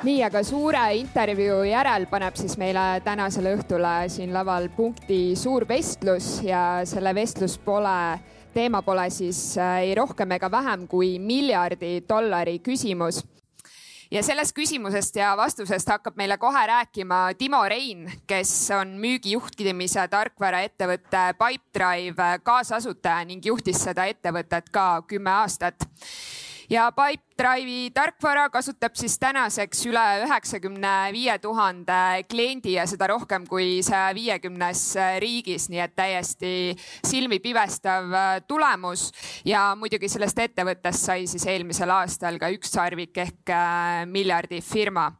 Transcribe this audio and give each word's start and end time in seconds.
nii, 0.00 0.20
aga 0.24 0.40
suure 0.46 0.80
intervjuu 0.96 1.64
järel 1.68 2.06
paneb 2.08 2.36
siis 2.38 2.56
meile 2.60 3.02
tänasele 3.04 3.52
õhtule 3.58 3.94
siin 4.12 4.32
laval 4.32 4.70
punkti 4.72 5.34
suur 5.36 5.66
vestlus 5.68 6.38
ja 6.44 6.80
selle 6.88 7.12
vestlus 7.16 7.58
pole, 7.60 7.96
teema 8.54 8.80
pole 8.86 9.08
siis 9.12 9.58
äh, 9.60 9.82
ei 9.90 9.94
rohkem 9.98 10.32
ega 10.38 10.50
vähem 10.50 10.86
kui 10.88 11.18
miljardi 11.20 12.00
dollari 12.08 12.58
küsimus. 12.64 13.20
Ja 14.10 14.24
sellest 14.26 14.56
küsimusest 14.56 15.20
ja 15.20 15.36
vastusest 15.38 15.92
hakkab 15.92 16.16
meile 16.18 16.34
kohe 16.40 16.64
rääkima 16.66 17.20
Timo 17.38 17.60
Rein, 17.68 18.08
kes 18.26 18.50
on 18.74 18.96
müügijuhtimise 18.98 20.08
tarkvaraettevõtte 20.10 21.28
Pipedrive 21.38 22.32
kaasasutaja 22.42 23.28
ning 23.28 23.44
juhtis 23.46 23.84
seda 23.84 24.08
ettevõtet 24.10 24.72
ka 24.74 25.04
kümme 25.06 25.30
aastat 25.44 25.86
ja 26.70 26.88
Pipedrive'i 26.94 27.90
tarkvara 27.94 28.48
kasutab 28.50 28.94
siis 28.98 29.18
tänaseks 29.18 29.84
üle 29.90 30.04
üheksakümne 30.24 30.94
viie 31.14 31.38
tuhande 31.42 32.24
kliendi 32.30 32.76
ja 32.76 32.86
seda 32.90 33.10
rohkem 33.10 33.46
kui 33.50 33.80
saja 33.86 34.14
viiekümnes 34.14 34.84
riigis, 35.22 35.68
nii 35.72 35.82
et 35.84 35.96
täiesti 35.96 36.52
silmipimestav 37.06 38.14
tulemus. 38.48 39.10
ja 39.44 39.74
muidugi 39.76 40.08
sellest 40.08 40.38
ettevõttest 40.38 41.10
sai 41.10 41.26
siis 41.26 41.46
eelmisel 41.46 41.90
aastal 41.90 42.38
ka 42.38 42.50
ükssarvik 42.54 43.18
ehk 43.18 43.50
äh, 43.50 44.06
miljardi 44.06 44.60
firma 44.60 45.10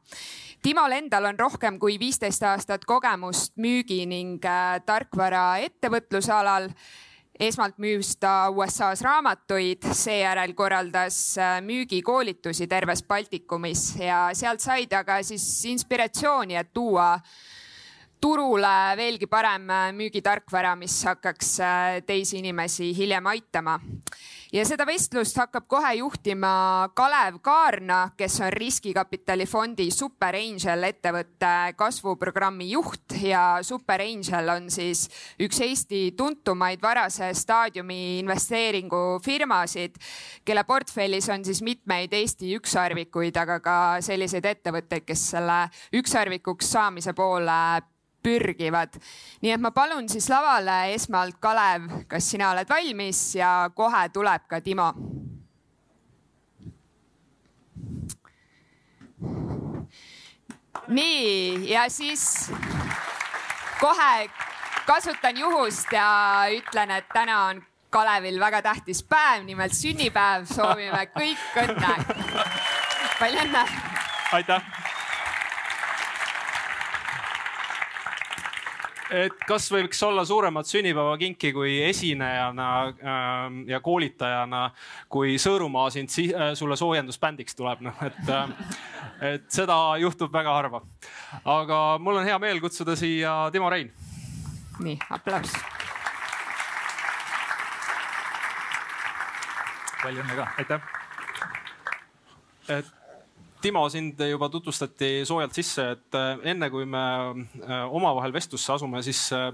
Timol 0.61 0.93
endal 0.93 1.25
on 1.25 1.39
rohkem 1.41 1.79
kui 1.81 1.95
viisteist 1.97 2.43
aastat 2.45 2.83
kogemust 2.85 3.55
müügi 3.57 4.03
ning 4.09 4.45
äh, 4.45 4.77
tarkvara 4.85 5.45
ettevõtluse 5.65 6.35
alal 6.37 6.69
esmalt 7.41 7.79
müüs 7.81 8.15
ta 8.21 8.51
USA-s 8.53 9.01
raamatuid, 9.05 9.87
seejärel 9.97 10.53
korraldas 10.57 11.17
äh, 11.41 11.61
müügikoolitusi 11.65 12.69
terves 12.69 13.03
Baltikumis 13.09 13.95
ja 14.01 14.29
sealt 14.37 14.61
sai 14.61 14.87
ta 14.91 15.03
ka 15.09 15.21
siis 15.25 15.47
inspiratsiooni, 15.73 16.59
et 16.61 16.73
tuua 16.75 17.15
turule 18.21 18.75
veelgi 19.01 19.29
parem 19.31 19.71
äh, 19.73 19.89
müügitarkvara, 19.97 20.75
mis 20.77 20.99
hakkaks 21.09 21.55
äh, 21.65 22.03
teisi 22.07 22.39
inimesi 22.43 22.93
hiljem 22.97 23.33
aitama 23.33 23.79
ja 24.53 24.65
seda 24.67 24.85
vestlust 24.89 25.37
hakkab 25.39 25.67
kohe 25.71 25.93
juhtima 26.01 26.91
Kalev 26.97 27.39
Kaarna, 27.45 28.01
kes 28.19 28.41
on 28.43 28.53
riskikapitalifondi 28.53 29.91
Super 29.95 30.35
Angel 30.39 30.87
ettevõtte 30.89 31.53
kasvuprogrammi 31.79 32.71
juht. 32.73 33.17
Ja 33.21 33.61
Super 33.67 34.03
Angel 34.03 34.49
on 34.55 34.71
siis 34.73 35.07
üks 35.43 35.61
Eesti 35.65 36.03
tuntumaid 36.19 36.83
varase 36.83 37.31
staadiumi 37.37 38.19
investeeringufirmasid, 38.23 40.01
kelle 40.45 40.65
portfellis 40.65 41.31
on 41.31 41.45
siis 41.47 41.63
mitmeid 41.63 42.15
Eesti 42.17 42.55
ükssarvikuid, 42.59 43.37
aga 43.39 43.61
ka 43.63 43.79
selliseid 44.05 44.47
ettevõtteid, 44.51 45.07
kes 45.07 45.31
selle 45.37 45.63
ükssarvikuks 46.01 46.75
saamise 46.75 47.15
poole 47.17 47.61
pürgivad. 48.23 49.01
nii 49.43 49.53
et 49.53 49.61
ma 49.61 49.71
palun 49.71 50.09
siis 50.09 50.29
lavale 50.29 50.95
esmalt 50.95 51.39
Kalev, 51.41 51.89
kas 52.09 52.31
sina 52.31 52.51
oled 52.53 52.69
valmis 52.69 53.35
ja 53.35 53.71
kohe 53.75 54.09
tuleb 54.13 54.47
ka 54.49 54.61
Timo. 54.61 54.93
nii 60.89 61.71
ja 61.71 61.89
siis 61.89 62.51
kohe 63.81 64.31
kasutan 64.87 65.37
juhust 65.37 65.93
ja 65.93 66.47
ütlen, 66.51 66.91
et 66.91 67.09
täna 67.13 67.45
on 67.51 67.63
Kalevil 67.91 68.39
väga 68.41 68.63
tähtis 68.63 69.03
päev, 69.03 69.43
nimelt 69.45 69.75
sünnipäev, 69.75 70.47
soovime 70.47 71.09
kõik 71.17 71.59
õnne. 71.65 71.97
palju 73.19 73.43
õnne. 73.47 73.67
aitäh 74.33 74.90
et 79.11 79.43
kas 79.49 79.67
võiks 79.73 80.01
olla 80.07 80.25
suuremat 80.27 80.69
sünnipäevakinki 80.69 81.53
kui 81.55 81.77
esinejana 81.85 82.69
äh, 82.89 83.57
ja 83.71 83.81
koolitajana, 83.85 84.63
kui 85.11 85.37
Sõõrumaa 85.41 85.91
sind 85.95 86.13
si 86.13 86.29
äh, 86.35 86.53
sulle 86.59 86.79
soojendusbändiks 86.79 87.59
tuleb, 87.59 87.83
noh 87.87 88.05
et 88.07 88.31
äh,, 88.31 88.55
et 89.33 89.51
seda 89.53 89.77
juhtub 90.01 90.33
väga 90.33 90.55
harva. 90.55 90.83
aga 91.45 91.81
mul 91.99 92.21
on 92.21 92.29
hea 92.29 92.39
meel 92.39 92.61
kutsuda 92.61 92.97
siia 92.97 93.35
Timo 93.53 93.71
Rein. 93.71 93.91
nii, 94.81 94.97
aplaus. 95.11 95.53
palju 100.01 100.23
õnne 100.23 100.39
ka, 100.39 100.49
aitäh. 100.63 100.81
et 102.79 103.00
Timo, 103.61 103.83
sind 103.93 104.21
juba 104.25 104.49
tutvustati 104.49 105.21
soojalt 105.29 105.57
sisse, 105.57 105.85
et 105.97 106.17
äh, 106.17 106.39
enne 106.53 106.71
kui 106.73 106.87
me 106.89 107.03
äh, 107.61 107.83
omavahel 107.93 108.33
vestlusse 108.33 108.73
asume, 108.73 109.03
siis 109.05 109.27
äh, 109.37 109.51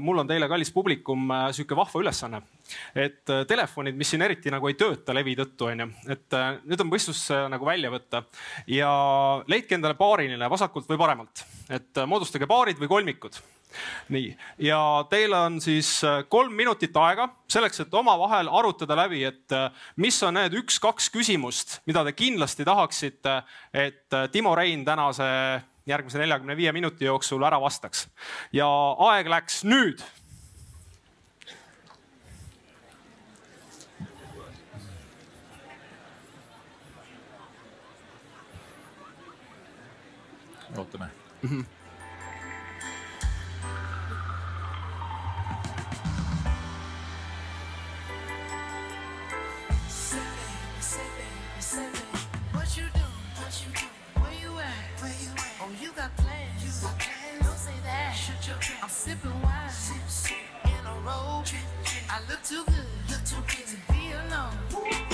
mul 0.00 0.22
on 0.22 0.30
teile, 0.30 0.48
kallis 0.50 0.72
publikum, 0.72 1.28
sihuke 1.54 1.76
vahva 1.78 2.00
ülesanne. 2.00 2.40
et 2.94 3.26
telefonid, 3.50 3.96
mis 3.98 4.10
siin 4.10 4.22
eriti 4.22 4.50
nagu 4.50 4.68
ei 4.70 4.76
tööta 4.78 5.14
levi 5.14 5.36
tõttu, 5.38 5.68
onju, 5.68 5.86
et 6.10 6.36
need 6.70 6.82
on 6.82 6.90
võistlusse 6.90 7.38
nagu 7.50 7.66
välja 7.66 7.90
võtta. 7.90 8.24
Ja 8.70 8.90
leidke 9.50 9.74
endale 9.74 9.98
paariline 9.98 10.50
vasakult 10.50 10.90
või 10.90 10.98
paremalt, 10.98 11.44
et 11.70 12.02
moodustage 12.06 12.50
paarid 12.50 12.78
või 12.82 12.90
kolmikud 12.90 13.38
nii, 14.08 14.36
ja 14.58 14.80
teil 15.10 15.32
on 15.36 15.60
siis 15.60 15.92
äh, 16.04 16.22
kolm 16.28 16.54
minutit 16.56 16.96
aega 16.96 17.28
selleks, 17.50 17.80
et 17.84 17.94
omavahel 17.94 18.48
arutada 18.48 18.96
läbi, 18.98 19.24
et 19.24 19.56
äh, 19.56 19.70
mis 19.96 20.20
on 20.26 20.34
need 20.38 20.54
üks-kaks 20.62 21.10
küsimust, 21.14 21.80
mida 21.86 22.04
te 22.06 22.14
kindlasti 22.16 22.66
tahaksite, 22.66 23.40
et 23.72 24.16
äh, 24.16 24.28
Timo 24.32 24.54
Rein 24.58 24.84
tänase 24.84 25.28
järgmise 25.86 26.20
neljakümne 26.20 26.56
viie 26.56 26.72
minuti 26.72 27.08
jooksul 27.08 27.42
ära 27.46 27.60
vastaks. 27.60 28.08
ja 28.52 28.68
aeg 29.10 29.28
läks 29.28 29.64
nüüd. 29.64 30.02
ootame 40.76 41.10
mm. 41.42 41.48
-hmm. 41.50 41.79
Sipping 59.10 59.42
wine 59.42 59.70
sip, 59.70 60.08
sip. 60.08 60.36
in 60.64 60.86
a 60.86 60.94
row. 61.04 61.42
I 62.08 62.20
look 62.28 62.42
too 62.44 62.62
good, 62.66 62.86
look 63.08 63.24
too 63.24 63.42
good 63.48 63.66
to 63.66 63.92
be 63.92 64.12
alone. 64.12 65.09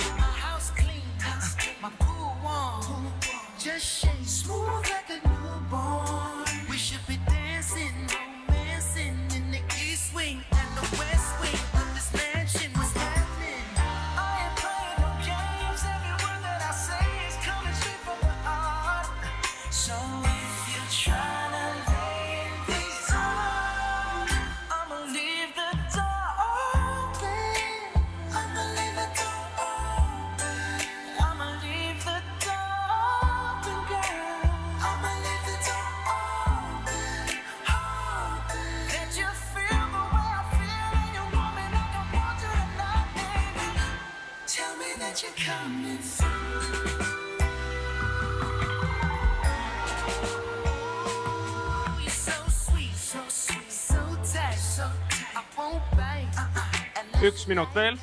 Üks 57.21 57.47
minut 57.47 57.73
veel. 57.73 57.97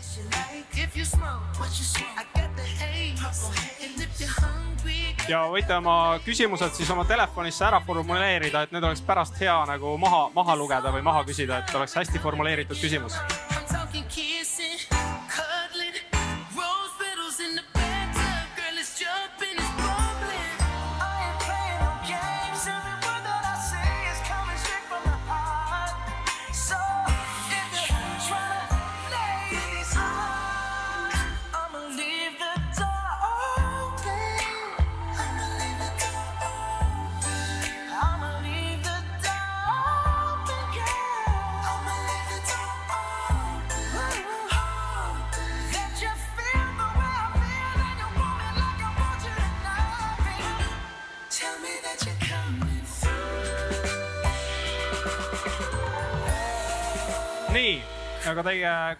ja 5.29 5.41
võite 5.49 5.77
oma 5.79 6.19
küsimused 6.25 6.75
siis 6.77 6.91
oma 6.91 7.07
telefonisse 7.09 7.65
ära 7.65 7.81
formuleerida, 7.87 8.65
et 8.67 8.75
need 8.75 8.85
oleks 8.85 9.05
pärast 9.07 9.41
hea 9.41 9.57
nagu 9.71 9.97
maha, 9.99 10.27
maha 10.35 10.59
lugeda 10.59 10.93
või 10.93 11.07
maha 11.07 11.25
küsida, 11.25 11.63
et 11.63 11.75
oleks 11.75 11.97
hästi 12.03 12.23
formuleeritud 12.27 12.81
küsimus 12.81 13.17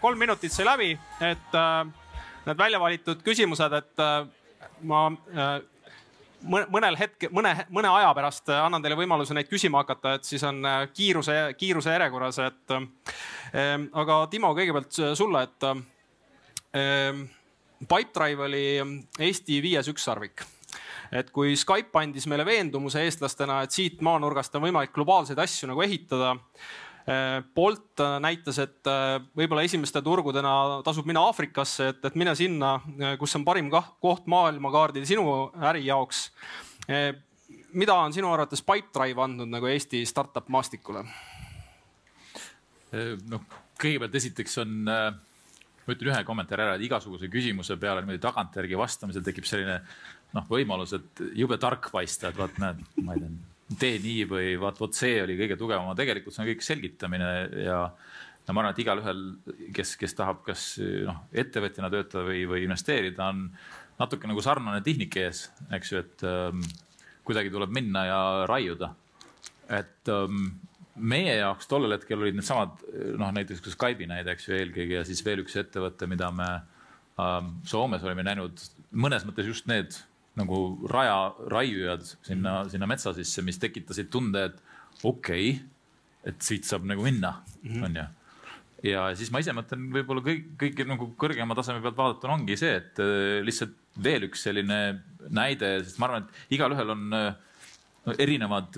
kolm 0.01 0.19
minutit 0.19 0.53
sai 0.53 0.67
läbi, 0.67 0.91
et 1.25 1.55
äh, 1.59 1.85
need 2.47 2.59
välja 2.59 2.81
valitud 2.81 3.23
küsimused, 3.25 3.77
et 3.79 4.03
äh, 4.03 4.27
ma 4.89 5.07
äh, 5.35 5.55
mõnel 6.45 6.99
hetkel, 7.01 7.33
mõne, 7.33 7.55
mõne 7.73 7.89
aja 7.89 8.11
pärast 8.17 8.51
annan 8.53 8.85
teile 8.85 8.99
võimaluse 8.99 9.37
neid 9.37 9.49
küsima 9.49 9.81
hakata, 9.81 10.19
et 10.19 10.29
siis 10.29 10.43
on 10.45 10.61
kiiruse, 10.93 11.39
kiiruse 11.57 11.95
järjekorras, 11.95 12.41
et 12.45 12.75
äh,. 12.77 12.89
aga 13.93 14.19
Timo, 14.31 14.51
kõigepealt 14.57 15.01
sulle, 15.17 15.47
et 15.47 15.69
äh, 15.71 17.23
Pipedrive 17.85 18.45
oli 18.45 18.67
Eesti 19.21 19.63
viies 19.65 19.89
ükssarvik 19.89 20.45
et 21.15 21.31
kui 21.35 21.55
Skype 21.59 21.99
andis 22.01 22.27
meile 22.31 22.47
veendumuse 22.47 23.03
eestlastena, 23.07 23.61
et 23.65 23.75
siit 23.75 24.01
maanurgast 24.05 24.55
on 24.57 24.65
võimalik 24.67 24.95
globaalseid 24.95 25.39
asju 25.39 25.69
nagu 25.71 25.85
ehitada 25.85 26.35
Bolt 27.55 28.01
näitas, 28.25 28.59
et 28.63 28.89
äh, 28.89 29.19
võib-olla 29.37 29.65
esimeste 29.67 30.01
turgudena 30.05 30.81
tasub 30.87 31.05
minna 31.05 31.27
Aafrikasse, 31.29 31.91
et, 31.93 32.01
et 32.09 32.17
mine 32.17 32.33
sinna, 32.39 32.79
äh, 32.97 33.19
kus 33.21 33.37
on 33.37 33.45
parim 33.45 33.69
koht 33.73 34.25
maailmakaardil 34.31 35.05
sinu 35.09 35.27
äri 35.69 35.85
jaoks. 35.85 36.31
mida 37.73 37.95
on 37.95 38.13
sinu 38.13 38.33
arvates 38.33 38.63
Pipedrive 38.63 39.23
andnud 39.23 39.49
nagu 39.49 39.67
Eesti 39.67 40.05
startup 40.07 40.49
maastikule? 40.49 41.05
noh, 43.29 43.47
kõigepealt 43.81 44.15
esiteks 44.15 44.59
on 44.63 44.89
äh 44.89 45.15
ma 45.85 45.95
ütlen 45.95 46.13
ühe 46.13 46.21
kommentaari 46.25 46.65
ära, 46.65 46.77
et 46.79 46.85
igasuguse 46.87 47.29
küsimuse 47.33 47.77
peale 47.81 48.03
niimoodi 48.03 48.23
tagantjärgi 48.23 48.79
vastamisel 48.81 49.25
tekib 49.27 49.49
selline 49.49 49.81
noh, 50.35 50.47
võimalus, 50.49 50.95
et 50.97 51.25
jube 51.37 51.59
tark 51.61 51.91
paista, 51.93 52.31
et 52.31 52.39
vaat 52.39 52.57
näed, 52.63 52.81
ma 53.05 53.17
ei 53.17 53.25
tea, 53.25 53.35
tee 53.81 53.99
nii 54.03 54.27
või 54.31 54.53
vaat, 54.61 54.81
vot 54.81 54.97
see 54.97 55.19
oli 55.23 55.39
kõige 55.39 55.59
tugevam, 55.61 55.91
aga 55.91 56.03
tegelikult 56.03 56.37
see 56.37 56.45
on 56.45 56.51
kõik 56.53 56.65
selgitamine 56.67 57.33
ja 57.65 57.81
ja 58.45 58.53
ma 58.53 58.61
arvan, 58.61 58.75
et 58.75 58.83
igalühel, 58.83 59.23
kes, 59.73 59.95
kes 59.97 60.13
tahab 60.19 60.43
kas 60.45 60.75
noh, 61.07 61.23
ettevõtjana 61.33 61.89
töötada 61.93 62.27
või, 62.27 62.43
või 62.49 62.67
investeerida, 62.67 63.31
on 63.33 63.47
natuke 63.97 64.29
nagu 64.29 64.43
sarnane 64.45 64.83
tehnika 64.85 65.23
ees, 65.23 65.47
eks 65.73 65.93
ju, 65.93 66.03
et 66.03 66.25
ähm, 66.29 66.61
kuidagi 67.25 67.53
tuleb 67.55 67.73
minna 67.73 68.05
ja 68.09 68.21
raiuda. 68.51 68.93
et 69.73 70.13
ähm, 70.13 70.59
meie 70.95 71.39
jaoks 71.39 71.67
tollel 71.71 71.97
hetkel 71.97 72.21
olid 72.21 72.37
needsamad 72.37 72.83
noh, 73.19 73.31
näiteks 73.33 73.63
ka 73.65 73.73
Skype'i 73.73 74.07
näide, 74.11 74.35
eks 74.35 74.49
ju, 74.49 74.59
eelkõige 74.59 75.01
ja 75.01 75.05
siis 75.09 75.25
veel 75.25 75.41
üks 75.43 75.57
ettevõte, 75.57 76.07
mida 76.11 76.29
me 76.31 76.51
ähm, 77.19 77.55
Soomes 77.65 78.05
olime 78.05 78.27
näinud, 78.27 78.61
mõnes 78.93 79.25
mõttes 79.25 79.49
just 79.49 79.71
need 79.71 79.97
nagu 80.39 80.59
raja, 80.91 81.19
raiujad 81.53 82.05
sinna, 82.27 82.63
sinna 82.71 82.89
metsa 82.91 83.15
sisse, 83.17 83.45
mis 83.47 83.61
tekitasid 83.63 84.11
tunde, 84.13 84.49
et 84.51 85.07
okei 85.07 85.55
okay,, 85.55 85.63
et 86.25 86.43
siit 86.43 86.67
saab 86.67 86.87
nagu 86.89 87.05
minna, 87.07 87.37
mhm. 87.63 87.89
onju 87.89 88.07
ja 88.85 89.07
siis 89.17 89.31
ma 89.33 89.41
ise 89.41 89.55
mõtlen, 89.57 89.87
võib-olla 89.95 90.21
kõik, 90.25 90.51
kõik 90.61 90.85
nagu 90.89 91.09
kõrgema 91.21 91.57
taseme 91.57 91.81
pealt 91.85 91.97
vaadatuna 91.97 92.37
ongi 92.37 92.57
see, 92.61 92.75
et 92.83 93.01
äh, 93.01 93.41
lihtsalt 93.47 93.79
veel 94.05 94.27
üks 94.29 94.45
selline 94.45 94.81
näide, 95.33 95.79
sest 95.87 96.01
ma 96.03 96.09
arvan, 96.09 96.27
et 96.27 96.57
igalühel 96.59 96.93
on 96.93 97.17
äh, 97.17 97.31
no, 98.05 98.17
erinevad 98.21 98.77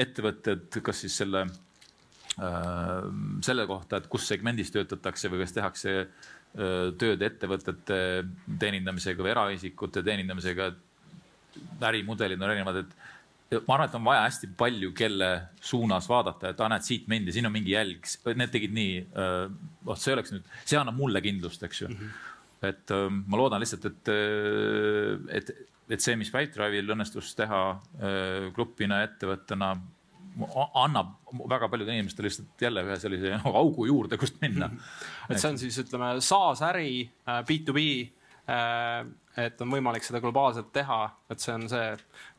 ettevõtted, 0.00 0.80
kas 0.84 1.04
siis 1.04 1.16
selle, 1.22 1.46
selle 3.44 3.64
kohta, 3.68 4.00
et 4.00 4.08
kus 4.12 4.26
segmendis 4.28 4.72
töötatakse 4.74 5.30
või 5.32 5.42
kas 5.42 5.54
tehakse 5.56 5.94
tööd 6.50 7.20
ettevõtete 7.22 7.98
teenindamisega 8.58 9.22
või 9.22 9.30
eraisikute 9.30 10.02
teenindamisega. 10.02 10.72
ärimudelid 11.86 12.40
on 12.42 12.50
erinevad, 12.50 12.76
et 12.82 13.62
ma 13.66 13.74
arvan, 13.74 13.88
et 13.88 13.94
on 13.98 14.04
vaja 14.06 14.24
hästi 14.24 14.50
palju, 14.58 14.92
kelle 14.94 15.30
suunas 15.60 16.08
vaadata, 16.10 16.50
et 16.50 16.60
aa, 16.60 16.68
näed, 16.70 16.86
siit 16.86 17.08
mindi, 17.10 17.32
siin 17.34 17.46
on 17.46 17.54
mingi 17.54 17.74
jälg, 17.74 18.06
need 18.34 18.52
tegid 18.54 18.74
nii. 18.74 18.98
vot 19.86 19.98
see 19.98 20.14
oleks 20.14 20.34
nüüd, 20.34 20.52
see 20.64 20.78
annab 20.78 20.98
mulle 20.98 21.22
kindlust, 21.24 21.62
eks 21.66 21.82
ju 21.82 21.88
mm. 21.88 21.96
-hmm. 21.96 22.68
et 22.70 22.94
ma 23.26 23.40
loodan 23.40 23.62
lihtsalt, 23.62 23.90
et, 23.90 24.12
et 25.38 25.52
et 25.90 25.98
see, 26.02 26.14
mis 26.14 26.30
Pipedrive'il 26.30 26.92
õnnestus 26.94 27.32
teha 27.34 27.62
grupina, 28.54 29.02
ettevõttena, 29.08 29.72
annab 30.78 31.16
väga 31.48 31.68
paljudele 31.68 31.98
inimestele 31.98 32.28
lihtsalt 32.28 32.62
jälle 32.62 32.84
ühe 32.86 32.96
sellise 33.02 33.34
nagu 33.36 33.52
augu 33.62 33.86
juurde, 33.88 34.18
kust 34.20 34.40
minna. 34.42 34.70
et 35.28 35.40
see 35.40 35.50
on 35.50 35.58
siis 35.58 35.78
ütleme 35.82 36.12
SaaS 36.24 36.62
äri 36.70 36.92
B2B 37.48 37.84
äh, 38.50 39.10
et 39.38 39.60
on 39.62 39.70
võimalik 39.70 40.04
seda 40.04 40.20
globaalselt 40.22 40.72
teha, 40.74 41.00
et 41.30 41.42
see 41.42 41.54
on 41.54 41.66
see, 41.70 41.90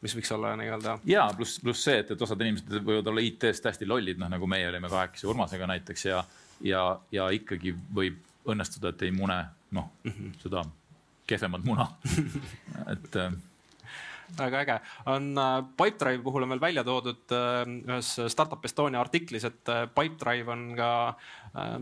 mis 0.04 0.16
võiks 0.18 0.34
olla 0.36 0.54
nii-öelda. 0.60 0.98
ja 1.10 1.28
pluss, 1.38 1.60
pluss 1.64 1.86
see, 1.88 2.02
et, 2.04 2.12
et 2.14 2.26
osad 2.28 2.42
inimesed 2.44 2.82
võivad 2.82 3.08
olla 3.12 3.24
IT-st 3.26 3.72
hästi 3.72 3.88
lollid, 3.90 4.20
noh 4.22 4.32
nagu 4.32 4.50
meie 4.50 4.70
olime 4.70 4.92
kahekesi 4.92 5.30
Urmasega 5.32 5.70
näiteks 5.72 6.06
ja, 6.10 6.24
ja, 6.68 6.84
ja 7.12 7.30
ikkagi 7.36 7.74
võib 7.96 8.20
õnnestuda, 8.52 8.94
et 8.94 9.08
ei 9.08 9.16
mune 9.16 9.40
noh 9.72 9.88
mm 10.04 10.12
-hmm. 10.12 10.36
seda 10.44 10.66
kehvemat 11.28 11.64
muna 11.64 11.88
et 12.94 13.16
äh, 13.16 13.32
väga 14.38 14.62
äge, 14.64 14.78
on 15.12 15.32
äh, 15.38 15.58
Pipedrive 15.78 16.24
puhul 16.24 16.46
on 16.46 16.54
veel 16.56 16.64
välja 16.64 16.84
toodud 16.88 17.36
äh, 17.36 17.64
ühes 17.66 18.14
Startup 18.34 18.66
Estonia 18.66 19.02
artiklis, 19.02 19.48
et 19.50 19.76
Pipedrive 19.96 20.54
on 20.54 20.72
ka 20.78 20.92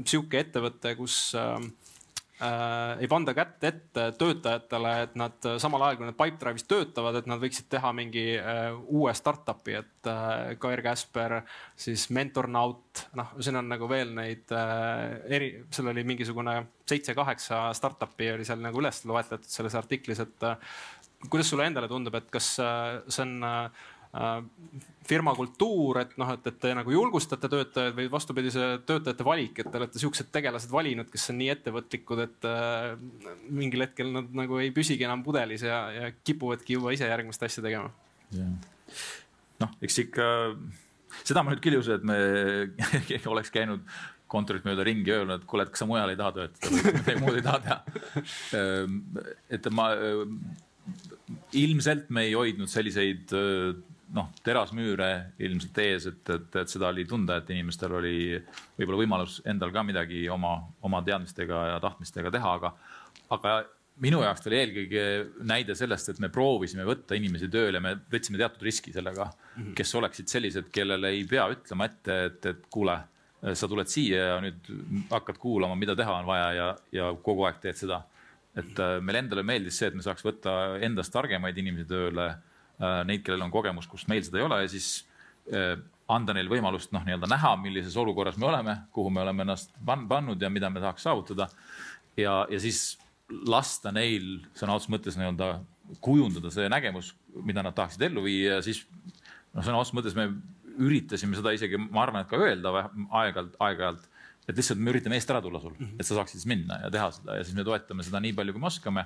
sihuke 0.10 0.40
ettevõte, 0.42 0.96
kus 0.98 1.19
äh, 1.38 1.60
ei 3.00 3.07
panda 3.12 3.33
kätt 3.35 3.64
ette 3.68 4.06
töötajatele, 4.18 4.92
et 5.04 5.16
nad 5.19 5.47
samal 5.59 5.83
ajal, 5.83 5.97
kui 6.00 6.07
nad 6.07 6.18
Pipedrive'is 6.19 6.68
töötavad, 6.69 7.18
et 7.19 7.28
nad 7.28 7.42
võiksid 7.42 7.68
teha 7.71 7.92
mingi 7.95 8.26
äh, 8.40 8.69
uue 8.88 9.12
startup'i, 9.18 9.76
et 9.81 10.09
äh, 10.09 10.54
Kair 10.62 10.81
Käsper, 10.85 11.42
siis 11.80 12.07
Mentornaut, 12.16 13.04
noh, 13.19 13.33
siin 13.44 13.59
on 13.59 13.68
nagu 13.71 13.90
veel 13.92 14.14
neid 14.16 14.54
äh, 14.56 15.19
eri, 15.35 15.52
seal 15.76 15.92
oli 15.92 16.06
mingisugune 16.07 16.56
seitse-kaheksa 16.90 17.68
startup'i 17.78 18.31
oli 18.33 18.47
seal 18.47 18.64
nagu 18.64 18.80
üles 18.81 19.04
loetletud 19.09 19.52
selles 19.52 19.76
artiklis, 19.76 20.23
et 20.23 20.47
äh, 20.47 20.80
kuidas 21.28 21.49
sulle 21.52 21.68
endale 21.68 21.90
tundub, 21.92 22.16
et 22.16 22.30
kas 22.31 22.54
äh, 22.64 22.99
see 23.11 23.26
on 23.26 23.44
äh, 23.44 23.88
Äh, 24.09 24.42
firma 25.06 25.35
kultuur, 25.38 25.99
et 26.02 26.16
noh, 26.18 26.31
et, 26.33 26.47
et 26.49 26.56
te 26.57 26.69
nagu 26.73 26.90
julgustate 26.90 27.45
töötajaid 27.49 27.94
või 27.94 28.07
vastupidi, 28.09 28.49
see 28.54 28.80
töötajate 28.90 29.26
valik, 29.26 29.59
et 29.61 29.68
te 29.69 29.78
olete 29.78 30.02
siuksed 30.02 30.31
tegelased 30.33 30.71
valinud, 30.73 31.11
kes 31.14 31.28
on 31.30 31.38
nii 31.38 31.49
ettevõtlikud, 31.54 32.21
et 32.23 32.47
äh, 32.49 32.95
mingil 33.54 33.85
hetkel 33.85 34.09
nad 34.16 34.31
nagu 34.40 34.57
ei 34.64 34.71
püsigi 34.73 35.06
enam 35.06 35.21
pudelis 35.26 35.61
ja, 35.66 35.78
ja 35.94 36.07
kipuvadki 36.26 36.80
juba 36.80 36.94
ise 36.95 37.09
järgmist 37.09 37.45
asja 37.45 37.61
tegema. 37.66 37.94
noh, 39.61 39.76
eks 39.85 39.99
ikka 40.07 40.30
seda 41.21 41.44
ma 41.45 41.54
nüüd 41.54 41.61
küll 41.61 41.78
ei 41.78 41.83
usu, 41.83 41.99
et 41.99 42.06
me 42.06 42.18
oleks 43.35 43.54
käinud 43.54 43.85
kontorit 44.30 44.66
mööda 44.66 44.88
ringi 44.90 45.14
öelnud, 45.14 45.38
et 45.38 45.45
kuule, 45.49 45.68
et 45.68 45.73
kas 45.73 45.83
sa 45.83 45.90
mujal 45.90 46.09
ei 46.09 46.18
taha 46.18 46.33
töötada 46.40 46.73
või 46.73 46.97
midagi 46.97 47.21
muud 47.23 47.38
ei 47.38 47.45
taha 47.45 47.61
teha. 47.68 48.02
Ehm, 48.57 48.97
et 49.54 49.69
ma 49.73 49.92
ilmselt 51.60 52.10
me 52.14 52.26
ei 52.28 52.36
hoidnud 52.38 52.69
selliseid 52.72 53.34
noh, 54.16 54.30
terasmüüre 54.46 55.10
ilmselt 55.46 55.81
ees, 55.84 56.08
et, 56.10 56.22
et, 56.34 56.56
et 56.62 56.72
seda 56.72 56.90
oli 56.90 57.06
tunda, 57.10 57.40
et 57.40 57.50
inimestel 57.54 57.94
oli 58.00 58.16
võib-olla 58.78 59.02
võimalus 59.04 59.40
endal 59.50 59.74
ka 59.76 59.84
midagi 59.86 60.24
oma, 60.34 60.56
oma 60.86 61.02
teadmistega 61.06 61.66
ja 61.74 61.81
tahtmistega 61.84 62.31
teha, 62.34 62.56
aga, 62.60 62.74
aga 63.36 63.60
minu 64.04 64.22
jaoks 64.24 64.48
oli 64.48 64.60
eelkõige 64.60 65.06
näide 65.48 65.76
sellest, 65.78 66.14
et 66.14 66.22
me 66.24 66.31
proovisime 66.34 66.86
võtta 66.88 67.18
inimesi 67.19 67.50
tööle, 67.52 67.81
me 67.84 67.96
võtsime 68.12 68.40
teatud 68.42 68.66
riski 68.66 68.94
sellega, 68.96 69.30
mhm. 69.58 69.74
kes 69.78 69.96
oleksid 70.00 70.31
sellised, 70.31 70.69
kellele 70.74 71.14
ei 71.16 71.26
pea 71.30 71.50
ütlema 71.54 71.90
ette, 71.90 72.19
et, 72.30 72.52
et 72.54 72.69
kuule, 72.74 72.98
sa 73.40 73.69
tuled 73.72 73.88
siia 73.88 74.31
ja 74.34 74.40
nüüd 74.44 74.66
hakkad 75.12 75.38
kuulama, 75.40 75.78
mida 75.80 75.96
teha 75.96 76.18
on 76.19 76.26
vaja 76.28 76.50
ja, 76.58 76.72
ja 76.92 77.12
kogu 77.24 77.46
aeg 77.48 77.62
teed 77.64 77.78
seda. 77.80 78.02
Et 78.57 78.79
äh, 78.81 78.97
meile 79.03 79.23
endale 79.23 79.44
meeldis 79.45 79.77
see, 79.77 79.91
et 79.91 79.97
me 79.97 80.06
saaks 80.06 80.25
võtta 80.25 80.79
endast 80.85 81.13
targemaid 81.13 81.57
inimesi 81.57 81.87
tööle 81.89 82.31
Äh, 82.79 83.01
neid, 83.03 83.25
kellel 83.27 83.44
on 83.44 83.51
kogemus, 83.51 83.89
kus 83.91 84.06
meil 84.07 84.23
seda 84.23 84.39
ei 84.39 84.45
ole 84.45 84.61
ja 84.61 84.68
siis 84.71 84.85
äh, 85.51 85.73
anda 86.09 86.31
neile 86.35 86.47
võimalust 86.47 86.94
noh, 86.95 87.03
nii-öelda 87.03 87.27
näha, 87.27 87.51
millises 87.59 87.97
olukorras 87.99 88.37
me 88.39 88.47
oleme, 88.47 88.75
kuhu 88.95 89.11
me 89.11 89.19
oleme 89.25 89.44
ennast 89.44 89.73
pannud 89.83 90.39
ja 90.39 90.47
mida 90.47 90.69
me 90.71 90.79
tahaks 90.79 91.03
saavutada. 91.03 91.49
ja, 92.15 92.45
ja 92.47 92.59
siis 92.63 92.94
lasta 93.51 93.91
neil 93.91 94.45
sõna 94.56 94.77
otseses 94.77 94.94
mõttes 94.95 95.19
nii-öelda 95.19 95.49
kujundada 95.99 96.53
see 96.56 96.71
nägemus, 96.71 97.11
mida 97.35 97.65
nad 97.68 97.75
tahaksid 97.75 98.07
ellu 98.07 98.23
viia 98.29 98.56
ja 98.56 98.63
siis 98.63 98.85
noh, 98.95 99.59
sõna 99.59 99.81
otseses 99.81 99.97
mõttes 99.99 100.15
me 100.15 100.29
üritasime 100.79 101.35
seda 101.35 101.51
isegi, 101.51 101.75
ma 101.83 102.06
arvan, 102.06 102.23
et 102.23 102.31
ka 102.31 102.39
öelda 102.39 102.71
aeg-ajalt, 102.79 103.59
aeg-ajalt, 103.59 104.07
et 104.49 104.57
lihtsalt 104.57 104.81
me 104.81 104.94
üritame 104.94 105.19
eest 105.19 105.29
ära 105.31 105.41
tulla 105.45 105.61
sul, 105.63 105.75
et 105.95 106.06
sa 106.06 106.18
saaksid 106.18 106.41
siis 106.41 106.49
minna 106.49 106.81
ja 106.83 106.94
teha 106.94 107.09
seda 107.15 107.39
ja 107.39 107.47
siis 107.47 107.57
me 107.57 107.68
toetame 107.68 108.06
seda 108.06 108.21
nii 108.23 108.35
palju, 108.37 108.56
kui 108.56 108.63
me 108.63 108.71
oskame. 108.71 109.06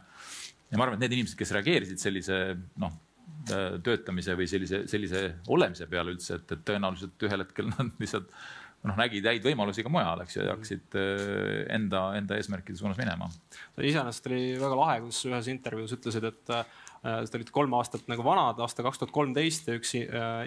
ja 0.71 0.79
ma 0.79 0.87
arvan, 0.87 0.97
et 0.97 1.05
need 1.05 1.19
inimesed, 1.19 1.37
kes 1.39 1.51
reageerisid 1.57 2.01
sellise 2.01 2.45
noh 2.81 2.95
Äh, 3.51 3.73
töötamise 3.83 4.37
või 4.39 4.45
sellise, 4.47 4.85
sellise 4.87 5.21
olemise 5.51 5.83
peale 5.91 6.13
üldse, 6.13 6.37
et, 6.37 6.51
et 6.55 6.61
tõenäoliselt 6.63 7.25
ühel 7.27 7.41
hetkel 7.43 7.67
nad 7.73 7.89
lihtsalt 7.99 8.29
noh, 8.87 8.95
nägid 8.95 9.25
häid 9.27 9.43
võimalusi 9.43 9.83
ka 9.83 9.91
mujal, 9.91 10.21
eks 10.23 10.37
ju, 10.37 10.45
ja 10.45 10.53
hakkasid 10.53 10.95
äh, 10.95 11.57
enda, 11.75 12.05
enda 12.15 12.37
eesmärkide 12.39 12.79
suunas 12.79 12.95
minema. 13.01 13.27
iseenesest 13.75 14.29
oli 14.31 14.39
väga 14.61 14.77
lahe, 14.79 14.95
kus 15.03 15.19
ühes 15.27 15.49
intervjuus 15.51 15.97
ütlesid, 15.97 16.29
et 16.29 16.53
äh, 17.03 17.21
Need 17.23 17.37
olid 17.39 17.51
kolm 17.55 17.73
aastat 17.77 18.07
nagu 18.11 18.25
vanad, 18.25 18.59
aasta 18.63 18.83
kaks 18.85 19.01
tuhat 19.01 19.13
kolmteist 19.15 19.67
ja 19.69 19.77
üks 19.79 19.93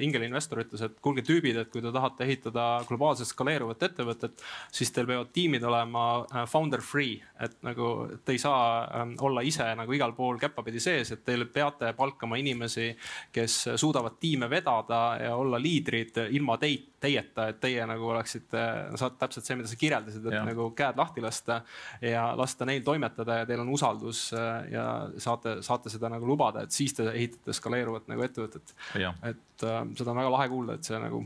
ingel 0.04 0.26
investor 0.26 0.60
ütles, 0.62 0.82
et 0.84 0.98
kuulge 1.04 1.24
tüübid, 1.26 1.58
et 1.60 1.70
kui 1.72 1.82
te 1.84 1.92
tahate 1.94 2.24
ehitada 2.26 2.66
globaalselt 2.88 3.30
skaleeruvat 3.30 3.82
ettevõtet, 3.88 4.42
siis 4.74 4.92
teil 4.94 5.08
peavad 5.08 5.32
tiimid 5.34 5.64
olema 5.66 6.06
founder 6.50 6.82
free, 6.84 7.18
et 7.42 7.56
nagu 7.66 7.90
te 8.24 8.36
ei 8.36 8.40
saa 8.40 8.86
ähm, 9.00 9.14
olla 9.24 9.42
ise 9.44 9.66
nagu 9.76 9.92
igal 9.92 10.14
pool 10.16 10.38
käppapidi 10.40 10.80
sees, 10.82 11.12
et 11.12 11.24
te 11.26 11.36
peate 11.52 11.92
palkama 11.96 12.38
inimesi, 12.40 12.90
kes 13.32 13.58
suudavad 13.76 14.18
tiime 14.20 14.48
vedada 14.50 15.00
ja 15.20 15.34
olla 15.36 15.60
liidrid 15.60 16.16
ilma 16.30 16.56
teid, 16.60 16.92
teieta, 17.00 17.50
et 17.52 17.58
teie 17.60 17.84
nagu 17.86 18.08
oleksite, 18.08 18.62
saate 18.96 19.20
täpselt 19.20 19.46
see, 19.46 19.56
mida 19.58 19.68
sa 19.68 19.76
kirjeldasid, 19.78 20.24
et 20.26 20.38
ja. 20.38 20.42
nagu 20.46 20.70
käed 20.76 20.96
lahti 20.98 21.22
lasta 21.24 21.60
ja 22.00 22.30
lasta 22.38 22.66
neil 22.68 22.82
toimetada 22.86 23.42
ja 23.42 23.48
teil 23.48 23.62
on 23.62 23.72
usaldus 23.74 24.30
ja 24.72 24.86
saate, 25.22 25.58
saate 25.66 25.92
seda 25.92 26.10
nagu 26.12 26.26
lubada 26.26 26.45
lubada, 26.46 26.64
et 26.64 26.74
siis 26.74 26.94
te 26.94 27.06
ehitate 27.10 27.54
skaleeruvat 27.56 28.08
nagu 28.10 28.24
ettevõtet. 28.24 28.74
et 29.22 29.66
äh, 29.66 29.84
seda 29.96 30.12
on 30.12 30.20
väga 30.20 30.32
lahe 30.32 30.48
kuulda, 30.52 30.76
et 30.76 30.84
see 30.84 30.98
nagu 31.00 31.24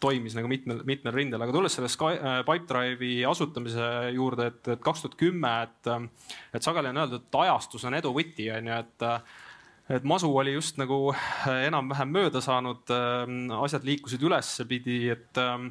toimis 0.00 0.34
nagu 0.36 0.48
mitmel, 0.48 0.82
mitmel 0.84 1.14
rindel, 1.14 1.40
aga 1.40 1.54
tulles 1.54 1.72
selle 1.72 1.88
Sky, 1.88 2.18
äh, 2.18 2.42
Pipedrive'i 2.46 3.24
asutamise 3.28 4.12
juurde, 4.16 4.50
et, 4.50 4.62
et 4.74 4.84
kaks 4.84 5.04
tuhat 5.04 5.16
kümme, 5.20 5.52
et, 5.68 5.90
äh, 5.92 6.30
et 6.54 6.66
sageli 6.66 6.92
on 6.92 7.02
öeldud, 7.04 7.26
et 7.26 7.40
ajastus 7.46 7.86
on 7.88 7.96
edu 7.96 8.12
võti, 8.16 8.50
on 8.52 8.72
ju, 8.72 8.80
et 8.84 9.10
et 9.86 10.02
masu 10.02 10.26
oli 10.34 10.50
just 10.50 10.80
nagu 10.80 11.12
enam-vähem 11.46 12.08
mööda 12.10 12.40
saanud, 12.42 12.90
asjad 13.62 13.84
liikusid 13.86 14.24
ülessepidi, 14.26 14.96
et 15.14 15.38
ähm, 15.38 15.68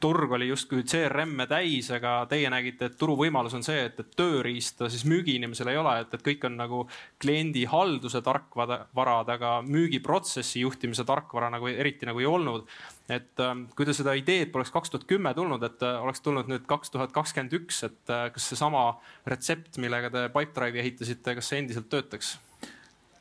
turg 0.00 0.32
oli 0.32 0.48
justkui 0.48 0.84
CRM-e 0.88 1.46
täis, 1.50 1.90
aga 1.94 2.12
teie 2.30 2.50
nägite, 2.52 2.88
et 2.88 2.96
turuvõimalus 3.00 3.56
on 3.58 3.64
see, 3.66 3.80
et, 3.88 3.98
et 4.00 4.14
tööriista 4.18 4.88
siis 4.92 5.04
müügiinimesel 5.08 5.72
ei 5.72 5.80
ole, 5.80 5.94
et, 6.02 6.14
et 6.14 6.24
kõik 6.24 6.46
on 6.48 6.58
nagu 6.60 6.82
kliendi 7.22 7.64
halduse 7.70 8.22
tarkvarad, 8.24 9.32
aga 9.34 9.52
müügiprotsessi 9.66 10.62
juhtimise 10.64 11.06
tarkvara 11.08 11.50
nagu 11.54 11.70
eriti 11.70 12.08
nagu 12.08 12.22
ei 12.22 12.30
olnud. 12.30 12.68
et 13.08 13.40
ähm, 13.40 13.62
kui 13.76 13.86
te 13.88 13.94
seda 13.96 14.12
ideed 14.18 14.50
poleks 14.52 14.70
kaks 14.70 14.90
tuhat 14.92 15.06
kümme 15.08 15.32
tulnud, 15.34 15.62
et 15.64 15.82
äh, 15.82 16.02
oleks 16.02 16.20
tulnud 16.20 16.50
nüüd 16.50 16.66
kaks 16.68 16.92
tuhat 16.92 17.14
kakskümmend 17.16 17.54
üks, 17.56 17.80
et 17.86 18.12
äh, 18.12 18.28
kas 18.34 18.50
seesama 18.52 18.98
retsept, 19.26 19.78
millega 19.80 20.12
te 20.12 20.28
Pipedrive'i 20.28 20.84
ehitasite, 20.84 21.38
kas 21.38 21.48
see 21.48 21.62
endiselt 21.62 21.88
töötaks? 21.88 22.36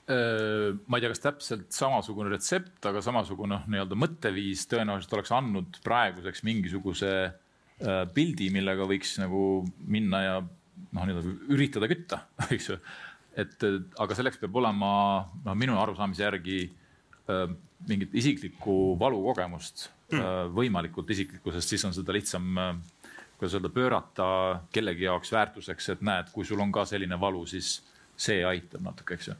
Ma 0.07 0.97
ei 0.97 1.03
tea, 1.03 1.11
kas 1.11 1.19
täpselt 1.23 1.73
samasugune 1.75 2.31
retsept, 2.31 2.79
aga 2.87 3.01
samasugune 3.03 3.57
noh, 3.57 3.65
nii-öelda 3.67 3.97
mõtteviis 3.99 4.63
tõenäoliselt 4.71 5.17
oleks 5.17 5.33
andnud 5.35 5.81
praeguseks 5.83 6.45
mingisuguse 6.47 7.11
pildi, 8.15 8.47
millega 8.55 8.87
võiks 8.87 9.17
nagu 9.19 9.41
minna 9.83 10.23
ja 10.23 10.37
noh, 10.39 11.01
nii-öelda 11.01 11.35
üritada 11.51 11.91
kütta, 11.91 12.21
eks 12.55 12.71
ju. 12.71 12.79
et 13.35 13.67
aga 13.67 14.17
selleks 14.17 14.39
peab 14.39 14.55
olema 14.63 14.89
noh, 15.43 15.59
minu 15.59 15.75
arusaamise 15.81 16.23
järgi 16.23 16.61
mingit 17.87 18.15
isiklikku 18.15 18.95
valukogemust 18.99 19.89
mm. 20.13 20.53
võimalikult 20.55 21.11
isiklikku, 21.11 21.51
sest 21.51 21.75
siis 21.75 21.83
on 21.83 21.95
seda 21.97 22.15
lihtsam 22.15 22.47
kuidas 23.37 23.57
öelda, 23.59 23.69
pöörata 23.69 24.27
kellegi 24.73 25.05
jaoks 25.05 25.35
väärtuseks, 25.35 25.89
et 25.93 25.99
näed, 26.01 26.31
kui 26.33 26.47
sul 26.47 26.63
on 26.63 26.71
ka 26.73 26.87
selline 26.89 27.19
valu, 27.19 27.43
siis 27.45 27.81
see 28.17 28.39
aitab 28.47 28.81
natuke, 28.87 29.19
eks 29.19 29.27
ju 29.29 29.35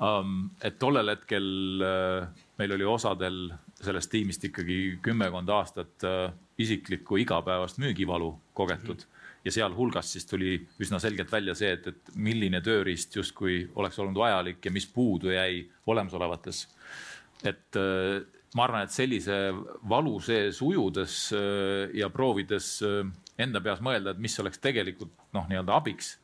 et 0.00 0.78
tollel 0.80 1.12
hetkel 1.12 1.46
uh, 1.84 2.28
meil 2.60 2.72
oli 2.76 2.86
osadel 2.88 3.50
sellest 3.80 4.10
tiimist 4.12 4.44
ikkagi 4.48 4.98
kümmekond 5.04 5.48
aastat 5.52 6.06
uh, 6.08 6.32
isiklikku 6.60 7.20
igapäevast 7.20 7.80
müügivalu 7.80 8.32
kogetud. 8.56 8.96
-hmm. 8.96 9.18
ja 9.44 9.52
sealhulgas 9.52 10.12
siis 10.12 10.26
tuli 10.26 10.66
üsna 10.80 10.98
selgelt 10.98 11.32
välja 11.32 11.54
see, 11.54 11.72
et, 11.72 11.86
et 11.86 12.10
milline 12.14 12.60
tööriist 12.60 13.16
justkui 13.16 13.70
oleks 13.74 13.98
olnud 13.98 14.16
vajalik 14.16 14.64
ja 14.64 14.70
mis 14.70 14.86
puudu 14.86 15.30
jäi 15.30 15.68
olemasolevates. 15.86 16.68
et 17.44 17.76
uh, 17.76 18.24
ma 18.54 18.64
arvan, 18.64 18.82
et 18.82 18.90
sellise 18.90 19.52
valu 19.88 20.20
sees 20.20 20.62
ujudes 20.62 21.32
ja 21.94 22.08
proovides 22.10 22.82
enda 23.38 23.60
peas 23.60 23.78
mõelda, 23.80 24.10
et 24.10 24.18
mis 24.18 24.40
oleks 24.40 24.58
tegelikult 24.58 25.12
noh, 25.32 25.46
nii-öelda 25.48 25.76
abiks 25.76 26.16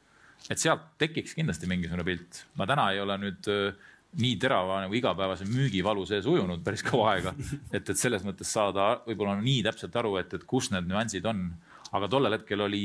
et 0.51 0.63
sealt 0.63 0.93
tekiks 1.01 1.35
kindlasti 1.37 1.69
mingisugune 1.71 2.05
pilt. 2.07 2.45
ma 2.59 2.67
täna 2.69 2.91
ei 2.95 3.01
ole 3.03 3.19
nüüd 3.23 3.49
äh, 3.53 3.87
nii 4.17 4.37
terava 4.41 4.81
nagu 4.85 4.97
igapäevase 4.97 5.47
müügivalu 5.49 6.07
sees 6.09 6.27
ujunud 6.31 6.63
päris 6.65 6.85
kaua 6.87 7.17
aega, 7.17 7.35
et, 7.77 7.83
et 7.83 7.99
selles 7.99 8.25
mõttes 8.27 8.51
saada 8.53 8.97
võib-olla 9.07 9.37
nii 9.41 9.65
täpselt 9.67 9.97
aru, 10.01 10.17
et, 10.23 10.33
et 10.39 10.47
kus 10.49 10.71
need 10.75 10.89
nüansid 10.89 11.27
on. 11.29 11.49
aga 11.97 12.09
tollel 12.11 12.35
hetkel 12.35 12.65
oli 12.65 12.85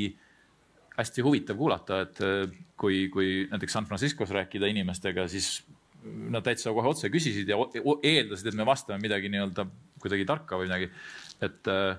hästi 0.98 1.24
huvitav 1.26 1.58
kuulata, 1.60 2.02
et 2.06 2.24
äh, 2.26 2.58
kui, 2.80 3.06
kui 3.14 3.46
näiteks 3.52 3.78
San 3.78 3.88
Franciscos 3.90 4.34
rääkida 4.34 4.70
inimestega, 4.72 5.28
siis 5.32 5.62
nad 6.04 6.44
täitsa 6.44 6.74
kohe 6.74 6.90
otse 6.90 7.12
küsisid 7.14 7.50
ja 7.50 7.60
eeldasid, 7.78 8.50
et 8.50 8.58
me 8.58 8.66
vastame 8.66 9.02
midagi 9.04 9.30
nii-öelda 9.30 9.68
kuidagi 10.02 10.26
tarka 10.26 10.58
või 10.58 10.68
midagi. 10.68 10.90
et, 11.42 11.68
äh, 11.70 11.96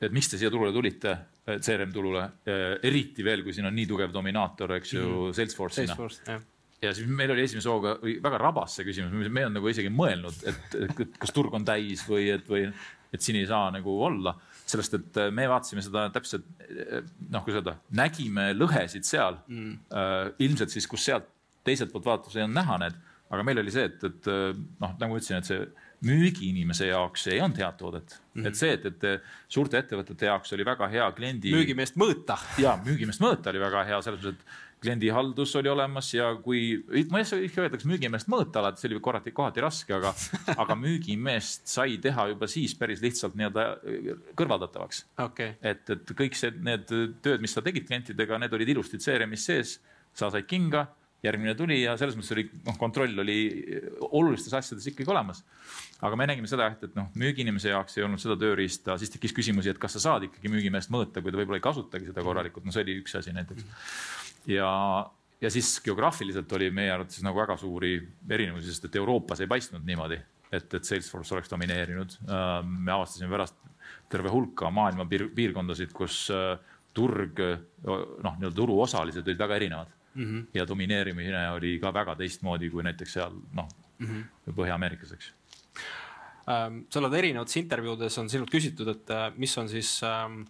et 0.00 0.12
miks 0.12 0.32
te 0.32 0.40
siia 0.40 0.50
turule 0.52 0.72
tulite 0.72 1.18
CRM 1.44 1.92
tulule, 1.92 2.24
eriti 2.82 3.24
veel, 3.24 3.42
kui 3.44 3.52
siin 3.52 3.68
on 3.68 3.74
nii 3.76 3.86
tugev 3.90 4.12
dominaator, 4.14 4.78
eks 4.78 4.94
ju 4.94 5.02
mm, 5.02 5.14
-hmm. 5.14 5.34
Salesforce'ina. 5.36 5.96
Salesforce, 5.96 6.38
ja 6.84 6.92
siis 6.94 7.08
meil 7.08 7.32
oli 7.34 7.44
esimese 7.44 7.70
hooga 7.70 7.96
väga 8.02 8.40
rabas 8.40 8.76
see 8.78 8.86
küsimus, 8.88 9.12
me 9.12 9.42
ei 9.42 9.46
olnud 9.48 9.60
nagu 9.60 9.70
isegi 9.70 9.92
mõelnud, 9.92 10.40
et, 10.50 10.76
et 10.86 11.18
kas 11.20 11.32
turg 11.34 11.54
on 11.56 11.64
täis 11.66 12.04
või 12.08 12.28
et, 12.34 12.48
või 12.48 12.66
et 13.14 13.22
siin 13.22 13.38
ei 13.38 13.46
saa 13.48 13.70
nagu 13.74 13.94
olla. 14.08 14.34
sellest, 14.64 14.94
et 14.96 15.18
me 15.36 15.44
vaatasime 15.44 15.82
seda 15.84 16.06
täpselt 16.08 16.44
noh, 17.28 17.42
kuidas 17.44 17.58
öelda, 17.58 17.74
nägime 17.92 18.46
lõhesid 18.56 19.04
seal. 19.04 19.36
Mm.. 19.46 19.74
ilmselt 20.40 20.72
siis, 20.72 20.86
kus 20.88 21.04
sealt 21.04 21.26
teiselt 21.64 21.92
poolt 21.92 22.06
vaadates 22.08 22.36
ei 22.36 22.46
olnud 22.46 22.56
näha 22.56 22.78
need, 22.80 22.96
aga 23.30 23.44
meil 23.44 23.60
oli 23.60 23.74
see, 23.74 23.84
et, 23.90 24.06
et 24.08 24.30
noh, 24.80 24.94
nagu 24.96 25.12
ma 25.12 25.20
ütlesin, 25.20 25.42
et 25.42 25.50
see 25.50 25.60
müügiinimese 26.04 26.90
jaoks 26.90 27.26
ei 27.32 27.40
olnud 27.40 27.58
head 27.60 27.78
toodet 27.80 28.18
mm. 28.18 28.42
-hmm. 28.42 28.48
et 28.48 28.60
see, 28.60 28.74
et, 28.76 28.86
et 28.86 29.32
suurte 29.48 29.78
ettevõtete 29.78 30.28
jaoks 30.30 30.52
oli 30.56 30.66
väga 30.66 30.88
hea 30.92 31.08
kliendi. 31.16 31.52
müügimeest 31.54 31.98
mõõta. 32.00 32.38
ja 32.64 32.76
müügimeest 32.84 33.22
mõõta 33.24 33.52
oli 33.52 33.62
väga 33.62 33.84
hea 33.88 34.00
selles 34.02 34.22
mõttes, 34.22 34.38
et 34.38 34.62
kliendihaldus 34.84 35.54
oli 35.56 35.70
olemas 35.72 36.10
ja 36.14 36.26
kui, 36.44 36.84
ma 37.10 37.20
ei 37.20 37.24
oska 37.24 37.38
ikka 37.40 37.62
öelda, 37.62 37.78
kas 37.78 37.86
müügimeest 37.88 38.28
mõõta 38.32 38.60
alati, 38.60 38.82
see 38.82 38.90
oli 38.90 39.00
kohati, 39.04 39.32
kohati 39.36 39.64
raske, 39.64 39.94
aga, 39.96 40.12
aga 40.64 40.76
müügimeest 40.76 41.70
sai 41.72 41.96
teha 42.04 42.28
juba 42.34 42.48
siis 42.50 42.74
päris 42.78 43.00
lihtsalt 43.04 43.38
nii-öelda 43.38 43.64
kõrvaldatavaks 44.36 45.06
okay.. 45.24 45.56
et, 45.62 45.88
et 45.90 46.12
kõik 46.18 46.36
see, 46.36 46.52
need 46.68 46.84
tööd, 47.24 47.40
mis 47.40 47.56
sa 47.56 47.64
tegid 47.64 47.88
klientidega, 47.88 48.38
need 48.42 48.58
olid 48.58 48.74
ilusti 48.76 49.00
CRM-is 49.00 49.48
sees, 49.48 49.78
sa 50.14 50.28
said 50.30 50.46
kinga 50.50 50.86
järgmine 51.24 51.54
tuli 51.56 51.80
ja 51.82 51.94
selles 52.00 52.16
mõttes 52.18 52.34
oli 52.34 52.44
noh, 52.66 52.76
kontroll 52.80 53.22
oli 53.22 53.38
olulistes 54.10 54.52
asjades 54.56 54.86
ikkagi 54.90 55.10
olemas. 55.10 55.42
aga 56.04 56.18
me 56.20 56.26
nägime 56.28 56.50
seda, 56.50 56.68
et, 56.74 56.84
et 56.88 56.96
noh, 56.98 57.08
müügiinimese 57.20 57.72
jaoks 57.72 57.96
ei 57.98 58.04
olnud 58.04 58.20
seda 58.20 58.36
tööriista, 58.40 58.98
siis 59.00 59.12
tekkis 59.14 59.34
küsimusi, 59.36 59.72
et 59.72 59.80
kas 59.80 59.96
sa 59.96 60.02
saad 60.08 60.28
ikkagi 60.28 60.52
müügimeest 60.52 60.92
mõõta, 60.92 61.22
kui 61.24 61.32
ta 61.32 61.40
võib-olla 61.40 61.60
ei 61.60 61.64
kasutagi 61.64 62.10
seda 62.10 62.24
korralikult, 62.26 62.66
no 62.66 62.74
see 62.74 62.84
oli 62.84 62.98
üks 63.00 63.16
asi 63.20 63.32
näiteks. 63.36 63.64
ja, 64.52 64.68
ja 65.40 65.52
siis 65.54 65.78
geograafiliselt 65.84 66.52
oli 66.58 66.70
meie 66.74 66.92
arvates 66.92 67.24
nagu 67.24 67.40
väga 67.40 67.56
suuri 67.60 67.96
erinevusi, 68.28 68.68
sest 68.68 68.90
et 68.90 69.00
Euroopas 69.00 69.40
ei 69.40 69.50
paistnud 69.50 69.86
niimoodi, 69.88 70.20
et, 70.52 70.68
et 70.68 70.84
Salesforce 70.84 71.38
oleks 71.38 71.52
domineerinud. 71.52 72.20
me 72.68 72.92
avastasime 72.92 73.32
pärast 73.32 73.56
terve 74.12 74.30
hulka 74.32 74.68
maailma 74.70 75.08
piir, 75.08 75.30
piirkondasid, 75.34 75.92
kus 75.96 76.26
äh, 76.32 76.54
turg, 76.94 77.40
noh, 77.82 78.34
nii-öelda 78.38 78.56
turuosalised 78.56 79.26
olid 79.26 79.40
väga 79.40 79.56
erinevad 79.56 80.00
mm. 80.14 80.24
-hmm. 80.24 80.46
ja 80.54 80.66
domineerimine 80.68 81.50
oli 81.50 81.78
ka 81.78 81.94
väga 81.94 82.16
teistmoodi 82.16 82.70
kui 82.70 82.82
näiteks 82.82 83.12
seal 83.12 83.32
noh 83.52 83.68
mm 83.98 84.06
-hmm. 84.06 84.52
Põhja-Ameerikas, 84.54 85.12
eks 85.12 85.32
ähm,. 86.48 86.84
sa 86.90 87.00
oled 87.00 87.18
erinevates 87.18 87.56
intervjuudes 87.56 88.18
on 88.18 88.30
sinult 88.30 88.50
küsitud, 88.50 88.88
et 88.88 89.10
äh, 89.10 89.32
mis 89.36 89.58
on 89.58 89.68
siis 89.68 90.00
ähm, 90.02 90.44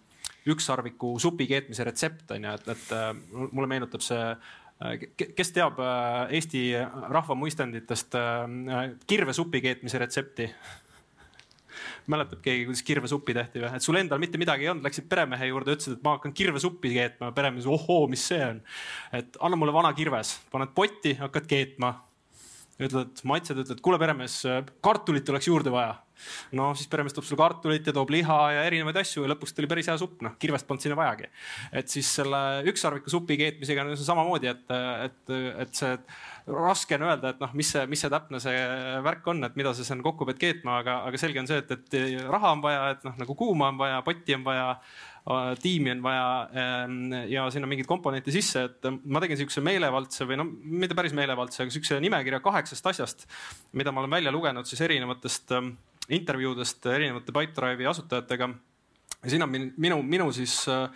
ükssarviku 0.47 1.19
supi 1.19 1.47
keetmise 1.47 1.83
retsept 1.83 2.31
on 2.31 2.43
ju, 2.43 2.51
et, 2.51 2.67
et 2.67 2.91
äh, 2.91 3.15
mulle 3.51 3.67
meenutab 3.67 4.01
see 4.01 4.19
äh, 4.19 4.99
kes 5.35 5.51
teab 5.51 5.79
Eesti 6.29 6.73
rahvamuistenditest 7.09 8.15
kirvesupi 9.07 9.61
keetmise 9.61 9.97
retsepti 9.97 10.49
mäletab 12.11 12.41
keegi, 12.45 12.65
kuidas 12.69 12.83
kirvesuppi 12.85 13.35
tehti 13.37 13.63
või? 13.63 13.71
et 13.77 13.85
sul 13.85 13.99
endal 13.99 14.21
mitte 14.21 14.39
midagi 14.41 14.67
ei 14.67 14.71
olnud, 14.73 14.85
läksid 14.85 15.07
peremehe 15.11 15.49
juurde, 15.49 15.75
ütlesid, 15.75 15.97
et 15.97 16.05
ma 16.05 16.15
hakkan 16.17 16.33
kirvesuppi 16.35 16.93
keetma. 16.95 17.31
peremees, 17.35 17.67
ohoo, 17.69 18.05
mis 18.11 18.25
see 18.31 18.41
on? 18.45 18.61
et 19.15 19.39
anna 19.41 19.59
mulle 19.59 19.73
vana 19.75 19.93
kirves, 19.97 20.35
paned 20.51 20.73
potti, 20.77 21.15
hakkad 21.19 21.49
keetma. 21.49 21.93
Ütled, 22.81 23.21
maitsed, 23.27 23.59
ütled, 23.63 23.79
kuule 23.83 23.99
peremees, 24.01 24.41
kartulit 24.83 25.29
oleks 25.31 25.47
juurde 25.47 25.71
vaja. 25.71 25.95
no 26.55 26.69
siis 26.79 26.87
peremees 26.87 27.11
toob 27.15 27.25
sulle 27.27 27.39
kartulit 27.39 27.87
ja 27.87 27.93
toob 27.95 28.11
liha 28.13 28.37
ja 28.55 28.61
erinevaid 28.67 29.01
asju 29.01 29.25
ja 29.25 29.31
lõpuks 29.33 29.51
tuli 29.55 29.67
päris 29.67 29.89
hea 29.91 29.97
supp, 29.99 30.21
noh 30.23 30.37
kirvest 30.39 30.67
polnud 30.67 30.83
sinna 30.83 30.95
vajagi. 30.99 31.27
et 31.71 31.91
siis 31.91 32.11
selle 32.19 32.39
ükssarviku 32.71 33.11
supi 33.11 33.37
keetmisega 33.39 33.83
on 33.83 33.97
samamoodi, 33.99 34.51
et, 34.51 34.75
et, 35.07 35.35
et 35.65 35.75
see 35.75 35.97
raske 36.47 36.99
on 36.99 37.07
öelda, 37.07 37.33
et 37.33 37.41
noh, 37.41 37.55
mis 37.57 37.71
see, 37.73 37.83
mis 37.91 38.03
see 38.03 38.11
täpne 38.11 38.39
see 38.43 38.61
värk 39.07 39.27
on, 39.31 39.43
et 39.47 39.55
mida 39.59 39.73
sa 39.73 39.87
sinna 39.87 40.05
kokku 40.05 40.27
pead 40.29 40.39
keetma, 40.41 40.79
aga, 40.83 40.99
aga 41.09 41.19
selge 41.19 41.41
on 41.41 41.51
see, 41.51 41.63
et, 41.63 41.75
et 41.75 42.27
raha 42.29 42.53
on 42.55 42.63
vaja, 42.63 42.87
et 42.95 43.07
noh, 43.07 43.15
nagu 43.23 43.37
kuuma 43.39 43.71
on 43.73 43.81
vaja, 43.81 44.03
potti 44.05 44.35
on 44.37 44.45
vaja 44.45 44.69
tiimi 45.61 45.89
on 45.91 46.03
vaja 46.05 46.25
ehm, 46.53 47.13
ja 47.31 47.47
sinna 47.53 47.67
mingeid 47.69 47.87
komponente 47.89 48.33
sisse, 48.33 48.67
et 48.67 48.87
ma 49.09 49.21
tegin 49.23 49.39
siukse 49.39 49.63
meelevaldse 49.65 50.27
või 50.29 50.37
no 50.37 50.45
mitte 50.45 50.97
päris 50.97 51.15
meelevaldse, 51.17 51.63
aga 51.63 51.73
siukse 51.73 51.97
nimekirja 52.03 52.43
kaheksast 52.45 52.91
asjast, 52.91 53.25
mida 53.73 53.93
ma 53.93 54.03
olen 54.03 54.13
välja 54.13 54.33
lugenud 54.35 54.69
siis 54.69 54.83
erinevatest 54.85 55.55
ehm, 55.57 55.73
intervjuudest 56.13 56.85
erinevate 56.93 57.33
Pipedrive'i 57.33 57.87
asutajatega. 57.89 58.49
Ja 59.25 59.31
siin 59.31 59.41
on 59.41 59.49
minu, 59.81 59.97
minu 60.05 60.27
siis 60.35 60.59
äh, 60.69 60.89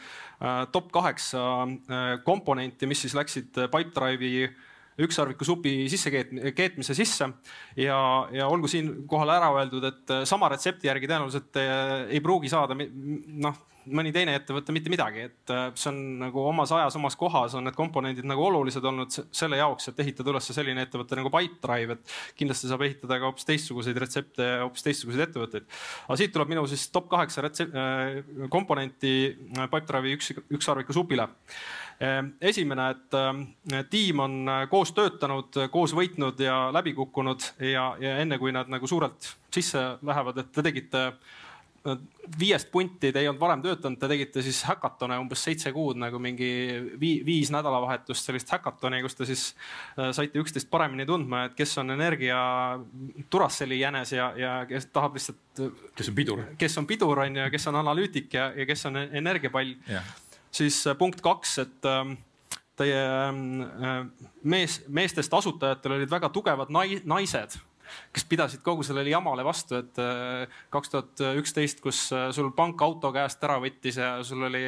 top 0.71 0.91
kaheksa 0.93 1.45
äh, 1.65 2.11
komponenti, 2.25 2.85
mis 2.85 3.01
siis 3.01 3.15
läksid 3.17 3.57
Pipedrive'i 3.57 4.45
ükssarviku 4.99 5.47
supi 5.47 5.73
sisse 5.89 6.11
keetmise 6.11 6.93
sisse. 6.93 7.31
Ja, 7.79 7.97
ja 8.35 8.45
olgu 8.51 8.69
siinkohal 8.69 9.31
ära 9.39 9.49
öeldud, 9.55 9.87
et 9.87 10.13
sama 10.29 10.51
retsepti 10.51 10.91
järgi 10.91 11.09
tõenäoliselt 11.09 11.59
ei 12.11 12.19
pruugi 12.21 12.51
saada 12.51 12.77
noh 12.77 13.65
mõni 13.95 14.11
teine 14.13 14.35
ettevõte 14.37 14.73
mitte 14.75 14.91
midagi, 14.91 15.25
et 15.29 15.53
äh, 15.53 15.69
see 15.79 15.89
on 15.91 15.99
nagu 16.23 16.43
omas 16.51 16.71
ajas, 16.75 16.97
omas 16.99 17.17
kohas 17.19 17.55
on 17.57 17.67
need 17.67 17.77
komponendid 17.77 18.27
nagu 18.29 18.43
olulised 18.45 18.85
olnud 18.85 19.13
selle 19.13 19.59
jaoks, 19.59 19.89
et 19.91 20.01
ehitada 20.03 20.33
üles 20.33 20.49
selline 20.53 20.85
ettevõte 20.85 21.17
nagu 21.19 21.31
Pipedrive, 21.33 21.97
et 21.97 22.15
kindlasti 22.39 22.69
saab 22.71 22.85
ehitada 22.87 23.19
ka 23.19 23.29
hoopis 23.29 23.49
teistsuguseid 23.49 23.99
retsepte 24.03 24.47
ja 24.47 24.63
hoopis 24.63 24.85
teistsuguseid 24.87 25.25
ettevõtteid. 25.27 25.67
aga 26.07 26.19
siit 26.21 26.33
tuleb 26.35 26.53
minu 26.53 26.65
siis 26.69 26.87
top 26.93 27.09
kaheksa 27.11 27.45
äh, 27.49 28.21
komponenti 28.53 29.13
äh, 29.29 29.67
Pipedrive'i 29.67 30.17
üks, 30.19 30.33
ükssarviku 30.49 30.95
supile 30.95 31.29
esimene, 32.39 32.85
et 32.93 33.89
tiim 33.91 34.21
on 34.23 34.51
koos 34.71 34.93
töötanud, 34.95 35.57
koos 35.67 35.91
võitnud 35.91 36.39
ja 36.39 36.69
läbi 36.71 36.93
kukkunud 36.95 37.43
ja, 37.59 37.89
ja 37.99 38.13
enne 38.23 38.37
kui 38.39 38.53
nad 38.55 38.71
nagu 38.71 38.87
suurelt 38.87 39.33
sisse 39.51 39.81
lähevad, 40.07 40.39
et 40.39 40.51
te 40.55 40.63
tegite 40.63 41.01
viiest 42.39 42.69
punti 42.71 43.11
te 43.13 43.21
ei 43.21 43.27
olnud 43.29 43.41
varem 43.41 43.61
töötanud, 43.63 43.99
te 43.99 44.09
tegite 44.11 44.43
siis 44.45 44.59
häkatone 44.67 45.17
umbes 45.21 45.41
seitse 45.47 45.71
kuud 45.73 45.97
nagu 45.99 46.19
mingi 46.21 46.49
vii, 46.99 47.21
viis 47.25 47.51
nädalavahetust 47.53 48.29
sellist 48.29 48.51
häkatoni, 48.53 49.01
kus 49.05 49.17
te 49.17 49.27
siis 49.29 49.45
äh, 49.97 50.11
saite 50.15 50.41
üksteist 50.41 50.69
paremini 50.71 51.07
tundma, 51.09 51.45
et 51.49 51.57
kes 51.57 51.77
on 51.81 51.95
energia 51.95 52.39
Duracell'i 53.31 53.79
jänes 53.79 54.13
ja, 54.13 54.31
ja 54.37 54.55
kes 54.69 54.89
tahab 54.93 55.17
lihtsalt. 55.17 55.63
kes 55.95 56.11
on 56.11 56.17
pidur. 56.17 56.43
kes 56.59 56.77
on 56.81 56.89
pidur 56.89 57.23
on 57.25 57.41
ju, 57.41 57.49
kes 57.53 57.69
on 57.71 57.79
analüütik 57.81 58.33
ja, 58.33 58.51
ja 58.55 58.67
kes 58.69 58.85
on 58.91 58.99
energiapall. 59.03 59.75
siis 60.51 60.81
äh, 60.87 60.97
punkt 60.97 61.21
kaks, 61.21 61.57
et 61.65 61.89
ähm, 61.89 62.17
teie 62.79 62.99
ähm, 62.99 63.61
äh, 63.61 64.05
mees, 64.43 64.81
meestest 64.87 65.33
asutajatel 65.33 65.97
olid 65.99 66.11
väga 66.11 66.29
tugevad 66.35 66.71
nai, 66.73 67.01
naised 67.05 67.59
kes 68.13 68.25
pidasid 68.29 68.63
kogu 68.65 68.85
sellele 68.85 69.11
jamale 69.13 69.45
vastu, 69.45 69.79
et 69.83 70.01
äh, 70.03 70.61
kaks 70.73 70.93
tuhat 70.93 71.23
üksteist, 71.41 71.83
kus 71.83 72.07
äh, 72.15 72.29
sul 72.35 72.51
pank 72.55 72.81
auto 72.85 73.13
käest 73.15 73.43
ära 73.43 73.59
võttis 73.63 73.99
ja 74.01 74.17
sul 74.23 74.47
oli 74.49 74.65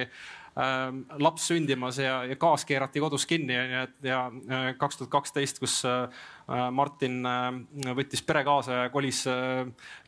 laps 0.51 1.47
sündimas 1.47 2.01
ja, 2.01 2.21
ja 2.27 2.35
gaas 2.39 2.65
keerati 2.67 2.99
kodus 2.99 3.23
kinni 3.29 3.55
ja, 3.55 3.85
ja 4.03 4.19
äh, 4.27 4.67
kaks 4.79 4.99
tuhat 4.99 5.11
kaksteist, 5.13 5.61
kus 5.63 5.81
Martin 6.75 7.21
võttis 7.95 8.19
pere 8.27 8.41
kaasa 8.43 8.73
ja 8.81 8.87
kolis 8.91 9.21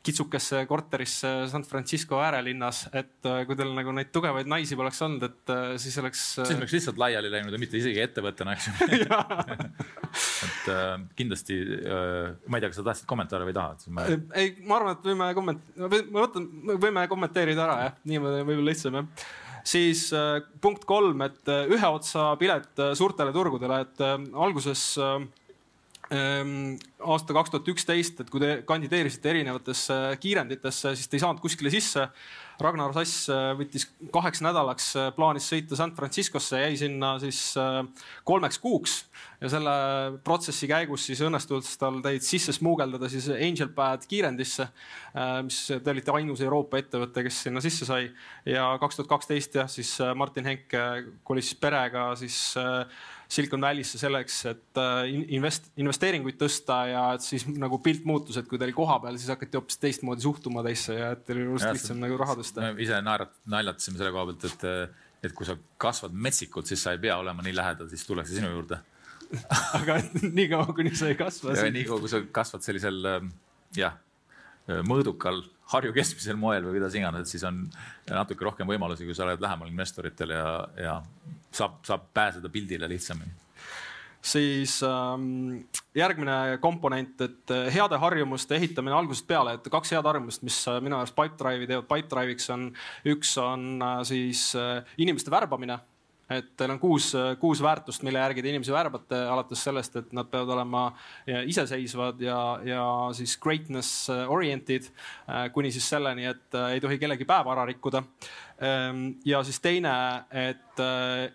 kitsukesse 0.03 0.65
korterisse 0.67 1.29
San 1.47 1.63
Francisco 1.63 2.17
äärelinnas, 2.19 2.81
et 2.91 3.23
kui 3.47 3.55
teil 3.55 3.71
nagu 3.77 3.93
neid 3.95 4.09
tugevaid 4.11 4.49
naisi 4.51 4.75
poleks 4.75 4.99
olnud, 5.05 5.23
et 5.23 5.53
siis 5.79 5.95
oleks. 6.01 6.25
siis 6.41 6.57
oleks 6.57 6.75
lihtsalt 6.75 6.99
laiali 6.99 7.31
läinud 7.31 7.55
ja 7.55 7.61
mitte 7.61 7.79
isegi 7.79 8.03
ettevõttena, 8.03 8.57
eks 8.57 8.67
ju 8.67 8.73
et 10.43 10.67
äh, 10.73 11.05
kindlasti 11.17 11.59
äh,, 11.61 12.33
ma 12.47 12.57
ei 12.57 12.63
tea, 12.63 12.71
kas 12.71 12.79
sa 12.81 12.85
tahtsid 12.89 13.07
kommentaare 13.09 13.47
või 13.47 13.55
tahad? 13.55 13.85
Ma... 13.93 14.05
ei, 14.39 14.53
ma 14.67 14.77
arvan, 14.79 14.97
et 14.97 15.07
võime 15.09 15.29
komment-, 15.37 15.71
ma 15.79 15.89
mõtlen, 16.19 16.49
võime 16.83 17.07
kommenteerida 17.11 17.65
ära 17.65 17.79
jah, 17.87 17.97
niimoodi 18.09 18.43
võib-olla 18.43 18.73
lihtsam 18.73 18.99
jah 18.99 19.25
siis 19.63 20.09
äh, 20.13 20.41
punkt 20.61 20.85
kolm, 20.85 21.23
et 21.25 21.49
äh, 21.51 21.65
ühe 21.71 21.89
otsa 21.95 22.33
pilet 22.39 22.79
äh, 22.79 22.93
suurtele 22.97 23.33
turgudele, 23.35 23.79
et 23.85 24.03
alguses 24.35 24.85
äh, 24.99 25.25
ähm, 26.13 26.55
aasta 26.99 27.35
kaks 27.35 27.53
tuhat 27.53 27.73
üksteist, 27.73 28.21
et 28.21 28.31
kui 28.31 28.43
te 28.43 28.55
kandideerisite 28.67 29.31
erinevatesse 29.33 29.99
kiirenditesse, 30.23 30.95
siis 30.97 31.09
te 31.09 31.17
ei 31.19 31.23
saanud 31.23 31.41
kuskile 31.43 31.71
sisse 31.73 32.09
Ragnar 32.61 32.93
Sass 32.95 33.27
äh, 33.31 33.51
võttis 33.57 33.87
kaheks 34.13 34.43
nädalaks 34.45 34.89
äh, 34.99 35.09
plaanis 35.15 35.47
sõita 35.49 35.77
San 35.79 35.93
Franciscosse, 35.97 36.59
jäi 36.61 36.75
sinna 36.79 37.15
siis 37.21 37.39
äh, 37.59 37.79
kolmeks 38.27 38.59
kuuks. 38.61 38.97
Ja 39.43 39.49
selle 39.51 39.73
protsessi 40.23 40.69
käigus 40.69 41.07
siis 41.09 41.19
õnnestus 41.25 41.73
tal 41.81 41.97
teid 42.05 42.23
sisse 42.23 42.53
smuugeldada 42.55 43.09
siis 43.11 43.25
Angelpad 43.33 44.05
kiirendisse, 44.07 44.69
mis 45.43 45.57
te 45.67 45.91
olite 45.91 46.13
ainus 46.15 46.39
Euroopa 46.45 46.79
ettevõte, 46.79 47.25
kes 47.25 47.41
sinna 47.49 47.59
sisse 47.63 47.83
sai. 47.83 48.05
Ja 48.47 48.69
kaks 48.79 49.01
tuhat 49.01 49.09
kaksteist 49.11 49.57
jah, 49.59 49.67
siis 49.67 49.91
Martin 50.15 50.47
Henk 50.47 50.77
kolis 51.27 51.51
perega 51.59 52.05
siis 52.21 52.37
Silicon 53.33 53.63
Valley'sse 53.65 53.97
selleks, 53.97 54.35
et 54.51 54.79
äh, 54.81 55.07
invest-, 55.37 55.71
investeeringuid 55.81 56.37
tõsta 56.37 56.79
ja 56.91 57.03
et 57.15 57.25
siis 57.25 57.47
nagu 57.49 57.79
pilt 57.81 58.05
muutus, 58.05 58.37
et 58.37 58.47
kui 58.49 58.59
ta 58.61 58.67
oli 58.67 58.75
kohapeal, 58.77 59.17
siis 59.17 59.31
hakati 59.33 59.57
hoopis 59.57 59.79
teistmoodi 59.81 60.25
suhtuma 60.25 60.61
teisse 60.65 60.97
ja 60.99 61.13
et 61.15 61.23
teil 61.25 61.41
oli 61.41 61.55
just 61.55 61.69
lihtsam 61.69 62.01
nagu 62.03 62.19
raha 62.21 62.37
tõsta. 62.41 62.69
ise 62.83 62.99
naerat-, 63.05 63.33
naljatasime 63.49 63.97
selle 63.97 64.13
koha 64.13 64.27
pealt, 64.29 64.45
et, 64.51 64.97
et 65.29 65.35
kui 65.37 65.49
sa 65.49 65.57
kasvad 65.81 66.13
metsikult, 66.27 66.69
siis 66.69 66.83
sa 66.85 66.93
ei 66.93 67.01
pea 67.01 67.17
olema 67.21 67.45
nii 67.45 67.55
lähedal, 67.57 67.89
siis 67.91 68.05
tullakse 68.07 68.37
sinu 68.37 68.53
juurde 68.53 68.81
aga 69.79 69.97
niikaua, 70.21 70.75
kuni 70.77 70.93
sa 70.93 71.09
ei 71.09 71.17
kasva. 71.17 71.55
niikaua, 71.73 72.03
kui 72.03 72.11
sa 72.11 72.21
kasvad 72.35 72.61
sellisel 72.65 72.99
jah, 73.73 73.97
mõõdukal 74.85 75.41
Harju 75.71 75.93
keskmisel 75.95 76.35
moel 76.37 76.65
või 76.65 76.77
kuidas 76.77 76.97
iganes, 76.99 77.29
siis 77.31 77.45
on 77.47 77.63
natuke 78.09 78.45
rohkem 78.45 78.67
võimalusi, 78.67 79.07
kui 79.07 79.15
sa 79.15 79.23
oled 79.27 79.41
lähemal 79.41 79.71
investoritel 79.71 80.35
ja, 80.35 80.49
ja 80.77 80.97
saab, 81.55 81.79
saab 81.87 82.11
pääseda 82.13 82.51
pildile 82.51 82.89
lihtsamini. 82.91 83.31
Siis 84.23 84.77
ähm, 84.87 85.65
järgmine 85.95 86.57
komponent, 86.63 87.19
et 87.21 87.51
äh, 87.51 87.67
heade 87.75 87.97
harjumuste 87.99 88.55
ehitamine 88.55 88.95
algusest 88.95 89.27
peale, 89.27 89.57
et 89.57 89.67
kaks 89.71 89.91
head 89.91 90.07
harjumust, 90.07 90.45
mis 90.47 90.61
äh, 90.71 90.77
minu 90.83 90.95
arust 90.95 91.15
Pipedrive'i 91.17 91.67
teevad 91.67 91.89
Pipedrive'iks 91.89 92.47
on, 92.55 92.69
üks 93.11 93.33
on 93.43 93.65
äh, 93.83 93.97
siis 94.07 94.45
inimeste 94.95 95.33
värbamine 95.33 95.81
et 96.37 96.51
teil 96.57 96.73
on 96.73 96.79
kuus, 96.81 97.11
kuus 97.39 97.61
väärtust, 97.63 98.03
mille 98.05 98.21
järgi 98.21 98.43
te 98.43 98.51
inimesi 98.51 98.73
värbate, 98.73 99.19
alates 99.33 99.63
sellest, 99.67 99.99
et 100.01 100.15
nad 100.15 100.29
peavad 100.31 100.53
olema 100.57 100.85
iseseisvad 101.27 102.21
ja, 102.23 102.39
ja 102.67 102.85
siis 103.17 103.35
greatness 103.41 104.09
oriented 104.09 104.89
kuni 105.53 105.71
siis 105.73 105.87
selleni, 105.89 106.27
et 106.31 106.59
ei 106.73 106.81
tohi 106.83 106.99
kellegi 107.01 107.27
päeva 107.29 107.55
ära 107.55 107.67
rikkuda. 107.69 108.03
Ehm, 108.63 109.13
ja 109.25 109.41
siis 109.43 109.59
teine, 109.59 109.93
et 110.29 110.79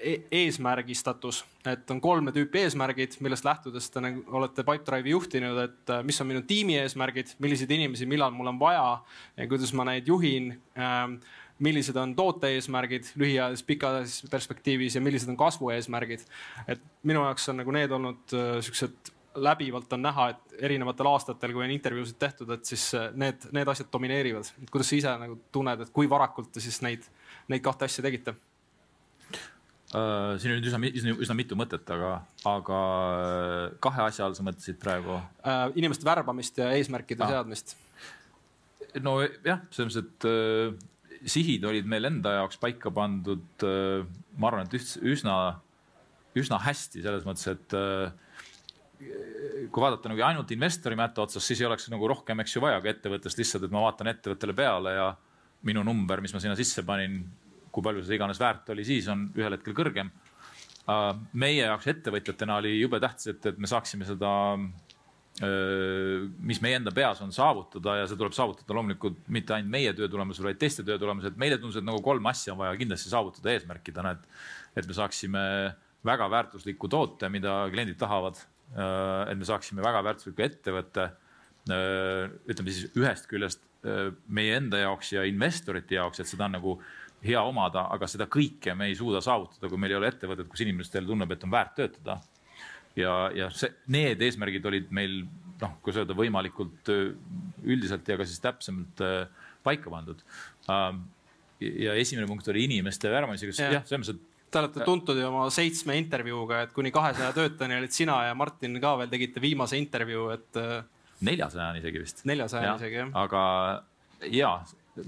e 0.00 0.14
eesmärgistatus, 0.44 1.42
et 1.66 1.90
on 1.90 2.00
kolme 2.00 2.32
tüüpi 2.34 2.62
eesmärgid, 2.62 3.18
millest 3.24 3.46
lähtudes 3.46 3.90
te 3.90 4.02
nagu 4.02 4.22
olete 4.38 4.64
Pipedrive'i 4.66 5.12
juhtinud, 5.12 5.58
et 5.64 5.92
mis 6.06 6.20
on 6.22 6.30
minu 6.30 6.44
tiimi 6.48 6.78
eesmärgid, 6.80 7.34
milliseid 7.42 7.74
inimesi, 7.74 8.06
millal 8.08 8.32
mul 8.34 8.52
on 8.54 8.60
vaja 8.60 8.86
ja 9.36 9.48
kuidas 9.50 9.74
ma 9.76 9.86
neid 9.90 10.08
juhin 10.08 10.52
ehm, 10.78 11.18
millised 11.64 11.96
on 11.98 12.14
toote 12.16 12.50
eesmärgid 12.54 13.12
lühiajalises, 13.18 13.66
pikaajalises 13.66 14.30
perspektiivis 14.30 14.98
ja 14.98 15.02
millised 15.02 15.30
on 15.30 15.36
kasvu 15.36 15.72
eesmärgid. 15.74 16.24
et 16.68 16.82
minu 17.02 17.24
jaoks 17.26 17.48
on 17.48 17.62
nagu 17.62 17.74
need 17.74 17.94
olnud 17.94 18.34
äh, 18.34 18.58
siuksed 18.64 19.14
läbivalt 19.38 19.92
on 19.92 20.02
näha, 20.02 20.28
et 20.32 20.58
erinevatel 20.68 21.06
aastatel, 21.06 21.52
kui 21.54 21.64
on 21.64 21.70
intervjuusid 21.70 22.18
tehtud, 22.18 22.50
et 22.54 22.64
siis 22.66 22.88
äh, 22.98 23.08
need, 23.14 23.48
need 23.54 23.70
asjad 23.70 23.90
domineerivad. 23.92 24.50
kuidas 24.70 24.90
sa 24.90 24.98
ise 24.98 25.14
nagu 25.20 25.38
tunned, 25.52 25.84
et 25.84 25.94
kui 25.94 26.10
varakult 26.10 26.52
te 26.54 26.62
siis 26.64 26.80
neid, 26.82 27.06
neid 27.48 27.64
kahte 27.64 27.88
asja 27.88 28.04
tegite? 28.06 28.34
Uh, 29.88 30.34
siin 30.36 30.52
oli 30.52 30.60
nüüd 30.60 30.68
üsna, 30.68 30.80
üsna, 31.00 31.12
üsna 31.24 31.34
mitu 31.38 31.56
mõtet, 31.56 31.88
aga, 31.94 32.18
aga 32.44 32.80
kahe 33.80 34.02
asja 34.04 34.26
all 34.26 34.34
sa 34.36 34.44
mõtlesid 34.44 34.76
praegu 34.82 35.16
inimeste 35.80 36.04
värbamist 36.04 36.60
ja 36.60 36.68
eesmärkide 36.76 37.24
ah. 37.24 37.32
seadmist. 37.32 37.72
no 39.00 39.22
jah, 39.24 39.62
selles 39.72 39.96
mõttes, 39.96 40.04
et 40.04 40.90
sihid 41.26 41.64
olid 41.66 41.88
meil 41.90 42.08
enda 42.08 42.36
jaoks 42.38 42.60
paika 42.62 42.92
pandud, 42.94 43.48
äh, 43.66 44.04
ma 44.38 44.50
arvan, 44.50 44.68
et 44.68 44.98
üsna, 45.02 45.36
üsna 46.38 46.60
hästi 46.62 47.02
selles 47.04 47.26
mõttes, 47.26 47.48
et 47.50 47.76
äh, 47.78 48.12
kui 49.70 49.82
vaadata 49.82 50.10
nagu 50.10 50.24
ainult 50.26 50.52
investori 50.54 50.98
mätta 50.98 51.22
otsas, 51.24 51.44
siis 51.46 51.62
ei 51.62 51.68
oleks 51.68 51.88
nagu 51.92 52.08
rohkem, 52.10 52.42
eks 52.42 52.56
ju, 52.56 52.62
vaja 52.64 52.80
ka 52.82 52.92
ettevõttest 52.92 53.38
lihtsalt, 53.40 53.66
et 53.66 53.74
ma 53.74 53.84
vaatan 53.86 54.10
ettevõttele 54.14 54.54
peale 54.58 54.94
ja 54.96 55.10
minu 55.68 55.84
number, 55.86 56.22
mis 56.22 56.34
ma 56.34 56.42
sinna 56.42 56.56
sisse 56.58 56.84
panin, 56.86 57.20
kui 57.74 57.84
palju 57.84 58.02
see 58.06 58.18
iganes 58.18 58.40
väärt 58.40 58.70
oli, 58.74 58.86
siis 58.86 59.08
on 59.12 59.28
ühel 59.38 59.54
hetkel 59.58 59.76
kõrgem. 59.76 60.10
Äh, 60.88 61.08
meie 61.38 61.64
jaoks 61.64 61.90
ettevõtjatena 61.94 62.60
oli 62.62 62.76
jube 62.78 63.00
tähtis, 63.02 63.32
et, 63.34 63.50
et 63.52 63.58
me 63.58 63.70
saaksime 63.70 64.06
seda 64.08 64.30
mis 65.38 66.58
meie 66.64 66.78
enda 66.80 66.90
peas 66.94 67.20
on 67.22 67.30
saavutada 67.34 67.98
ja 68.00 68.06
see 68.10 68.18
tuleb 68.18 68.34
saavutada 68.34 68.74
loomulikult 68.74 69.20
mitte 69.30 69.54
ainult 69.54 69.70
meie 69.70 69.92
töö 69.94 70.08
tulemusel, 70.10 70.48
vaid 70.48 70.58
teiste 70.58 70.82
töö 70.86 70.98
tulemusel. 70.98 71.34
meile 71.38 71.60
tundus, 71.60 71.78
et 71.78 71.86
nagu 71.86 72.00
kolm 72.02 72.26
asja 72.26 72.54
on 72.56 72.62
vaja 72.62 72.74
kindlasti 72.80 73.12
saavutada 73.12 73.52
eesmärkidena, 73.52 74.16
et, 74.16 74.24
et 74.80 74.88
me 74.88 74.96
saaksime 74.96 75.42
väga 76.08 76.26
väärtusliku 76.32 76.90
toote, 76.90 77.30
mida 77.30 77.60
kliendid 77.70 77.98
tahavad. 78.00 78.40
et 79.30 79.38
me 79.38 79.46
saaksime 79.46 79.82
väga 79.84 80.02
väärtusliku 80.04 80.42
ettevõtte. 80.42 81.10
ütleme 82.48 82.72
siis 82.72 82.90
ühest 82.96 83.28
küljest 83.30 83.62
meie 84.26 84.56
enda 84.56 84.80
jaoks 84.82 85.12
ja 85.12 85.22
investorite 85.28 85.94
jaoks, 85.94 86.20
et 86.20 86.26
seda 86.26 86.48
on 86.48 86.56
nagu 86.58 86.80
hea 87.22 87.42
omada, 87.42 87.86
aga 87.94 88.06
seda 88.10 88.26
kõike 88.26 88.74
me 88.74 88.90
ei 88.90 88.96
suuda 88.98 89.20
saavutada, 89.20 89.68
kui 89.68 89.78
meil 89.78 89.94
ei 89.94 90.00
ole 90.00 90.10
ettevõtet, 90.10 90.48
kus 90.48 90.62
inimestel 90.66 91.06
tunneb, 91.06 91.30
et 91.30 91.44
on 91.44 91.50
väärt 91.50 91.74
töötada 91.78 92.18
ja, 92.98 93.18
ja 93.36 93.50
see, 93.54 93.70
need 93.94 94.22
eesmärgid 94.24 94.66
olid 94.68 94.90
meil 94.94 95.20
noh, 95.58 95.76
kuidas 95.82 96.02
öelda, 96.02 96.16
võimalikult 96.18 96.90
äh, 96.94 97.12
üldiselt 97.66 98.08
ja 98.08 98.18
ka 98.18 98.26
siis 98.28 98.42
täpsemalt 98.42 99.02
äh, 99.04 99.46
paika 99.66 99.90
pandud. 99.92 100.20
Ähm, 100.72 101.04
ja 101.58 101.96
esimene 101.98 102.28
punkt 102.30 102.46
oli 102.52 102.68
inimeste 102.68 103.10
värvamisega, 103.10 103.54
jah, 103.58 103.86
selles 103.86 104.04
mõttes, 104.04 104.18
et 104.18 104.26
Te 104.48 104.62
olete 104.62 104.80
tuntud 104.80 105.18
ju 105.20 105.26
oma 105.28 105.42
seitsme 105.52 105.98
intervjuuga, 106.00 106.62
et 106.64 106.70
kuni 106.72 106.88
kahesaja 106.92 107.34
töötajani 107.36 107.82
olid 107.82 107.92
sina 107.92 108.14
ja 108.30 108.36
Martin 108.38 108.78
ka 108.80 108.94
veel 109.02 109.10
tegite 109.12 109.42
viimase 109.44 109.76
intervjuu, 109.76 110.30
et. 110.32 110.48
Äh, 110.56 110.86
neljasajani 111.28 111.82
isegi 111.82 112.00
vist. 112.00 112.22
neljasajani 112.30 112.78
isegi 112.78 113.00
jah. 113.00 113.10
aga 113.18 113.42
ja 114.32 114.52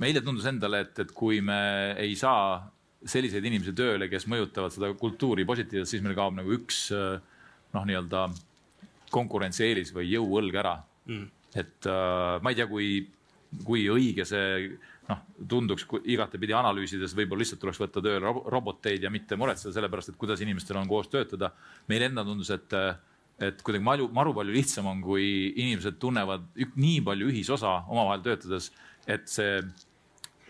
meile 0.03 0.21
tundus 0.27 0.45
endale, 0.51 0.83
et, 0.85 0.99
et 1.07 1.15
kui 1.17 1.41
me 1.41 1.61
ei 2.03 2.13
saa 2.19 2.59
selliseid 3.01 3.47
inimesi 3.49 3.73
tööle, 3.77 4.11
kes 4.13 4.27
mõjutavad 4.29 4.75
seda 4.75 4.91
kultuuri 5.01 5.47
positiivselt, 5.49 5.89
siis 5.89 6.05
meil 6.05 6.19
kaob 6.19 6.37
nagu 6.37 6.53
üks 6.59 6.83
äh, 6.93 7.23
noh, 7.75 7.87
nii-öelda 7.87 8.29
konkurentsieelis 9.11 9.93
või 9.95 10.11
jõuõlg 10.13 10.57
ära 10.61 10.77
mm.. 11.09 11.27
et 11.59 11.91
äh, 11.91 12.37
ma 12.43 12.53
ei 12.53 12.59
tea, 12.59 12.69
kui, 12.71 12.91
kui 13.67 13.87
õige 13.91 14.27
see 14.29 14.71
noh, 15.11 15.23
tunduks 15.51 15.87
igatepidi 16.05 16.55
analüüsides, 16.57 17.15
võib-olla 17.19 17.45
lihtsalt 17.45 17.63
tuleks 17.63 17.81
võtta 17.83 18.03
tööle 18.05 18.33
roboteid 18.55 19.03
ja 19.03 19.13
mitte 19.13 19.39
muretseda 19.41 19.75
selle 19.75 19.91
pärast, 19.93 20.13
et 20.13 20.21
kuidas 20.21 20.43
inimestel 20.45 20.79
on 20.81 20.91
koos 20.91 21.11
töötada. 21.11 21.53
meile 21.91 22.11
enda 22.11 22.25
tundus, 22.27 22.53
et, 22.55 22.77
et 23.43 23.63
kuidagi 23.67 23.85
maru, 23.85 24.09
maru 24.15 24.35
palju 24.37 24.55
lihtsam 24.55 24.91
on, 24.91 25.03
kui 25.03 25.27
inimesed 25.51 25.99
tunnevad 26.03 26.47
nii 26.77 27.01
palju 27.07 27.31
ühisosa 27.33 27.81
omavahel 27.89 28.23
töötades, 28.27 28.71
et 29.11 29.27
see 29.31 29.59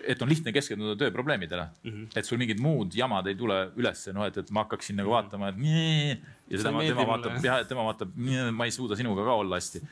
et 0.09 0.23
on 0.23 0.31
lihtne 0.31 0.53
keskenduda 0.55 0.97
tööprobleemidele 1.01 1.67
mm. 1.69 1.91
-hmm. 1.91 2.19
et 2.19 2.29
sul 2.29 2.41
mingid 2.41 2.61
muud 2.63 2.95
jamad 2.97 3.27
ei 3.27 3.37
tule 3.39 3.59
ülesse, 3.77 4.15
noh, 4.17 4.27
et, 4.27 4.37
et 4.37 4.51
ma 4.51 4.65
hakkaksin 4.65 4.97
nagu 5.01 5.13
vaatama, 5.13 5.53
et 5.53 5.61
nii, 5.61 6.11
ja 6.51 6.61
seda 6.63 6.71
tema, 6.71 6.85
tema 6.89 7.07
vaatab, 7.13 7.39
jah, 7.45 7.63
tema 7.69 7.87
vaatab, 7.89 8.17
ma 8.57 8.69
ei 8.69 8.75
suuda 8.75 8.99
sinuga 8.99 9.27
ka 9.27 9.39
olla 9.45 9.61
hästi. 9.61 9.83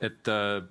et 0.00 0.28
äh, 0.28 0.62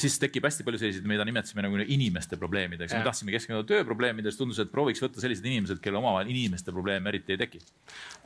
siis 0.00 0.18
tekib 0.22 0.48
hästi 0.48 0.66
palju 0.66 0.80
selliseid, 0.82 1.06
mida 1.08 1.26
nimetasime 1.28 1.64
nagu 1.66 1.84
inimeste 1.84 2.38
probleemideks. 2.40 2.96
me 2.96 3.04
tahtsime 3.06 3.34
keskenduda 3.34 3.68
tööprobleemidele, 3.70 4.32
siis 4.32 4.40
tundus, 4.40 4.60
et 4.62 4.72
prooviks 4.72 5.02
võtta 5.04 5.22
sellised 5.22 5.46
inimesed, 5.50 5.82
kelle 5.84 6.00
omavahel 6.00 6.32
inimeste 6.34 6.74
probleeme 6.74 7.12
eriti 7.12 7.36
ei 7.36 7.44
teki. 7.44 7.62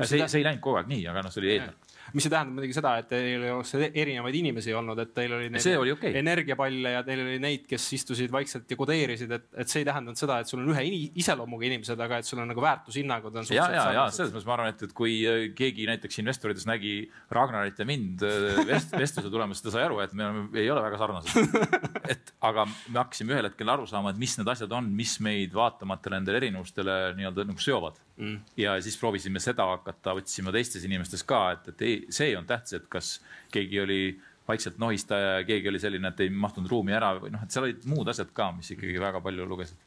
see, 0.02 0.24
see 0.24 0.40
ei 0.42 0.48
läinud 0.50 0.64
kogu 0.64 0.80
aeg 0.80 0.90
nii, 0.90 1.06
aga 1.10 1.26
noh, 1.26 1.34
see 1.34 1.44
oli 1.44 1.54
eesmärk 1.56 1.88
mis 2.12 2.26
ei 2.26 2.32
tähenda 2.32 2.54
muidugi 2.54 2.76
seda, 2.76 2.92
et 3.02 3.08
teil 3.10 3.44
ei 3.44 3.52
oleks 3.52 3.72
erinevaid 3.88 4.36
inimesi 4.38 4.72
olnud, 4.76 4.98
et 5.02 5.10
teil 5.16 5.34
oli, 5.36 5.48
oli 5.80 5.92
okay. 5.92 6.14
energiapalle 6.20 6.92
ja 6.94 7.02
teil 7.06 7.22
oli 7.24 7.36
neid, 7.42 7.66
kes 7.68 7.84
istusid 7.98 8.32
vaikselt 8.32 8.70
ja 8.70 8.78
kodeerisid, 8.80 9.32
et, 9.36 9.48
et 9.60 9.70
see 9.70 9.82
ei 9.82 9.88
tähendanud 9.88 10.20
seda, 10.20 10.38
et 10.40 10.50
sul 10.50 10.62
on 10.62 10.72
ühe 10.72 10.84
iseloomuga 11.20 11.68
inimesed, 11.68 12.00
aga 12.04 12.20
et 12.22 12.28
sul 12.28 12.40
on 12.42 12.48
nagu 12.50 12.64
väärtushinnangud 12.64 13.40
on 13.40 13.50
ja, 13.52 13.68
ja, 13.74 13.84
ja 13.96 14.06
selles 14.14 14.32
mõttes 14.32 14.48
ma 14.48 14.56
arvan, 14.56 14.72
et, 14.72 14.86
et 14.88 14.94
kui 14.96 15.18
äh, 15.28 15.40
keegi 15.58 15.88
näiteks 15.90 16.20
investorites 16.22 16.68
nägi 16.68 16.94
Ragnarit 17.34 17.80
ja 17.80 17.88
mind 17.88 18.24
äh, 18.26 18.62
vest, 18.68 18.94
vestluse 18.96 19.32
tulemas, 19.32 19.62
ta 19.64 19.74
sai 19.74 19.84
aru, 19.88 20.00
et 20.04 20.16
me 20.16 20.28
oleme, 20.28 20.46
ei 20.56 20.70
ole 20.72 20.84
väga 20.84 21.00
sarnased. 21.00 21.47
et 22.12 22.32
aga 22.44 22.64
me 22.68 23.00
hakkasime 23.00 23.34
ühel 23.34 23.48
hetkel 23.48 23.72
aru 23.72 23.86
saama, 23.88 24.12
et 24.12 24.20
mis 24.20 24.36
need 24.38 24.50
asjad 24.52 24.72
on, 24.76 24.88
mis 25.00 25.16
meid 25.24 25.54
vaatamata 25.56 26.12
nendele 26.14 26.40
erinevustele 26.42 26.96
nii-öelda 27.18 27.46
nagu 27.48 27.62
seovad. 27.62 27.98
Mm.. 28.18 28.40
ja 28.58 28.72
siis 28.82 28.96
proovisime 28.98 29.38
seda 29.42 29.68
hakata 29.70 30.16
otsima 30.18 30.50
teistes 30.54 30.82
inimestes 30.88 31.22
ka, 31.26 31.42
et, 31.54 31.68
et 31.72 31.84
ei, 31.86 31.98
see 32.14 32.32
on 32.38 32.48
tähtis, 32.48 32.80
et 32.80 32.88
kas 32.90 33.12
keegi 33.54 33.78
oli 33.84 34.00
vaikselt 34.48 34.78
nohistaja 34.80 35.38
ja 35.38 35.44
keegi 35.46 35.68
oli 35.68 35.80
selline, 35.80 36.10
et 36.10 36.24
ei 36.24 36.30
mahtunud 36.32 36.70
ruumi 36.70 36.94
ära 36.96 37.12
või 37.20 37.30
noh, 37.34 37.44
et 37.44 37.52
seal 37.54 37.68
olid 37.68 37.84
muud 37.90 38.08
asjad 38.08 38.32
ka, 38.34 38.50
mis 38.56 38.72
ikkagi 38.74 38.96
väga 39.00 39.20
palju 39.24 39.46
lugesid. 39.48 39.84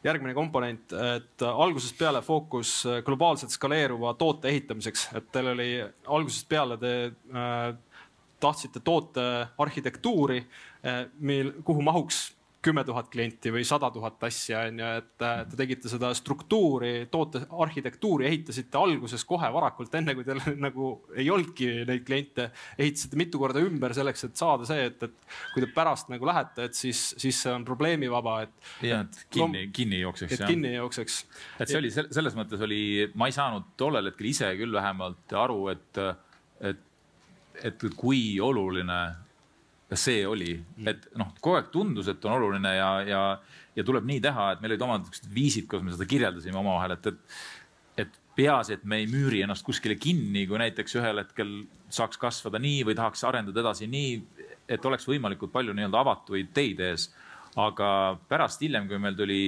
Järgmine 0.00 0.32
komponent, 0.32 0.94
et 0.96 1.42
algusest 1.44 1.98
peale 1.98 2.22
fookus 2.24 2.72
globaalselt 3.04 3.52
skaleeruva 3.52 4.14
toote 4.16 4.48
ehitamiseks, 4.48 5.10
et 5.18 5.26
teil 5.34 5.50
oli 5.52 5.68
algusest 5.82 6.48
peale 6.48 6.78
te 6.80 6.92
äh, 7.10 7.74
tahtsite 8.40 8.82
toote 8.84 9.24
arhitektuuri 9.58 10.42
äh,, 10.42 11.06
mil, 11.20 11.52
kuhu 11.64 11.82
mahuks 11.86 12.30
kümme 12.62 12.82
tuhat 12.84 13.08
klienti 13.12 13.50
või 13.52 13.62
sada 13.64 13.88
tuhat 13.92 14.20
asja, 14.28 14.64
on 14.68 14.80
ju, 14.82 14.88
et 15.00 15.14
te 15.20 15.56
tegite 15.56 15.88
seda 15.88 16.10
struktuuri, 16.16 17.06
toote 17.12 17.42
arhitektuuri 17.64 18.26
ehitasite 18.28 18.76
alguses 18.78 19.24
kohe 19.28 19.48
varakult, 19.52 19.94
enne 19.96 20.14
kui 20.16 20.26
teil 20.26 20.42
nagu 20.66 20.90
ei 21.16 21.30
olnudki 21.32 21.70
neid 21.88 22.04
kliente. 22.06 22.50
ehitasite 22.76 23.18
mitu 23.20 23.40
korda 23.40 23.62
ümber 23.64 23.94
selleks, 23.96 24.26
et 24.28 24.40
saada 24.40 24.68
see, 24.68 24.90
et, 24.90 25.08
et 25.08 25.54
kui 25.54 25.64
te 25.64 25.70
pärast 25.72 26.12
nagu 26.12 26.28
lähete, 26.28 26.68
et 26.68 26.76
siis, 26.76 27.02
siis 27.20 27.40
see 27.46 27.54
on 27.54 27.64
probleemivaba, 27.68 28.36
et. 28.44 28.70
ja, 28.90 29.02
et 29.06 29.24
kinni, 29.32 29.66
kinni 29.72 30.02
jookseks. 30.04 30.36
et 30.36 30.46
kinni 30.52 30.74
jookseks. 30.76 31.20
et 31.60 31.72
see 31.72 31.80
oli 31.80 31.94
selles 31.96 32.36
mõttes 32.36 32.60
oli, 32.68 32.82
ma 33.16 33.30
ei 33.30 33.36
saanud 33.36 33.72
tollel 33.80 34.12
hetkel 34.12 34.32
ise 34.34 34.52
küll 34.60 34.76
vähemalt 34.76 35.32
aru, 35.46 35.62
et, 35.72 36.04
et, 36.60 36.84
et 37.64 37.84
kui 37.96 38.38
oluline 38.40 39.00
see 39.98 40.22
oli, 40.26 40.52
et 40.86 41.08
noh, 41.18 41.32
kogu 41.40 41.56
aeg 41.58 41.70
tundus, 41.72 42.08
et 42.10 42.24
on 42.28 42.36
oluline 42.36 42.74
ja, 42.76 42.90
ja, 43.06 43.22
ja 43.74 43.84
tuleb 43.86 44.06
nii 44.06 44.20
teha, 44.22 44.52
et 44.54 44.60
meil 44.62 44.74
olid 44.76 44.84
omad 44.86 45.02
niisugused 45.02 45.32
viisid, 45.34 45.66
kuidas 45.70 45.86
me 45.86 45.94
seda 45.96 46.06
kirjeldasime 46.10 46.60
omavahel, 46.60 46.94
et, 46.94 47.08
et, 47.10 48.04
et 48.04 48.20
peaasi, 48.38 48.78
et 48.78 48.84
me 48.86 49.00
ei 49.02 49.08
müüri 49.10 49.42
ennast 49.44 49.66
kuskile 49.66 49.96
kinni, 50.00 50.46
kui 50.46 50.60
näiteks 50.62 50.94
ühel 51.00 51.22
hetkel 51.24 51.56
saaks 51.90 52.20
kasvada 52.22 52.60
nii 52.62 52.84
või 52.86 52.96
tahaks 52.98 53.24
arendada 53.26 53.64
edasi 53.64 53.90
nii, 53.90 54.14
et 54.70 54.86
oleks 54.86 55.08
võimalikult 55.10 55.52
palju 55.52 55.74
nii-öelda 55.74 56.04
avatuid 56.04 56.54
teid 56.54 56.80
ees. 56.86 57.10
aga 57.58 58.16
pärast 58.30 58.60
hiljem, 58.62 58.86
kui 58.86 58.98
meil 59.02 59.16
tuli 59.18 59.40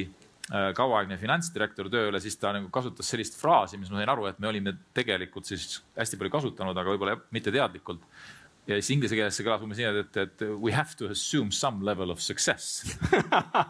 kauaaegne 0.50 1.16
finantsdirektor 1.20 1.86
tööle, 1.92 2.18
siis 2.20 2.34
ta 2.40 2.50
nagu 2.56 2.66
kasutas 2.74 3.08
sellist 3.08 3.36
fraasi, 3.38 3.78
mis 3.78 3.92
ma 3.92 4.00
sain 4.00 4.10
aru, 4.10 4.26
et 4.26 4.40
me 4.42 4.48
olime 4.50 4.74
tegelikult 4.96 5.46
siis 5.46 5.78
hästi 5.94 6.18
palju 6.18 6.32
kasutanud, 6.34 6.76
aga 6.76 6.94
võib-olla 6.94 7.14
mitte 7.30 7.54
teadlikult 7.54 8.02
ja 8.66 8.78
siis 8.78 8.92
inglise 8.94 9.16
keeles 9.18 9.34
see 9.34 9.46
kõlab 9.46 9.64
umbes 9.66 9.80
nii, 9.80 10.02
et, 10.02 10.18
et 10.22 10.44
we 10.62 10.74
have 10.74 10.94
to 10.98 11.08
assume 11.10 11.54
some 11.54 11.82
level 11.86 12.12
of 12.14 12.22
success 12.22 12.84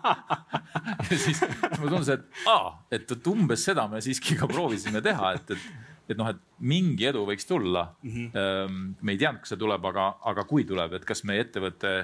ja 1.11 1.16
siis 1.16 1.40
mulle 1.78 1.94
tundus, 1.94 2.11
et 2.12 2.26
aa, 2.50 2.74
et, 2.92 3.06
et 3.16 3.30
umbes 3.32 3.64
seda 3.70 3.87
me 3.88 4.02
siiski 4.04 4.37
ka 4.40 4.48
proovisime 4.50 5.00
teha, 5.04 5.32
et, 5.38 5.54
et, 5.56 6.12
et 6.12 6.20
noh, 6.20 6.28
et 6.28 6.42
mingi 6.61 7.08
edu 7.08 7.24
võiks 7.28 7.48
tulla 7.48 7.87
mm. 8.02 8.18
-hmm. 8.35 8.90
me 9.00 9.16
ei 9.16 9.22
teadnud, 9.22 9.44
kas 9.44 9.54
see 9.54 9.62
tuleb, 9.64 9.88
aga, 9.92 10.11
aga 10.32 10.44
kui 10.48 10.66
tuleb, 10.68 10.98
et 10.98 11.08
kas 11.08 11.24
meie 11.28 11.46
ettevõte 11.46 11.94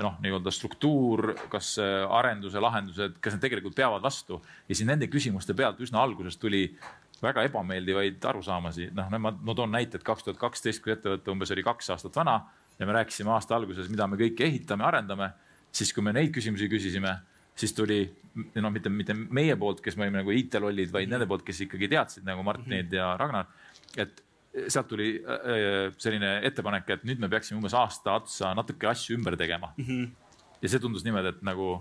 noh, 0.00 0.16
nii-öelda 0.24 0.52
struktuur, 0.54 1.34
kas 1.52 1.74
arenduse 1.82 2.60
lahendused, 2.62 3.18
kas 3.20 3.36
need 3.36 3.44
tegelikult 3.44 3.76
peavad 3.76 4.02
vastu 4.04 4.40
ja 4.40 4.74
siis 4.74 4.86
nende 4.88 5.08
küsimuste 5.12 5.56
pealt 5.58 5.80
üsna 5.84 6.00
alguses 6.00 6.38
tuli 6.40 6.64
väga 7.22 7.44
ebameeldivaid 7.46 8.24
arusaamasi, 8.32 8.88
noh, 8.96 9.10
ma, 9.22 9.30
ma 9.30 9.54
toon 9.54 9.70
näite, 9.74 10.00
et 10.00 10.06
kaks 10.06 10.26
tuhat 10.26 10.40
kaksteist, 10.40 10.82
kui 10.82 10.94
ettevõte 10.94 11.30
umbes 11.30 11.52
oli 11.54 11.62
kaks 11.66 11.92
aastat 11.94 12.16
vana 12.18 12.40
ja 12.78 12.88
me 12.88 12.96
rääkisime 12.96 13.30
aasta 13.30 13.56
alguses, 13.56 13.90
mida 13.92 14.08
me 14.10 14.18
kõike 14.20 14.48
ehitame, 14.48 14.86
arendame, 14.88 15.30
siis 15.72 15.92
kui 15.94 16.02
me 16.04 16.14
neid 16.16 16.32
küsimusi 16.34 16.66
küsisime, 16.72 17.14
siis 17.58 17.76
tuli 17.76 18.00
noh, 18.56 18.72
mitte, 18.74 18.90
mitte 18.90 19.14
meie 19.14 19.54
poolt, 19.60 19.84
kes 19.84 19.96
me 19.96 20.08
olime 20.08 20.22
nagu 20.22 20.34
IT-lollid, 20.34 20.90
vaid 20.94 21.12
nende 21.12 21.28
poolt, 21.30 21.44
kes 21.46 21.62
ikkagi 21.66 21.90
teadsid 21.92 22.26
nagu 22.26 22.42
Martinid 22.46 22.88
mhm. 22.88 22.98
ja 22.98 23.12
Ragnar, 23.20 23.50
et 23.96 24.24
sealt 24.68 24.90
tuli 24.90 25.14
äh, 25.20 25.92
selline 26.00 26.34
ettepanek, 26.48 26.90
et 26.96 27.06
nüüd 27.08 27.22
me 27.22 27.30
peaksime 27.32 27.60
umbes 27.60 27.76
aasta 27.78 28.18
otsa 28.20 28.52
natuke 28.56 28.90
asju 28.90 29.16
ümber 29.16 29.36
tegema 29.40 29.72
mm. 29.76 29.84
-hmm. 29.84 30.04
ja 30.62 30.68
see 30.68 30.82
tundus 30.82 31.04
niimoodi, 31.06 31.32
et 31.32 31.42
nagu 31.46 31.78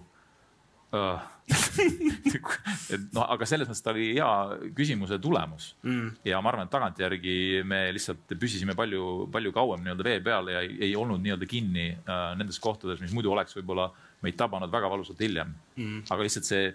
et 2.91 3.03
noh, 3.15 3.23
aga 3.23 3.47
selles 3.47 3.69
mõttes 3.69 3.83
ta 3.83 3.93
oli 3.93 4.09
hea 4.17 4.71
küsimuse 4.75 5.15
tulemus 5.23 5.69
mm. 5.87 6.07
ja 6.27 6.41
ma 6.43 6.51
arvan, 6.51 6.67
et 6.67 6.73
tagantjärgi 6.73 7.35
me 7.67 7.79
lihtsalt 7.95 8.33
püsisime 8.39 8.75
palju, 8.75 9.29
palju 9.31 9.53
kauem 9.55 9.85
nii-öelda 9.85 10.07
vee 10.07 10.17
peal 10.25 10.51
ja 10.51 10.63
ei, 10.65 10.75
ei 10.89 10.95
olnud 10.99 11.23
nii-öelda 11.23 11.47
kinni 11.47 11.87
äh, 11.95 12.25
nendes 12.39 12.59
kohtades, 12.59 12.99
mis 13.03 13.15
muidu 13.15 13.31
oleks 13.31 13.55
võib-olla 13.55 13.87
meid 14.25 14.35
tabanud 14.39 14.73
väga 14.73 14.91
valusalt 14.91 15.23
hiljem 15.23 15.53
mm.. 15.77 16.03
aga 16.11 16.27
lihtsalt 16.27 16.49
see, 16.49 16.67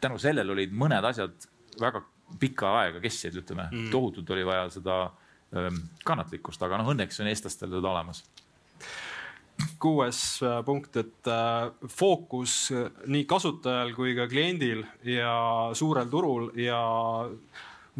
tänu 0.00 0.16
sellele 0.22 0.56
olid 0.56 0.72
mõned 0.72 1.12
asjad 1.12 1.36
väga 1.80 2.00
pikka 2.40 2.72
aega 2.80 3.04
kestsid, 3.04 3.36
ütleme 3.42 3.68
mm., 3.68 3.90
tohutult 3.92 4.32
oli 4.32 4.48
vaja 4.48 4.70
seda 4.72 5.02
kannatlikkust, 6.04 6.62
aga 6.64 6.80
noh, 6.80 6.92
õnneks 6.94 7.20
on 7.22 7.30
eestlastel 7.30 7.72
seda 7.72 7.90
olemas. 7.92 8.22
Kuues 9.82 10.20
äh, 10.42 10.60
punkt, 10.66 10.96
et 10.96 11.28
äh, 11.28 11.68
fookus 11.92 12.54
äh, 12.72 12.88
nii 13.12 13.26
kasutajal 13.30 13.92
kui 13.94 14.14
ka 14.16 14.26
kliendil 14.30 14.80
ja 15.06 15.34
suurel 15.76 16.08
turul 16.10 16.48
ja 16.58 16.80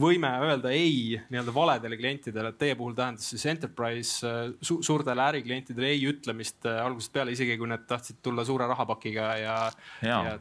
võime 0.01 0.31
öelda 0.47 0.73
ei 0.73 1.19
nii-öelda 1.29 1.55
valedele 1.55 1.99
klientidele, 2.01 2.53
et 2.53 2.59
teie 2.59 2.77
puhul 2.79 2.97
tähendas 2.97 3.29
siis 3.35 3.45
enterprise 3.53 4.33
su 4.65 4.79
suurtele 4.83 5.27
äriklientidele 5.29 5.93
ei 5.93 6.07
ütlemist 6.09 6.65
äh, 6.69 6.81
algusest 6.81 7.12
peale, 7.12 7.37
isegi 7.37 7.59
kui 7.61 7.69
need 7.69 7.85
tahtsid 7.88 8.23
tulla 8.25 8.47
suure 8.49 8.67
rahapakiga 8.71 9.29
ja, 9.43 9.59
ja, 10.01 10.19
ja 10.31 10.35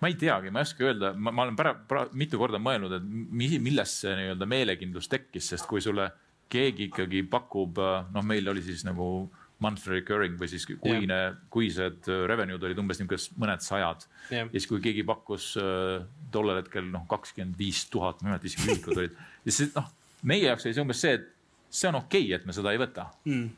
ma 0.00 0.08
ei 0.08 0.16
teagi, 0.20 0.50
ma 0.52 0.60
ei 0.62 0.68
oska 0.68 0.84
öelda, 0.84 1.12
ma, 1.16 1.32
olen 1.44 1.56
pära, 1.58 2.06
mitu 2.16 2.40
korda 2.40 2.60
mõelnud, 2.62 2.96
et 2.96 3.06
mi, 3.06 3.52
millest 3.62 4.04
see 4.04 4.16
nii-öelda 4.16 4.48
meelekindlus 4.48 5.08
tekkis, 5.12 5.52
sest 5.52 5.68
kui 5.68 5.84
sulle 5.84 6.08
keegi 6.50 6.88
ikkagi 6.90 7.22
pakub, 7.30 7.78
noh, 8.14 8.24
meil 8.26 8.48
oli 8.50 8.62
siis 8.64 8.82
nagu 8.86 9.28
monthly 9.60 9.98
recurring 9.98 10.38
või 10.40 10.48
siis 10.50 10.64
kuine 10.70 11.16
yeah., 11.16 11.36
kuised 11.52 12.08
äh, 12.08 12.22
revenue'd 12.30 12.64
olid 12.64 12.80
umbes 12.80 13.00
niisugune 13.00 13.42
mõned 13.42 13.64
sajad 13.64 14.06
yeah.. 14.32 14.48
ja 14.48 14.54
siis, 14.54 14.66
kui 14.70 14.80
keegi 14.84 15.04
pakkus 15.08 15.52
äh, 15.60 16.00
tollel 16.32 16.62
hetkel 16.62 16.88
noh, 16.88 17.04
kakskümmend 17.10 17.58
viis 17.60 17.84
tuhat, 17.92 18.22
ma 18.22 18.30
ei 18.30 18.34
mäleta 18.34 18.48
isegi 18.48 18.70
ühikud 18.70 18.96
olid. 18.96 19.18
ja 19.44 19.56
siis 19.56 19.74
noh, 19.76 19.90
meie 20.26 20.48
jaoks 20.48 20.66
oli 20.66 20.76
see 20.76 20.84
umbes 20.84 21.04
see, 21.04 21.18
et 21.20 21.28
see 21.68 21.90
on 21.90 22.00
okei 22.00 22.26
okay,, 22.26 22.38
et 22.40 22.48
me 22.48 22.56
seda 22.56 22.72
ei 22.74 22.80
võta 22.80 23.10
mm.. 23.28 23.48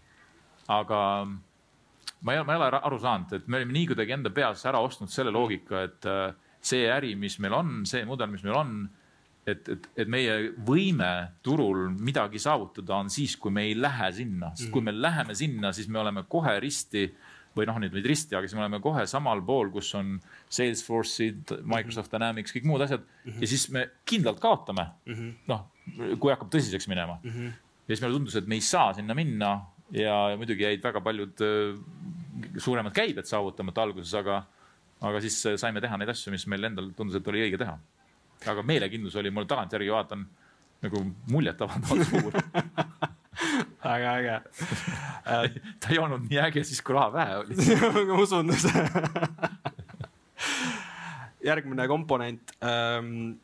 aga 0.74 1.02
ma 1.26 2.34
ei, 2.34 2.42
ma 2.46 2.56
ei 2.56 2.62
ole 2.62 2.82
aru 2.82 2.98
saanud, 3.02 3.36
et 3.38 3.46
me 3.46 3.60
olime 3.60 3.78
nii 3.78 3.92
kuidagi 3.92 4.18
enda 4.18 4.34
peas 4.34 4.66
ära 4.70 4.82
ostnud 4.82 5.12
selle 5.12 5.34
loogika, 5.34 5.86
et 5.86 6.10
äh, 6.10 6.26
see 6.62 6.90
äri, 6.90 7.14
mis 7.18 7.38
meil 7.42 7.54
on, 7.58 7.80
see 7.88 8.02
mudel, 8.08 8.30
mis 8.34 8.42
meil 8.46 8.58
on 8.58 8.74
et, 9.46 9.68
et, 9.68 9.86
et 10.04 10.10
meie 10.10 10.34
võime 10.66 11.10
turul 11.42 11.88
midagi 11.98 12.40
saavutada 12.42 13.00
on 13.02 13.10
siis, 13.10 13.34
kui 13.40 13.50
me 13.54 13.66
ei 13.66 13.74
lähe 13.78 14.10
sinna, 14.14 14.52
sest 14.56 14.70
kui 14.74 14.84
me 14.84 14.94
läheme 14.94 15.34
sinna, 15.38 15.72
siis 15.74 15.88
me 15.90 15.98
oleme 16.02 16.24
kohe 16.30 16.54
risti 16.62 17.08
või 17.56 17.66
noh, 17.68 17.80
nüüd 17.82 17.92
mitte 17.92 18.08
risti, 18.08 18.36
aga 18.36 18.48
siis 18.48 18.56
me 18.56 18.64
oleme 18.64 18.80
kohe 18.84 19.02
samal 19.10 19.42
pool, 19.44 19.68
kus 19.74 19.90
on 19.98 20.14
Salesforce'id, 20.52 21.52
Microsoft 21.68 22.14
Dynamics, 22.14 22.54
kõik 22.54 22.68
muud 22.70 22.84
asjad 22.86 23.02
mm. 23.02 23.26
-hmm. 23.26 23.42
ja 23.42 23.50
siis 23.50 23.66
me 23.74 23.84
kindlalt 24.08 24.40
kaotame 24.40 24.86
mm 25.04 25.14
-hmm.. 25.14 25.34
noh, 25.50 25.66
kui 26.18 26.32
hakkab 26.32 26.52
tõsiseks 26.54 26.88
minema 26.88 27.18
mm. 27.22 27.30
-hmm. 27.30 27.52
ja 27.88 27.94
siis 27.94 28.00
meile 28.00 28.16
tundus, 28.16 28.36
et 28.36 28.48
me 28.48 28.54
ei 28.54 28.64
saa 28.64 28.94
sinna 28.94 29.14
minna 29.14 29.52
ja, 29.90 30.30
ja 30.30 30.36
muidugi 30.36 30.64
jäid 30.64 30.82
väga 30.82 31.00
paljud 31.00 31.44
äh, 31.44 31.82
suuremad 32.56 32.94
käibed 32.94 33.28
saavutamata 33.28 33.82
alguses, 33.82 34.14
aga, 34.14 34.44
aga 35.00 35.20
siis 35.20 35.42
saime 35.56 35.80
teha 35.80 35.96
neid 35.96 36.08
asju, 36.08 36.30
mis 36.32 36.46
meil 36.46 36.64
endal 36.64 36.92
tundus, 36.96 37.16
et 37.16 37.28
oli 37.28 37.42
õige 37.42 37.58
teha 37.58 37.76
aga 38.48 38.62
meelekindlus 38.66 39.16
oli 39.20 39.30
mul 39.30 39.46
tagantjärgi 39.50 39.92
vaatan 39.92 40.24
nagu 40.82 41.02
muljetavaldavalt 41.30 42.08
suur. 42.08 42.32
Väga 43.84 44.16
äge. 44.18 44.40
Ta 45.80 45.90
ei 45.90 45.98
olnud 45.98 46.26
nii 46.28 46.40
äge 46.42 46.64
siis, 46.66 46.82
kui 46.84 46.94
raha 46.96 47.12
vähe 47.14 47.38
oli. 47.42 47.56
Ma 48.10 48.18
usun 48.22 48.52
järgmine 51.42 51.86
komponent 51.90 52.52
ähm, 52.62 53.38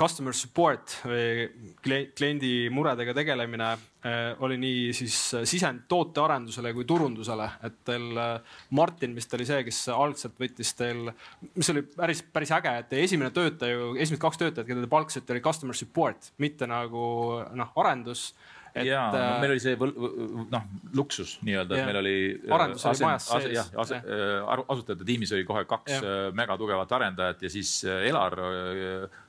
customer 0.00 0.34
support 0.36 0.94
või 1.04 1.72
kliendi 2.16 2.52
muredega 2.72 3.12
tegelemine 3.16 3.68
äh, 3.72 4.42
oli 4.44 4.56
nii 4.60 4.92
siis 4.96 5.16
äh, 5.36 5.44
sisend 5.48 5.84
tootearendusele 5.90 6.72
kui 6.76 6.86
turundusele, 6.88 7.48
et 7.66 7.80
teil 7.88 8.20
äh, 8.20 8.54
Martin 8.76 9.16
vist 9.16 9.34
oli 9.36 9.48
see, 9.48 9.64
kes 9.66 9.82
algselt 9.94 10.38
võttis 10.40 10.72
teil, 10.78 11.10
mis 11.56 11.72
oli 11.74 11.84
päris, 11.96 12.22
päris 12.32 12.54
äge, 12.56 12.76
et 12.82 12.88
teie 12.92 13.04
esimene 13.08 13.32
töötaja 13.34 13.90
esimesed 13.98 14.22
kaks 14.22 14.40
töötajat, 14.40 14.70
keda 14.70 14.86
te 14.86 14.94
palkasite, 14.94 15.36
oli 15.36 15.44
customer 15.44 15.76
support, 15.76 16.32
mitte 16.40 16.68
nagu 16.70 17.04
noh, 17.60 17.76
arendus 17.84 18.30
et. 18.72 18.86
ja 18.88 19.04
no, 19.12 19.22
meil 19.42 19.56
oli 19.56 19.62
see 19.62 19.76
noh, 19.76 20.68
luksus 20.96 21.36
nii-öelda, 21.44 21.76
et 21.76 21.90
meil 21.90 22.00
oli. 22.00 22.18
arendus 22.56 22.88
oli 22.88 23.04
majas 23.04 23.28
sees. 23.34 23.52
jah, 23.58 23.72
asutajate 24.64 25.04
tiimis 25.04 25.36
oli 25.36 25.44
kohe 25.48 25.66
kaks 25.68 25.98
ja. 25.98 26.18
megatugevat 26.40 27.00
arendajat 27.00 27.48
ja 27.48 27.52
siis 27.52 27.82
Elar 27.84 28.38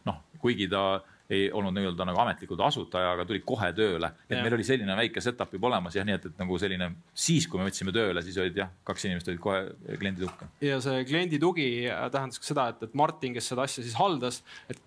noh 0.07 0.27
kuigi 0.41 0.69
ta 0.71 1.01
ei 1.31 1.47
olnud 1.55 1.73
nii-öelda 1.75 2.05
nagu 2.07 2.19
ametlikult 2.23 2.59
asutaja, 2.65 3.13
aga 3.15 3.25
tuli 3.27 3.39
kohe 3.47 3.69
tööle. 3.75 4.09
et 4.27 4.35
ja. 4.35 4.41
meil 4.43 4.57
oli 4.57 4.65
selline 4.67 4.95
väike 4.99 5.23
setup 5.23 5.53
juba 5.55 5.69
olemas 5.69 5.95
jah, 5.95 6.05
nii 6.07 6.17
et, 6.17 6.27
et 6.27 6.41
nagu 6.41 6.57
selline 6.59 6.89
siis, 7.15 7.47
kui 7.47 7.61
me 7.61 7.69
võtsime 7.69 7.93
tööle, 7.95 8.23
siis 8.25 8.39
olid 8.41 8.59
jah, 8.59 8.71
kaks 8.87 9.07
inimest 9.07 9.31
olid 9.31 9.43
kohe 9.43 9.61
kliendi 10.01 10.25
tukka. 10.25 10.49
ja 10.65 10.81
see 10.83 11.05
kliendi 11.07 11.39
tugi 11.41 11.67
tähendas 11.87 12.41
ka 12.41 12.49
seda, 12.49 12.67
et, 12.73 12.83
et 12.89 12.97
Martin, 12.99 13.35
kes 13.37 13.47
seda 13.53 13.67
asja 13.67 13.85
siis 13.85 13.95
haldas, 13.99 14.41
et 14.71 14.81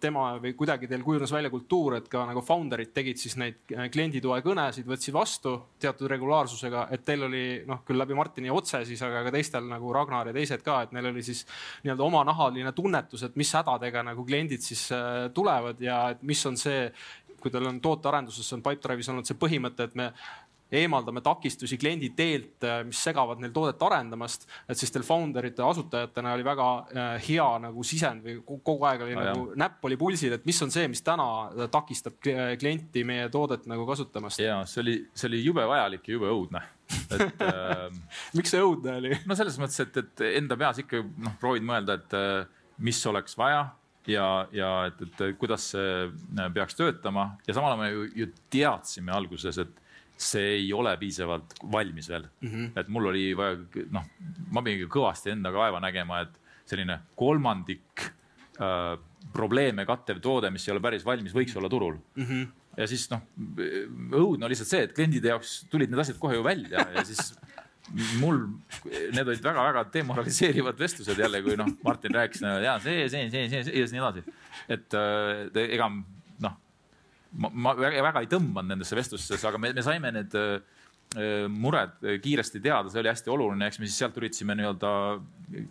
tema 0.00 0.26
või 0.42 0.52
kuidagi 0.58 0.88
teil 0.90 1.02
kujunes 1.04 1.32
välja 1.32 1.50
kultuur, 1.52 1.96
et 1.98 2.08
ka 2.12 2.24
nagu 2.28 2.42
founder'id 2.44 2.92
tegid 2.94 3.20
siis 3.20 3.36
neid 3.40 3.74
äh, 3.74 3.88
klienditoe 3.92 4.40
kõnesid, 4.44 4.86
võtsid 4.88 5.14
vastu 5.16 5.54
teatud 5.82 6.10
regulaarsusega, 6.12 6.86
et 6.94 7.04
teil 7.06 7.26
oli 7.28 7.44
noh, 7.68 7.82
küll 7.86 8.00
läbi 8.00 8.16
Martini 8.18 8.52
otse 8.52 8.82
siis, 8.88 9.02
aga 9.06 9.24
ka 9.26 9.34
teistel 9.34 9.68
nagu 9.70 9.92
Ragnar 9.96 10.30
ja 10.30 10.36
teised 10.36 10.64
ka, 10.66 10.82
et 10.86 10.96
neil 10.96 11.10
oli 11.12 11.24
siis 11.26 11.44
nii-öelda 11.84 12.06
omanahaline 12.06 12.72
tunnetus, 12.76 13.26
et 13.26 13.36
mis 13.40 13.52
hädadega 13.56 14.04
nagu 14.10 14.26
kliendid 14.26 14.64
siis 14.64 14.88
äh, 14.94 15.26
tulevad 15.34 15.80
ja 15.82 16.02
et 16.14 16.24
mis 16.26 16.44
on 16.48 16.58
see, 16.60 16.90
kui 17.40 17.52
teil 17.52 17.68
on 17.68 17.80
tootearenduses 17.84 18.52
on 18.56 18.64
Pipedrive'is 18.64 19.12
olnud 19.12 19.28
see 19.28 19.38
põhimõte, 19.40 19.88
et 19.88 19.96
me 19.98 20.10
eemaldame 20.72 21.22
takistusi 21.22 21.78
kliendi 21.78 22.10
teelt, 22.16 22.64
mis 22.86 23.00
segavad 23.08 23.40
neil 23.42 23.52
toodet 23.54 23.82
arendamast. 23.86 24.48
et 24.68 24.78
siis 24.78 24.90
teil 24.92 25.04
founder 25.06 25.46
ite 25.46 25.62
asutajatena 25.62 26.32
oli 26.34 26.46
väga 26.46 26.68
äh, 26.76 27.28
hea 27.28 27.48
nagu 27.62 27.84
sisend 27.86 28.24
või 28.26 28.38
kogu 28.64 28.88
aeg 28.88 29.04
oli 29.06 29.14
no, 29.14 29.24
nagu 29.24 29.44
jah. 29.50 29.60
näpp 29.64 29.84
oli 29.86 29.98
pulsil, 30.00 30.34
et 30.38 30.46
mis 30.48 30.62
on 30.62 30.74
see, 30.74 30.88
mis 30.90 31.04
täna 31.06 31.28
takistab 31.72 32.18
klienti 32.22 33.04
meie 33.06 33.28
toodet 33.32 33.66
nagu 33.70 33.86
kasutamast. 33.86 34.42
ja 34.42 34.62
see 34.66 34.82
oli, 34.82 34.96
see 35.14 35.30
oli 35.30 35.44
jube 35.44 35.66
vajalik 35.66 36.08
ja 36.08 36.18
jube 36.18 36.32
õudne 36.32 36.64
et 36.86 37.42
äh, 37.42 37.88
miks 38.36 38.52
see 38.54 38.62
õudne 38.62 38.98
oli? 39.00 39.16
no 39.26 39.38
selles 39.38 39.58
mõttes, 39.60 39.80
et, 39.82 39.98
et 40.02 40.24
enda 40.40 40.58
peas 40.58 40.80
ikka 40.82 41.02
noh, 41.02 41.34
proovid 41.40 41.66
mõelda, 41.66 41.98
et 42.00 42.16
äh, 42.16 42.68
mis 42.82 43.00
oleks 43.10 43.36
vaja 43.38 43.64
ja, 44.10 44.28
ja 44.54 44.70
et, 44.90 45.02
et 45.06 45.24
kuidas 45.40 45.70
see 45.74 46.06
äh, 46.06 46.52
peaks 46.54 46.78
töötama 46.78 47.32
ja 47.46 47.56
samal 47.56 47.74
ajal 47.74 47.82
me 47.82 47.90
ju, 47.90 48.06
ju 48.22 48.30
teadsime 48.52 49.14
alguses, 49.14 49.60
et 49.62 49.82
see 50.16 50.54
ei 50.60 50.68
ole 50.72 50.94
piisavalt 51.00 51.54
valmis 51.72 52.08
veel 52.08 52.24
mm. 52.24 52.48
-hmm. 52.48 52.70
et 52.80 52.88
mul 52.88 53.10
oli 53.12 53.24
vaja, 53.36 53.58
noh, 53.92 54.06
ma 54.50 54.62
pidin 54.64 54.88
kõvasti 54.88 55.34
endaga 55.34 55.66
vaeva 55.66 55.80
nägema, 55.84 56.22
et 56.24 56.38
selline 56.66 56.98
kolmandik 57.14 58.06
äh, 58.60 58.96
probleeme 59.32 59.84
kattev 59.86 60.20
toode, 60.24 60.50
mis 60.50 60.66
ei 60.68 60.72
ole 60.72 60.80
päris 60.80 61.04
valmis, 61.04 61.34
võiks 61.36 61.56
olla 61.56 61.68
turul 61.68 61.98
mm. 62.14 62.24
-hmm. 62.24 62.46
ja 62.76 62.86
siis 62.86 63.10
noh, 63.12 63.22
õudne 64.12 64.46
on 64.46 64.50
lihtsalt 64.50 64.72
see, 64.72 64.82
et 64.88 64.96
kliendide 64.96 65.34
jaoks 65.34 65.66
tulid 65.70 65.92
need 65.92 66.00
asjad 66.00 66.18
kohe 66.18 66.40
ju 66.40 66.44
välja 66.46 66.86
ja 66.94 67.04
siis 67.04 67.34
mul, 68.20 68.40
need 68.88 69.28
olid 69.28 69.44
väga-väga 69.44 69.84
demoraliseerivad 69.94 70.78
vestlused 70.78 71.18
jälle, 71.18 71.42
kui 71.42 71.56
noh, 71.58 71.68
Martin 71.84 72.14
rääkis, 72.14 72.42
ja 72.42 72.78
see, 72.82 73.08
see, 73.12 73.28
see, 73.30 73.48
see, 73.52 73.78
ja 73.78 73.86
nii 73.92 74.02
edasi. 74.02 74.24
et 74.68 74.96
äh, 74.96 75.66
ega 75.68 75.90
ma, 77.36 77.50
ma 77.52 77.76
väga, 77.78 78.02
väga 78.10 78.24
ei 78.24 78.32
tõmmanud 78.32 78.72
nendesse 78.74 78.98
vestlustesse, 78.98 79.46
aga 79.48 79.60
me, 79.60 79.72
me 79.76 79.84
saime 79.84 80.12
need 80.14 80.36
äh, 80.40 80.58
mured 81.52 81.96
kiiresti 82.22 82.60
teada, 82.64 82.90
see 82.90 83.02
oli 83.02 83.12
hästi 83.12 83.32
oluline, 83.32 83.70
eks 83.70 83.80
me 83.80 83.88
siis 83.88 83.98
sealt 84.02 84.16
üritasime 84.20 84.56
nii-öelda 84.58 84.92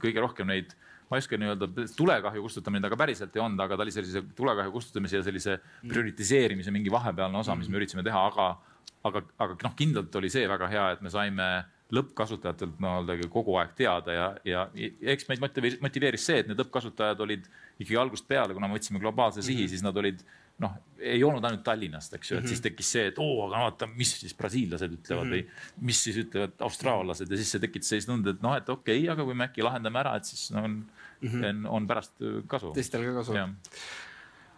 kõige 0.02 0.24
rohkem 0.24 0.52
neid 0.52 0.76
ma 1.10 1.18
ei 1.18 1.22
oska 1.22 1.38
nii-öelda 1.38 1.68
tulekahju 1.98 2.42
kustutamine, 2.42 2.88
aga 2.88 2.98
päriselt 2.98 3.36
ei 3.36 3.44
olnud, 3.44 3.62
aga 3.62 3.78
ta 3.78 3.86
oli 3.86 3.94
sellise 3.94 4.24
tulekahju 4.38 4.74
kustutamise 4.74 5.20
ja 5.20 5.26
sellise 5.26 5.60
prioritiseerimise 5.86 6.74
mingi 6.74 6.94
vahepealne 6.94 7.38
osa, 7.44 7.56
mis 7.60 7.70
me 7.70 7.78
üritasime 7.78 8.04
teha, 8.06 8.24
aga, 8.32 8.48
aga, 9.06 9.22
aga 9.46 9.58
noh, 9.68 9.76
kindlalt 9.78 10.18
oli 10.18 10.32
see 10.34 10.48
väga 10.50 10.70
hea, 10.72 10.88
et 10.96 11.04
me 11.06 11.14
saime 11.14 11.50
lõppkasutajatelt 11.94 12.80
nii-öelda 12.82 13.30
kogu 13.30 13.60
aeg 13.62 13.76
teada 13.78 14.16
ja, 14.16 14.26
ja 14.48 14.64
eks 15.14 15.28
meid 15.30 15.44
motiveeris 15.84 16.26
see, 16.26 16.42
et 16.42 16.50
need 16.50 16.58
lõppkasutajad 16.64 17.22
olid 17.22 17.46
ikkagi 17.78 18.00
algusest 18.02 18.28
peale, 18.30 18.56
kuna 18.58 18.70
me 18.70 18.80
võtsime 18.80 19.02
globaalse 19.04 19.44
sihi 19.44 19.60
mm, 19.60 19.66
-hmm. 19.66 19.74
siis 19.76 19.86
nad 19.86 20.02
olid 20.02 20.24
noh, 20.64 20.76
ei 21.00 21.24
olnud 21.28 21.44
ainult 21.44 21.64
Tallinnast, 21.66 22.14
eks 22.16 22.32
ju, 22.32 22.38
et 22.38 22.42
mm 22.42 22.46
-hmm. 22.46 22.50
siis 22.50 22.64
tekkis 22.64 22.92
see, 22.96 23.06
et 23.12 23.20
oo, 23.20 23.46
aga 23.48 23.66
vaata, 23.66 23.88
mis 23.88 24.14
siis 24.20 24.34
brasiillased 24.34 24.94
ütlevad 24.98 25.28
mm 25.28 25.32
-hmm. 25.32 25.48
või 25.80 25.86
mis 25.90 26.04
siis 26.04 26.18
ütlevad 26.24 26.56
austraallased 26.68 27.32
ja 27.32 27.38
siis 27.38 27.52
see 27.52 27.64
tekitas 27.64 27.90
sellist 27.90 28.10
tunde, 28.10 28.30
et 28.30 28.42
noh, 28.42 28.56
et 28.56 28.70
okei 28.70 29.00
okay,, 29.04 29.12
aga 29.14 29.28
kui 29.28 29.34
me 29.34 29.48
äkki 29.50 29.64
lahendame 29.64 30.00
ära, 30.00 30.16
et 30.16 30.26
siis 30.26 30.52
on 30.52 30.86
mm, 31.22 31.30
-hmm. 31.30 31.68
on, 31.68 31.88
pärast 31.88 32.14
kasu. 32.48 32.72
teistel 32.74 33.04
ka 33.04 33.14
kasu 33.22 33.34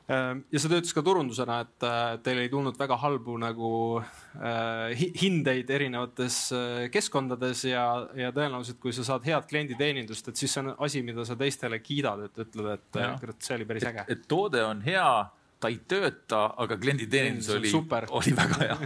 Ehm, 0.08 0.46
ja 0.56 0.60
see 0.62 0.72
töötas 0.72 0.94
ka 0.96 1.02
turundusena, 1.04 1.58
et 1.66 1.84
äh, 1.84 2.14
teil 2.24 2.40
ei 2.40 2.52
tulnud 2.52 2.78
väga 2.80 2.96
halbu 3.02 3.34
nagu 3.44 3.72
äh, 4.00 4.94
hindeid 5.20 5.68
erinevates 5.76 6.38
äh, 6.56 6.86
keskkondades 6.94 7.66
ja, 7.68 7.84
ja 8.16 8.32
tõenäoliselt, 8.36 8.80
kui 8.80 8.96
sa 8.96 9.04
saad 9.04 9.28
head 9.28 9.50
klienditeenindust, 9.50 10.30
et 10.32 10.40
siis 10.40 10.56
see 10.56 10.64
on 10.64 10.72
asi, 10.88 11.02
mida 11.04 11.28
sa 11.28 11.36
teistele 11.40 11.82
kiidad, 11.84 12.24
et 12.30 12.40
ütled, 12.46 12.70
et 12.78 13.02
kurat, 13.20 13.42
see 13.44 13.58
oli 13.58 13.68
päris 13.68 13.88
äge. 13.90 14.08
et 14.16 14.24
toode 14.32 14.64
on 14.64 14.86
hea 14.86 15.10
ta 15.60 15.72
ei 15.72 15.80
tööta, 15.90 16.44
aga 16.64 16.78
klienditeenindus 16.80 17.50
oli, 17.56 17.72
oli 18.20 18.34
väga 18.38 18.60
hea. 18.62 18.78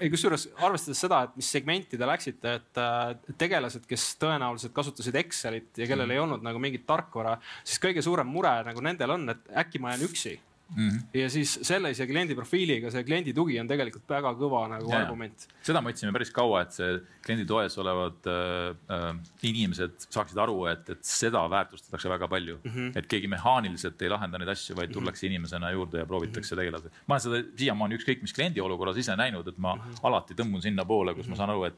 Ei, 0.00 0.08
kusjuures 0.10 0.48
arvestades 0.58 1.02
seda, 1.04 1.20
et 1.28 1.36
mis 1.38 1.50
segmenti 1.54 1.98
te 2.00 2.08
läksite, 2.08 2.54
et 2.58 2.80
äh, 2.82 3.34
tegelased, 3.38 3.84
kes 3.88 4.06
tõenäoliselt 4.22 4.74
kasutasid 4.74 5.18
Excelit 5.20 5.78
ja 5.78 5.86
kellel 5.86 6.08
mm. 6.08 6.16
ei 6.16 6.22
olnud 6.22 6.46
nagu 6.46 6.62
mingit 6.62 6.86
tarkvara, 6.88 7.36
siis 7.62 7.82
kõige 7.82 8.02
suurem 8.04 8.28
mure 8.32 8.56
nagu 8.66 8.82
nendel 8.84 9.14
on, 9.14 9.28
et 9.34 9.52
äkki 9.62 9.82
ma 9.82 9.94
jään 9.94 10.08
üksi 10.08 10.34
mm. 10.76 10.88
-hmm. 10.88 11.20
ja 11.20 11.30
siis 11.30 11.52
sellise 11.62 12.06
kliendi 12.06 12.34
profiiliga 12.34 12.90
see 12.90 13.04
kliendi 13.04 13.34
tugi 13.36 13.58
on 13.60 13.68
tegelikult 13.68 14.08
väga 14.08 14.32
kõva 14.38 14.62
nagu 14.70 14.90
ja, 14.90 15.02
argument. 15.02 15.46
seda 15.62 15.82
me 15.82 15.92
otsime 15.92 16.12
päris 16.12 16.32
kaua, 16.34 16.62
et 16.66 16.76
see 16.76 16.90
kliendi 17.24 17.46
toes 17.48 17.76
olevad 17.82 18.28
äh, 18.30 18.74
äh, 18.96 19.08
inimesed 19.48 20.06
saaksid 20.08 20.38
aru, 20.44 20.58
et, 20.72 20.88
et 20.96 21.04
seda 21.06 21.44
väärtustatakse 21.52 22.12
väga 22.12 22.28
palju 22.28 22.58
mm. 22.62 22.70
-hmm. 22.70 22.98
et 22.98 23.06
keegi 23.06 23.30
mehaaniliselt 23.32 24.02
ei 24.02 24.12
lahenda 24.12 24.38
neid 24.38 24.52
asju, 24.54 24.76
vaid 24.76 24.92
tullakse 24.94 25.26
inimesena 25.26 25.70
juurde 25.70 26.02
ja 26.02 26.06
proovitakse 26.06 26.54
mm 26.54 26.58
-hmm. 26.58 26.80
tegeleda. 26.80 27.04
ma 27.06 27.14
olen 27.14 27.26
seda 27.26 27.42
siiamaani 27.56 27.98
ükskõik 28.00 28.22
mis 28.22 28.32
kliendi 28.32 28.60
olukorras 28.60 28.96
ise 28.96 29.16
näinud, 29.16 29.48
et 29.48 29.58
ma 29.58 29.74
mm 29.74 29.80
-hmm. 29.80 30.00
alati 30.02 30.34
tõmbun 30.34 30.62
sinnapoole, 30.62 31.14
kus 31.14 31.26
mm 31.26 31.32
-hmm. 31.32 31.36
ma 31.36 31.36
saan 31.36 31.50
aru, 31.50 31.64
et, 31.64 31.74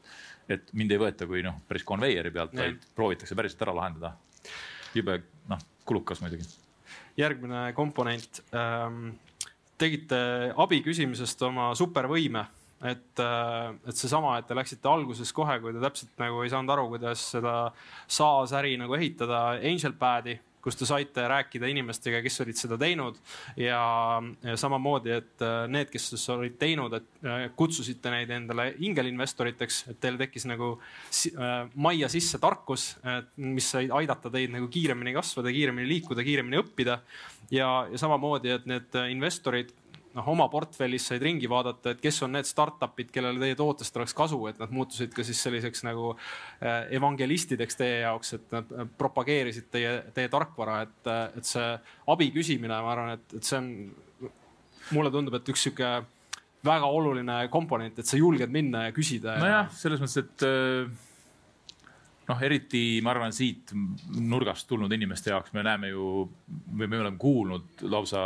et 0.49 0.73
mind 0.73 0.91
ei 0.91 0.97
võeta 0.97 1.27
kui 1.27 1.43
noh, 1.43 1.61
päris 1.67 1.83
konveieri 1.83 2.31
pealt, 2.31 2.55
vaid 2.55 2.77
proovitakse 2.95 3.35
päriselt 3.35 3.61
ära 3.61 3.75
lahendada. 3.75 4.13
jube 4.95 5.23
noh, 5.49 5.59
kulukas 5.85 6.21
muidugi 6.21 6.43
järgmine 7.17 7.71
komponent 7.77 8.41
ähm,. 8.53 9.15
tegite 9.77 10.17
abi 10.55 10.79
küsimisest 10.79 11.41
oma 11.43 11.73
supervõime, 11.75 12.45
et, 12.87 13.19
äh, 13.19 13.73
et 13.87 13.97
seesama, 13.97 14.37
et 14.39 14.47
te 14.47 14.55
läksite 14.55 14.87
alguses 14.87 15.33
kohe, 15.35 15.57
kui 15.59 15.73
te 15.75 15.81
täpselt 15.83 16.13
nagu 16.21 16.43
ei 16.43 16.51
saanud 16.53 16.71
aru, 16.71 16.87
kuidas 16.93 17.23
seda 17.35 17.55
SaaS 18.07 18.55
äri 18.55 18.77
nagu 18.79 18.95
ehitada 18.95 19.57
Angelpad'i 19.59 20.37
kus 20.65 20.79
te 20.79 20.87
saite 20.89 21.27
rääkida 21.29 21.69
inimestega, 21.69 22.23
kes 22.25 22.41
olid 22.41 22.57
seda 22.57 22.77
teinud 22.81 23.19
ja, 23.61 23.81
ja 24.41 24.55
samamoodi, 24.57 25.13
et 25.13 25.45
äh, 25.45 25.67
need, 25.69 25.91
kes 25.93 26.09
siis 26.15 26.25
olid 26.33 26.57
teinud, 26.61 26.95
et 26.97 27.27
äh, 27.27 27.45
kutsusite 27.57 28.13
neid 28.13 28.33
endale 28.33 28.71
ingelinvestoriteks, 28.87 29.83
et 29.93 30.01
teil 30.01 30.17
tekkis 30.17 30.47
nagu 30.49 30.73
äh, 30.79 31.55
majja 31.75 32.09
sisse 32.11 32.41
tarkus, 32.41 32.87
mis 33.37 33.69
sai 33.75 33.87
aidata 33.93 34.31
teid 34.33 34.53
nagu 34.55 34.67
kiiremini 34.71 35.13
kasvada, 35.15 35.53
kiiremini 35.53 35.87
liikuda, 35.93 36.25
kiiremini 36.25 36.61
õppida. 36.63 36.99
ja, 37.53 37.69
ja 37.91 38.01
samamoodi, 38.01 38.55
et 38.55 38.65
need 38.69 38.97
investorid 39.11 39.69
noh, 40.15 40.27
oma 40.31 40.47
portfellis 40.51 41.09
said 41.09 41.23
ringi 41.23 41.49
vaadata, 41.51 41.93
et 41.93 42.01
kes 42.03 42.21
on 42.25 42.33
need 42.35 42.47
startup'id, 42.47 43.11
kellele 43.13 43.41
teie 43.41 43.57
tootest 43.59 43.97
oleks 43.99 44.15
kasu, 44.17 44.39
et 44.49 44.59
nad 44.61 44.71
muutusid 44.73 45.13
ka 45.15 45.25
siis 45.27 45.41
selliseks 45.43 45.85
nagu 45.87 46.13
äh, 46.15 46.85
evangelistideks 46.95 47.79
teie 47.79 48.01
jaoks, 48.05 48.35
et 48.39 48.55
nad 48.55 48.71
äh, 48.71 48.89
propageerisid 48.99 49.69
teie, 49.73 49.95
teie 50.15 50.31
tarkvara, 50.31 50.81
et, 50.87 50.99
äh, 51.11 51.23
et 51.41 51.49
see 51.49 51.71
abi 52.13 52.29
küsimine, 52.35 52.75
ma 52.85 52.93
arvan, 52.95 53.15
et, 53.17 53.39
et 53.39 53.47
see 53.47 53.59
on, 53.59 53.71
mulle 54.95 55.11
tundub, 55.11 55.35
et 55.39 55.51
üks 55.51 55.67
sihuke 55.67 55.91
väga 56.65 56.87
oluline 56.89 57.41
komponent, 57.53 57.99
et 57.99 58.07
sa 58.07 58.17
julged 58.17 58.53
minna 58.53 58.87
ja 58.87 58.95
küsida. 58.95 59.35
nojah, 59.41 59.69
selles 59.75 60.01
mõttes, 60.01 60.23
et 60.23 60.47
noh, 62.25 62.41
eriti 62.41 63.01
ma 63.05 63.11
arvan, 63.13 63.33
siit 63.35 63.73
nurgast 64.17 64.65
tulnud 64.69 64.93
inimeste 64.95 65.33
jaoks 65.33 65.53
me 65.53 65.61
näeme 65.65 65.91
ju 65.91 66.25
või 66.73 66.89
me 66.89 67.01
oleme 67.03 67.21
kuulnud 67.21 67.85
lausa 67.85 68.25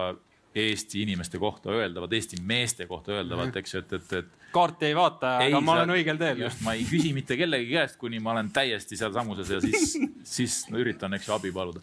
Eesti 0.56 1.04
inimeste 1.06 1.38
kohta 1.38 1.72
öeldavad, 1.72 2.14
Eesti 2.14 2.40
meeste 2.42 2.88
kohta 2.90 3.12
öeldavad 3.12 3.46
mm, 3.46 3.52
-hmm. 3.52 3.60
eks 3.60 3.74
ju, 3.74 3.80
et, 3.80 3.94
et, 3.94 4.14
et. 4.14 4.48
kaarti 4.52 4.86
ei 4.86 4.96
vaata, 4.96 5.36
aga 5.46 5.62
ma 5.62 5.76
olen 5.78 5.94
õigel 5.98 6.18
teel. 6.18 6.42
just, 6.42 6.62
ma 6.66 6.74
ei 6.74 6.86
küsi 6.90 7.14
mitte 7.14 7.38
kellegi 7.38 7.70
käest, 7.74 7.98
kuni 7.98 8.20
ma 8.20 8.32
olen 8.32 8.50
täiesti 8.54 8.98
sealsamuses 8.98 9.50
ja 9.50 9.62
siis 9.62 9.98
siis 10.38 10.64
no, 10.70 10.80
üritan, 10.82 11.14
eks 11.14 11.28
ju, 11.28 11.34
abi 11.34 11.52
paluda. 11.52 11.82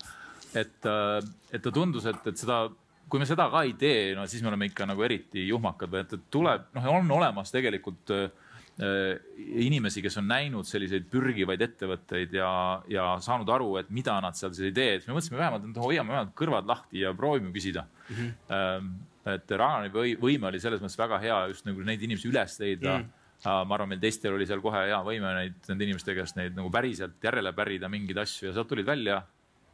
et, 0.54 0.82
äh, 0.82 1.30
et 1.52 1.62
ta 1.62 1.70
tundus, 1.70 2.06
et, 2.06 2.26
et 2.26 2.36
seda, 2.36 2.64
kui 3.08 3.22
me 3.22 3.26
seda 3.26 3.50
ka 3.50 3.62
ei 3.62 3.76
tee, 3.78 4.14
no 4.14 4.26
siis 4.26 4.42
me 4.42 4.48
oleme 4.48 4.66
ikka 4.66 4.86
nagu 4.86 5.02
eriti 5.02 5.46
juhmakad 5.48 5.92
või 5.92 6.02
et, 6.02 6.18
et 6.18 6.26
tuleb, 6.30 6.66
noh, 6.74 6.90
on 6.98 7.10
olemas 7.20 7.54
tegelikult 7.54 8.10
Äh, 8.10 8.30
inimesi, 8.76 10.02
kes 10.04 10.18
on 10.20 10.26
näinud 10.28 10.66
selliseid 10.68 11.06
pürgivaid 11.08 11.62
ettevõtteid 11.64 12.34
ja, 12.36 12.48
ja 12.92 13.06
saanud 13.24 13.48
aru, 13.48 13.70
et 13.80 13.88
mida 13.94 14.18
nad 14.20 14.36
seal 14.36 14.52
siis 14.52 14.68
ei 14.68 14.74
tee, 14.76 14.96
et 14.98 15.06
me 15.08 15.14
mõtlesime 15.16 15.40
vähemalt, 15.40 15.70
et 15.70 15.78
hoiame 15.80 16.12
vähemalt 16.12 16.34
kõrvad 16.36 16.68
lahti 16.68 17.00
ja 17.00 17.14
proovime 17.16 17.54
küsida 17.54 17.86
mm. 17.86 18.18
-hmm. 18.18 18.90
et 19.32 19.54
Ragnari 19.62 19.94
või, 19.94 20.12
võime 20.20 20.50
oli 20.50 20.60
selles 20.60 20.84
mõttes 20.84 20.98
väga 21.00 21.20
hea 21.22 21.38
just 21.54 21.64
nagu 21.64 21.80
neid 21.88 22.04
inimesi 22.04 22.28
üles 22.28 22.58
leida 22.60 22.98
mm. 22.98 23.06
-hmm. 23.46 23.64
ma 23.70 23.78
arvan, 23.78 23.88
meil 23.94 24.02
teistel 24.04 24.36
oli 24.36 24.46
seal 24.46 24.60
kohe 24.60 24.84
hea 24.90 25.00
võime 25.08 25.32
neid, 25.40 25.56
nende 25.70 25.88
inimeste 25.88 26.18
käest 26.20 26.36
neid 26.36 26.52
nagu 26.60 26.70
päriselt 26.70 27.16
järele 27.24 27.54
pärida 27.56 27.88
mingeid 27.88 28.20
asju 28.26 28.50
ja 28.50 28.52
sealt 28.58 28.68
tulid 28.68 28.86
välja 28.86 29.22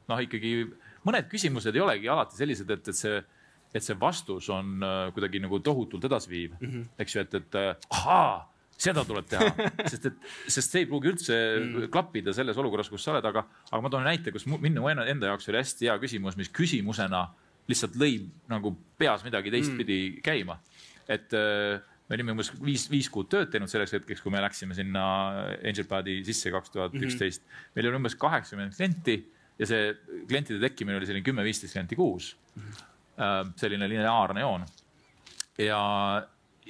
noh, 0.09 0.23
ikkagi 0.23 0.55
mõned 1.03 1.27
küsimused 1.27 1.75
ei 1.75 1.83
olegi 1.83 2.09
alati 2.09 2.39
sellised, 2.39 2.71
et, 2.71 2.89
et 2.89 3.03
see 3.03 3.19
et 3.75 3.83
see 3.83 3.97
vastus 3.99 4.47
on 4.53 4.83
äh, 4.85 5.11
kuidagi 5.17 5.41
nagu 5.41 5.59
tohutult 5.59 6.05
edasiviiv 6.05 6.55
mm, 6.61 6.71
-hmm. 6.71 6.89
eks 6.99 7.17
ju, 7.17 7.21
et, 7.21 7.35
et 7.35 7.87
ahaa 7.91 8.52
seda 8.81 9.05
tuleb 9.07 9.29
teha, 9.31 9.53
sest 9.93 10.09
et, 10.11 10.27
sest 10.51 10.75
see 10.75 10.83
ei 10.85 10.89
pruugi 10.91 11.13
üldse 11.13 11.37
mm. 11.37 11.87
klappida 11.93 12.35
selles 12.37 12.59
olukorras, 12.59 12.91
kus 12.93 13.05
sa 13.05 13.15
oled, 13.15 13.29
aga, 13.29 13.45
aga 13.71 13.81
ma 13.85 13.93
toon 13.93 14.07
näite, 14.09 14.35
kus 14.35 14.49
minu 14.51 14.89
enda 14.91 15.31
jaoks 15.31 15.49
oli 15.51 15.61
hästi 15.61 15.91
hea 15.91 15.97
küsimus, 16.03 16.39
mis 16.41 16.51
küsimusena 16.53 17.27
lihtsalt 17.71 17.97
lõi 18.01 18.17
nagu 18.51 18.75
peas 18.99 19.23
midagi 19.27 19.53
teistpidi 19.55 19.99
mm. 20.09 20.23
käima. 20.27 20.59
et 21.11 21.35
äh, 21.37 21.83
me 22.09 22.19
olime 22.19 22.35
umbes 22.35 22.51
viis, 22.61 22.89
viis 22.91 23.09
kuud 23.13 23.31
tööd 23.33 23.53
teinud 23.53 23.71
selleks 23.71 23.95
hetkeks, 23.97 24.21
kui 24.23 24.33
me 24.35 24.43
läksime 24.43 24.75
sinna 24.77 25.05
Angelpadi 25.65 26.19
sisse 26.27 26.51
kaks 26.53 26.75
tuhat 26.75 26.97
üksteist. 26.99 27.45
Mhm. 27.47 27.71
meil 27.77 27.89
oli 27.89 28.01
umbes 28.03 28.19
kaheksakümmend 28.21 28.77
klienti 28.77 29.17
ja 29.59 29.69
see 29.69 29.93
klientide 30.29 30.61
tekkimine 30.63 30.99
oli 30.99 31.09
selline 31.09 31.25
kümme-viisteist 31.27 31.77
klienti 31.77 31.99
kuus 31.99 32.33
mm. 32.57 33.55
selline 33.61 33.89
lineaarne 33.89 34.45
joon. 34.45 34.67
ja, 35.61 35.81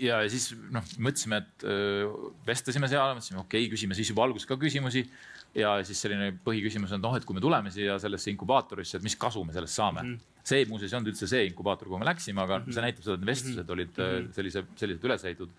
ja 0.03 0.19
siis 0.31 0.51
noh, 0.75 0.85
mõtlesime, 1.03 1.43
et 1.43 1.67
öö, 1.69 2.09
vestlesime 2.47 2.91
seal, 2.91 3.15
mõtlesime, 3.17 3.43
okei 3.45 3.67
okay,, 3.67 3.73
küsime 3.73 3.97
siis 3.99 4.11
juba 4.13 4.27
alguses 4.27 4.49
ka 4.49 4.59
küsimusi. 4.61 5.07
ja 5.55 5.75
siis 5.85 6.01
selline 6.01 6.31
põhiküsimus 6.45 6.95
on, 6.97 7.03
noh, 7.05 7.15
et 7.19 7.27
kui 7.29 7.37
me 7.37 7.43
tuleme 7.45 7.71
siia 7.71 7.99
sellesse 8.01 8.31
inkubaatorisse, 8.33 8.97
et 8.99 9.05
mis 9.05 9.17
kasu 9.21 9.43
me 9.45 9.53
sellest 9.53 9.77
saame 9.77 10.03
mm. 10.03 10.13
-hmm 10.13 10.29
see 10.43 10.65
muuseas 10.67 10.91
ei 10.91 10.97
olnud 10.99 11.13
üldse 11.13 11.29
see 11.31 11.45
inkubaator, 11.47 11.87
kuhu 11.87 12.01
me 12.03 12.07
läksime, 12.09 12.41
aga 12.43 12.59
mm 12.59 12.65
-hmm. 12.65 12.75
see 12.75 12.83
näitab 12.83 13.05
seda, 13.05 13.15
et 13.15 13.27
vestlused 13.27 13.63
mhm. 13.63 13.73
olid 13.73 13.93
mm 13.97 14.03
-hmm. 14.03 14.33
sellise, 14.35 14.65
selliselt 14.77 15.05
üles 15.05 15.25
ehitatud. 15.25 15.51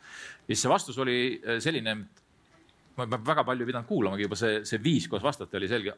ja 0.47 0.49
siis 0.49 0.61
see 0.61 0.69
vastus 0.69 0.97
oli 0.97 1.41
selline, 1.59 1.93
ma, 2.97 3.05
ma 3.05 3.19
väga 3.25 3.43
palju 3.43 3.63
ei 3.63 3.71
pidanud 3.71 3.87
kuulamagi, 3.87 4.23
juba 4.23 4.35
see, 4.35 4.65
see 4.65 4.83
viis, 4.83 5.07
kuidas 5.07 5.23
vastati, 5.23 5.57
oli 5.57 5.67
selge. 5.67 5.93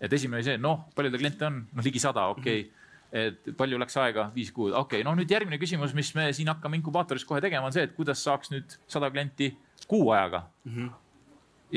et 0.00 0.12
esimene 0.12 0.36
oli 0.36 0.44
see, 0.44 0.58
noh, 0.58 0.88
palju 0.94 1.10
teil 1.10 1.22
kliente 1.22 1.46
on, 1.46 1.66
noh 1.72 1.84
ligi 1.84 2.00
sada, 2.00 2.26
okei 2.26 2.60
okay. 2.60 2.62
mm. 2.62 2.68
-hmm 2.68 2.87
et 3.12 3.50
palju 3.56 3.78
läks 3.80 3.96
aega, 4.00 4.28
viis 4.34 4.50
kuud, 4.52 4.72
okei 4.72 5.00
okay,, 5.00 5.06
no 5.06 5.14
nüüd 5.16 5.30
järgmine 5.32 5.58
küsimus, 5.60 5.94
mis 5.96 6.10
me 6.16 6.28
siin 6.36 6.50
hakkame 6.52 6.76
inkubaatoris 6.80 7.24
kohe 7.28 7.40
tegema, 7.44 7.68
on 7.68 7.74
see, 7.74 7.86
et 7.88 7.94
kuidas 7.96 8.20
saaks 8.24 8.52
nüüd 8.52 8.74
sada 8.90 9.08
klienti 9.12 9.54
kuu 9.88 10.10
ajaga 10.12 10.42
mm. 10.64 10.74
-hmm. 10.74 10.90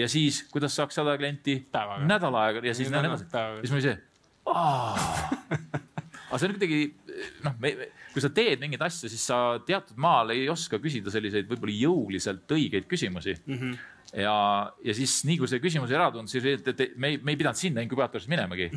ja 0.01 0.09
siis, 0.11 0.43
kuidas 0.51 0.75
saaks 0.75 0.99
sada 0.99 1.17
klienti 1.17 1.61
Päevaga. 1.71 2.05
nädala 2.05 2.43
ajaga 2.43 2.67
ja 2.67 2.73
siis 2.75 2.91
nii 2.91 2.99
edasi. 2.99 3.25
siis 3.31 3.71
mul 3.71 3.79
oli 3.79 3.87
see, 3.87 3.97
aga 6.27 6.37
see 6.37 6.49
on 6.49 6.57
kuidagi 6.57 6.81
noh, 7.45 7.55
kui 8.11 8.21
sa 8.23 8.29
teed 8.29 8.59
mingeid 8.59 8.83
asju, 8.83 9.09
siis 9.09 9.23
sa 9.31 9.59
teatud 9.65 9.95
maal 9.95 10.35
ei 10.35 10.49
oska 10.49 10.79
küsida 10.83 11.13
selliseid 11.13 11.47
võib-olla 11.47 11.77
jõuliselt 11.77 12.51
õigeid 12.51 12.91
küsimusi 12.91 13.37
mm. 13.45 13.55
-hmm 13.55 13.79
ja, 14.11 14.33
ja 14.83 14.93
siis 14.95 15.13
nii 15.27 15.37
kui 15.39 15.47
see 15.47 15.61
küsimus 15.63 15.91
ära 15.95 16.09
tundus, 16.11 16.33
siis 16.35 16.45
et, 16.51 16.67
et 16.67 16.97
me 16.99 17.13
ei, 17.13 17.19
me 17.23 17.31
ei 17.31 17.39
pidanud 17.39 17.59
sinna 17.59 17.83
inkubaatorisse 17.85 18.31
minemagi 18.31 18.67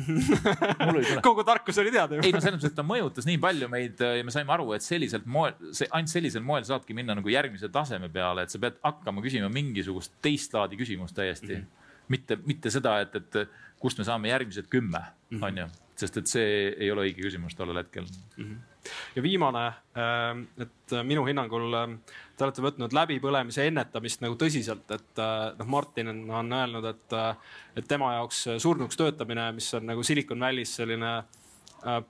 kogu 1.27 1.43
tarkus 1.47 1.79
oli 1.83 1.91
teada 1.91 2.15
juba 2.15 2.27
ei 2.27 2.35
no 2.35 2.41
selles 2.43 2.57
mõttes, 2.57 2.71
et 2.71 2.77
ta 2.77 2.85
mõjutas 2.87 3.27
nii 3.27 3.39
palju 3.43 3.69
meid 3.71 4.03
ja 4.05 4.25
me 4.25 4.33
saime 4.33 4.55
aru, 4.55 4.69
et 4.77 4.85
selliselt 4.85 5.27
moel, 5.27 5.57
see 5.75 5.89
ainult 5.91 6.13
sellisel 6.13 6.45
moel 6.45 6.67
saadki 6.67 6.95
minna 6.97 7.17
nagu 7.19 7.31
järgmise 7.31 7.67
taseme 7.73 8.07
peale, 8.13 8.45
et 8.45 8.53
sa 8.53 8.61
pead 8.63 8.79
hakkama 8.85 9.23
küsima 9.25 9.49
mingisugust 9.51 10.15
teist 10.23 10.55
laadi 10.55 10.79
küsimust 10.79 11.17
täiesti 11.17 11.51
mm. 11.51 11.65
-hmm. 11.65 11.89
mitte, 12.15 12.39
mitte 12.47 12.71
seda, 12.71 13.01
et, 13.03 13.19
et 13.19 13.57
kust 13.81 13.99
me 13.99 14.07
saame 14.07 14.31
järgmised 14.31 14.71
kümme 14.71 15.01
mm, 15.01 15.37
-hmm. 15.37 15.43
on 15.49 15.57
ju, 15.57 15.67
sest 15.99 16.21
et 16.23 16.31
see 16.31 16.55
ei 16.77 16.91
ole 16.91 17.09
õige 17.09 17.27
küsimus 17.27 17.59
tollel 17.59 17.83
hetkel 17.83 18.07
mm. 18.07 18.43
-hmm 18.43 18.74
ja 19.15 19.23
viimane, 19.23 19.65
ähm, 19.97 20.45
et 20.61 20.95
minu 21.03 21.25
hinnangul 21.27 21.73
ähm, 21.79 21.97
te 22.37 22.45
olete 22.45 22.63
võtnud 22.63 22.95
läbipõlemise 22.95 23.65
ennetamist 23.69 24.23
nagu 24.23 24.37
tõsiselt, 24.39 24.87
et 24.91 25.21
äh, 25.21 25.43
noh, 25.59 25.69
Martin 25.71 26.11
on 26.11 26.55
öelnud, 26.59 26.87
et, 26.91 27.15
äh, 27.15 27.59
et 27.79 27.87
tema 27.87 28.13
jaoks 28.17 28.45
surnuks 28.63 28.99
töötamine, 28.99 29.49
mis 29.55 29.71
on 29.77 29.87
nagu 29.91 30.03
Silicon 30.03 30.43
Valley's 30.43 30.75
selline 30.79 31.13
äh, 31.17 32.01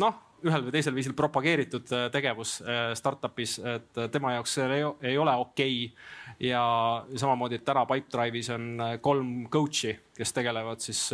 noh, 0.00 0.22
ühel 0.44 0.66
või 0.66 0.74
teisel 0.74 0.92
viisil 0.92 1.14
propageeritud 1.16 1.88
tegevus 2.12 2.58
startup'is, 2.98 3.54
et 3.64 4.00
tema 4.12 4.34
jaoks 4.34 4.58
see 4.58 4.80
ei 5.08 5.14
ole 5.16 5.32
okei 5.40 5.86
okay. 5.86 6.50
ja 6.50 6.60
samamoodi, 7.16 7.56
et 7.56 7.64
täna 7.64 7.86
Pipedrive'is 7.88 8.50
on 8.52 8.66
kolm 9.00 9.30
coach'i, 9.48 9.94
kes 10.18 10.34
tegelevad 10.36 10.84
siis 10.84 11.06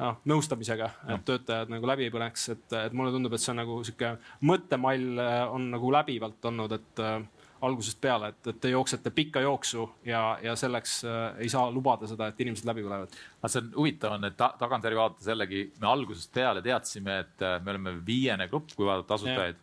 noh, 0.00 0.18
nõustamisega, 0.30 0.90
et 1.14 1.24
töötajad 1.28 1.70
nagu 1.72 1.88
läbi 1.88 2.08
ei 2.08 2.14
põleks, 2.14 2.48
et, 2.54 2.66
et 2.80 2.96
mulle 2.96 3.12
tundub, 3.14 3.34
et 3.34 3.42
see 3.42 3.52
on 3.54 3.60
nagu 3.62 3.78
sihuke 3.86 4.16
mõttemall 4.48 5.22
äh, 5.22 5.40
on 5.54 5.70
nagu 5.74 5.92
läbivalt 5.94 6.50
olnud, 6.50 6.76
et 6.78 7.02
äh, 7.04 7.18
algusest 7.64 8.00
peale, 8.00 8.30
et, 8.32 8.48
et 8.50 8.60
te 8.60 8.72
jooksete 8.72 9.12
pikka 9.14 9.42
jooksu 9.44 9.86
ja, 10.06 10.22
ja 10.42 10.54
selleks 10.58 10.96
äh, 11.08 11.20
ei 11.44 11.50
saa 11.52 11.70
lubada 11.72 12.08
seda, 12.10 12.28
et 12.30 12.40
inimesed 12.44 12.68
läbi 12.68 12.84
põlevad. 12.84 13.14
aga 13.40 13.52
see 13.52 13.62
on 13.62 13.70
huvitav 13.78 14.16
on, 14.18 14.28
et 14.28 14.36
ta, 14.38 14.50
tagantjärgi 14.60 15.00
vaadates 15.00 15.30
jällegi 15.32 15.62
me 15.80 15.90
algusest 15.90 16.32
peale 16.34 16.64
teadsime, 16.64 17.20
et 17.24 17.46
äh, 17.46 17.60
me 17.64 17.74
oleme 17.74 17.96
viiene 18.06 18.48
grupp, 18.52 18.74
kui 18.76 18.88
vaadata 18.88 19.18
asutajaid. 19.18 19.62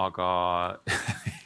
aga 0.00 0.26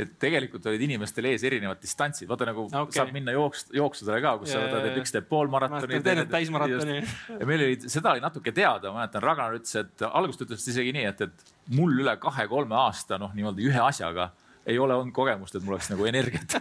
et 0.00 0.12
tegelikult 0.20 0.66
olid 0.70 0.82
inimestel 0.86 1.28
ees 1.30 1.44
erinevad 1.46 1.80
distantsid, 1.82 2.28
vaata 2.30 2.48
nagu 2.48 2.64
okay. 2.66 2.94
saab 2.96 3.12
minna 3.14 3.34
jooks, 3.36 3.66
jooksudele 3.76 4.22
ka, 4.24 4.32
kus 4.40 4.54
sa 4.54 4.62
Jaa, 4.62 4.70
võtad, 4.70 4.88
et 4.90 5.00
üks 5.02 5.12
teeb 5.14 5.28
poolmaratoni. 5.28 6.00
Ma 6.00 6.06
teen 6.06 6.22
täismaratoni. 6.32 6.96
ja 7.42 7.48
meil 7.48 7.66
oli, 7.66 7.76
seda 7.92 8.14
oli 8.14 8.24
natuke 8.24 8.54
teada, 8.56 8.92
ma 8.94 9.02
mäletan, 9.02 9.24
Ragnar 9.24 9.58
ütles, 9.58 9.76
et 9.82 10.06
alguses 10.08 10.40
ta 10.40 10.48
ütles 10.48 10.66
isegi 10.72 10.96
nii, 10.96 11.06
et, 11.12 11.22
et 11.28 11.76
mul 11.76 11.92
üle 12.00 12.16
kahe-kolme 12.22 12.76
aasta 12.86 13.20
noh, 13.20 13.34
niimoodi 13.36 13.68
ühe 13.68 13.84
asjaga 13.84 14.30
ei 14.66 14.78
ole 14.82 14.96
olnud 14.96 15.14
kogemust, 15.14 15.54
et 15.54 15.62
mul 15.62 15.76
oleks 15.76 15.92
nagu 15.92 16.08
energiat 16.08 16.56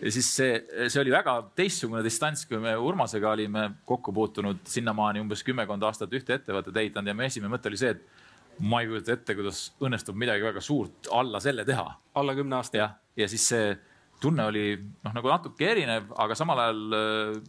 ja 0.00 0.12
siis 0.14 0.30
see, 0.36 0.54
see 0.88 1.00
oli 1.02 1.12
väga 1.12 1.34
teistsugune 1.56 2.02
distants, 2.04 2.46
kui 2.48 2.60
me 2.62 2.72
Urmasega 2.76 3.34
olime 3.34 3.66
kokku 3.88 4.14
puutunud 4.16 4.62
sinnamaani 4.68 5.20
umbes 5.20 5.44
kümmekond 5.46 5.84
aastat 5.84 6.12
ühte 6.16 6.38
ettevõtet 6.38 6.76
ehitanud 6.84 7.12
ja 7.12 7.16
meie 7.16 7.32
esimene 7.32 7.52
mõte 7.52 7.68
oli 7.68 7.80
see, 7.80 7.92
et 7.96 8.19
ma 8.60 8.80
ei 8.82 8.90
kujuta 8.90 9.14
ette, 9.16 9.34
kuidas 9.38 9.62
õnnestub 9.80 10.18
midagi 10.20 10.44
väga 10.44 10.60
suurt 10.64 11.08
alla 11.16 11.40
selle 11.40 11.64
teha 11.64 11.86
alla 12.20 12.34
kümne 12.36 12.56
aasta. 12.56 12.76
jah, 12.76 12.92
ja 13.16 13.28
siis 13.28 13.46
see 13.52 13.72
tunne 14.20 14.44
oli 14.50 14.64
noh, 14.76 15.14
nagu 15.16 15.32
natuke 15.32 15.70
erinev, 15.70 16.10
aga 16.20 16.36
samal 16.36 16.60
ajal 16.66 16.96
äh, 16.96 17.40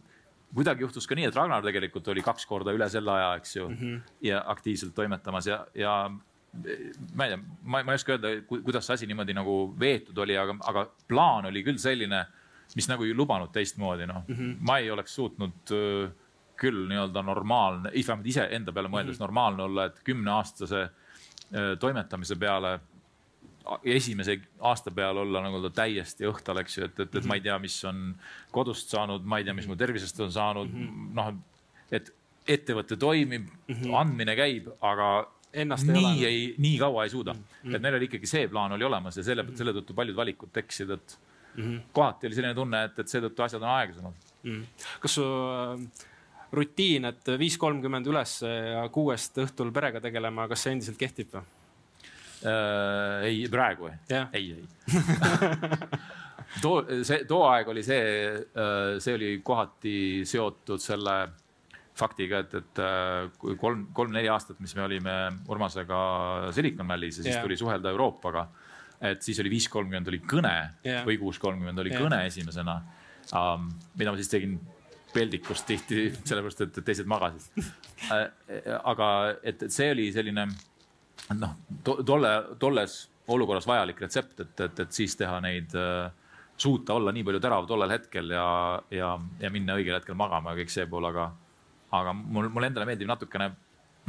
kuidagi 0.56 0.86
juhtus 0.86 1.08
ka 1.08 1.16
nii, 1.18 1.30
et 1.30 1.38
Ragnar 1.38 1.64
tegelikult 1.66 2.08
oli 2.12 2.24
kaks 2.26 2.48
korda 2.50 2.74
üle 2.76 2.88
selle 2.92 3.14
aja, 3.14 3.32
eks 3.40 3.56
ju 3.56 3.70
mm, 3.70 3.80
-hmm. 3.80 4.14
ja 4.28 4.44
aktiivselt 4.54 4.96
toimetamas 4.96 5.48
ja, 5.48 5.66
ja 5.76 5.96
ma 7.16 7.26
ei 7.26 7.34
tea, 7.34 7.40
ma, 7.64 7.84
ma 7.84 7.92
ei 7.92 8.00
oska 8.00 8.18
öelda, 8.18 8.34
kuidas 8.48 8.88
see 8.88 9.00
asi 9.00 9.08
niimoodi 9.08 9.36
nagu 9.36 9.58
veetud 9.80 10.18
oli, 10.18 10.38
aga, 10.38 10.58
aga 10.68 10.86
plaan 11.08 11.48
oli 11.52 11.64
küll 11.64 11.80
selline, 11.80 12.26
mis 12.76 12.90
nagu 12.92 13.08
ei 13.08 13.16
lubanud 13.16 13.52
teistmoodi, 13.56 14.08
noh 14.08 14.24
mm 14.28 14.36
-hmm. 14.36 14.58
ma 14.68 14.78
ei 14.80 14.92
oleks 14.92 15.16
suutnud 15.16 15.72
öö, 15.72 16.10
küll 16.62 16.86
nii-öelda 16.90 17.24
normaalne, 17.26 17.92
vähemalt 17.96 18.28
iseenda 18.30 18.72
peale 18.72 18.90
mõeldes 18.92 19.16
mm 19.16 19.18
-hmm. 19.18 19.26
normaalne 19.26 19.64
olla, 19.64 19.86
et 19.90 20.00
kümneaastase 20.06 20.90
toimetamise 21.80 22.36
peale 22.40 22.80
esimese 23.84 24.40
aasta 24.60 24.92
peal 24.92 25.18
olla 25.22 25.42
nagu 25.44 25.70
täiesti 25.70 26.26
õhtal, 26.30 26.62
eks 26.62 26.78
ju, 26.78 26.88
et, 26.88 27.00
et, 27.06 27.20
et 27.20 27.28
ma 27.30 27.38
ei 27.38 27.44
tea, 27.46 27.58
mis 27.62 27.76
on 27.88 28.02
kodust 28.54 28.94
saanud, 28.94 29.26
ma 29.26 29.40
ei 29.42 29.48
tea, 29.48 29.56
mis 29.58 29.68
mu 29.70 29.78
tervisest 29.80 30.20
on 30.26 30.32
saanud 30.34 30.72
mm 30.72 30.88
-hmm. 30.88 31.14
noh, 31.18 31.34
et 31.92 32.14
ettevõte 32.48 32.98
toimib 32.98 33.46
mm, 33.46 33.76
-hmm. 33.76 33.96
andmine 34.00 34.36
käib, 34.36 34.72
aga 34.82 35.12
Ennast 35.54 35.84
ei 35.84 35.94
nii 35.94 36.20
ole. 36.20 36.28
ei, 36.28 36.44
nii 36.64 36.78
kaua 36.80 37.04
ei 37.04 37.10
suuda 37.10 37.34
mm. 37.34 37.40
-hmm. 37.64 37.76
et 37.76 37.82
neil 37.82 37.96
oli 37.96 38.08
ikkagi 38.08 38.28
see 38.28 38.48
plaan 38.48 38.72
oli 38.72 38.84
olemas 38.88 39.18
ja 39.18 39.24
selle, 39.24 39.46
selle 39.56 39.74
tõttu 39.76 39.94
paljud 39.94 40.16
valikud 40.16 40.50
tekkisid, 40.54 40.90
et 40.90 41.18
mm 41.56 41.64
-hmm. 41.64 41.82
kohati 41.92 42.28
oli 42.28 42.36
selline 42.36 42.54
tunne, 42.56 42.84
et, 42.84 43.00
et 43.00 43.08
seetõttu 43.08 43.44
asjad 43.44 43.62
on 43.62 43.70
aeglasemad. 43.70 44.14
Mm. 44.44 44.64
kas 45.00 45.16
su 45.16 45.24
äh, 45.24 46.06
rutiin, 46.52 47.08
et 47.12 47.34
viis 47.40 47.58
kolmkümmend 47.58 48.08
üles 48.12 48.38
ja 48.44 48.84
kuuest 48.92 49.38
õhtul 49.44 49.72
perega 49.76 50.02
tegelema, 50.04 50.48
kas 50.52 50.66
see 50.66 50.76
endiselt 50.76 51.00
kehtib 51.00 51.36
või? 51.36 51.46
Äh, 52.42 53.28
ei, 53.30 53.44
praegu 53.54 53.92
Jah. 54.10 54.32
ei, 54.34 54.56
ei 54.58 54.98
too, 56.64 56.82
see, 57.06 57.22
too 57.30 57.44
aeg 57.46 57.70
oli 57.70 57.84
see, 57.86 58.02
see 58.98 59.14
oli 59.14 59.36
kohati 59.46 59.94
seotud 60.26 60.82
selle 60.82 61.20
faktiga, 61.98 62.42
et, 62.42 62.54
et 62.58 62.82
äh, 62.82 63.30
kui 63.40 63.58
kolm, 63.60 63.86
kolm-neli 63.96 64.30
aastat, 64.32 64.60
mis 64.64 64.74
me 64.78 64.86
olime 64.86 65.16
Urmasega 65.52 66.02
Silicon 66.56 66.90
Valley's 66.90 67.20
ja 67.20 67.26
siis 67.26 67.36
Jah. 67.36 67.46
tuli 67.46 67.58
suhelda 67.60 67.92
Euroopaga. 67.92 68.48
et 69.02 69.22
siis 69.26 69.40
oli 69.42 69.50
viis 69.50 69.66
kolmkümmend 69.70 70.08
oli 70.12 70.22
kõne 70.30 70.56
Jah. 70.86 71.06
või 71.08 71.18
kuus 71.20 71.40
kolmkümmend 71.42 71.80
oli 71.80 71.94
Jah. 71.94 72.04
kõne 72.04 72.26
esimesena 72.26 72.82
um,. 73.34 73.70
mida 73.98 74.14
ma 74.14 74.18
siis 74.20 74.30
tegin 74.30 74.60
peldikust 75.14 75.68
tihti, 75.68 76.10
sellepärast 76.24 76.66
et 76.66 76.82
teised 76.86 77.10
magasid. 77.10 77.64
aga 78.84 79.08
et, 79.44 79.64
et 79.64 79.72
see 79.72 79.92
oli 79.94 80.12
selline 80.16 80.48
noh 81.38 81.56
to,, 81.84 82.00
tolle, 82.08 82.32
tolles 82.60 82.98
olukorras 83.32 83.68
vajalik 83.68 84.02
retsept, 84.02 84.40
et, 84.40 84.60
et, 84.66 84.80
et 84.86 84.96
siis 84.96 85.16
teha 85.18 85.40
neid 85.44 85.76
äh, 85.78 86.10
suuta 86.62 86.94
olla 86.94 87.14
nii 87.14 87.24
palju 87.26 87.42
terav 87.42 87.68
tollel 87.70 87.94
hetkel 87.94 88.34
ja, 88.36 88.46
ja, 88.94 89.12
ja 89.40 89.52
minna 89.54 89.78
õigel 89.80 89.98
hetkel 89.98 90.18
magama 90.18 90.54
ja 90.54 90.62
kõik 90.62 90.74
see 90.74 90.88
pool, 90.90 91.08
aga, 91.10 91.30
aga 91.98 92.16
mul, 92.18 92.50
mulle 92.54 92.72
endale 92.72 92.88
meeldib 92.90 93.10
natukene, 93.10 93.52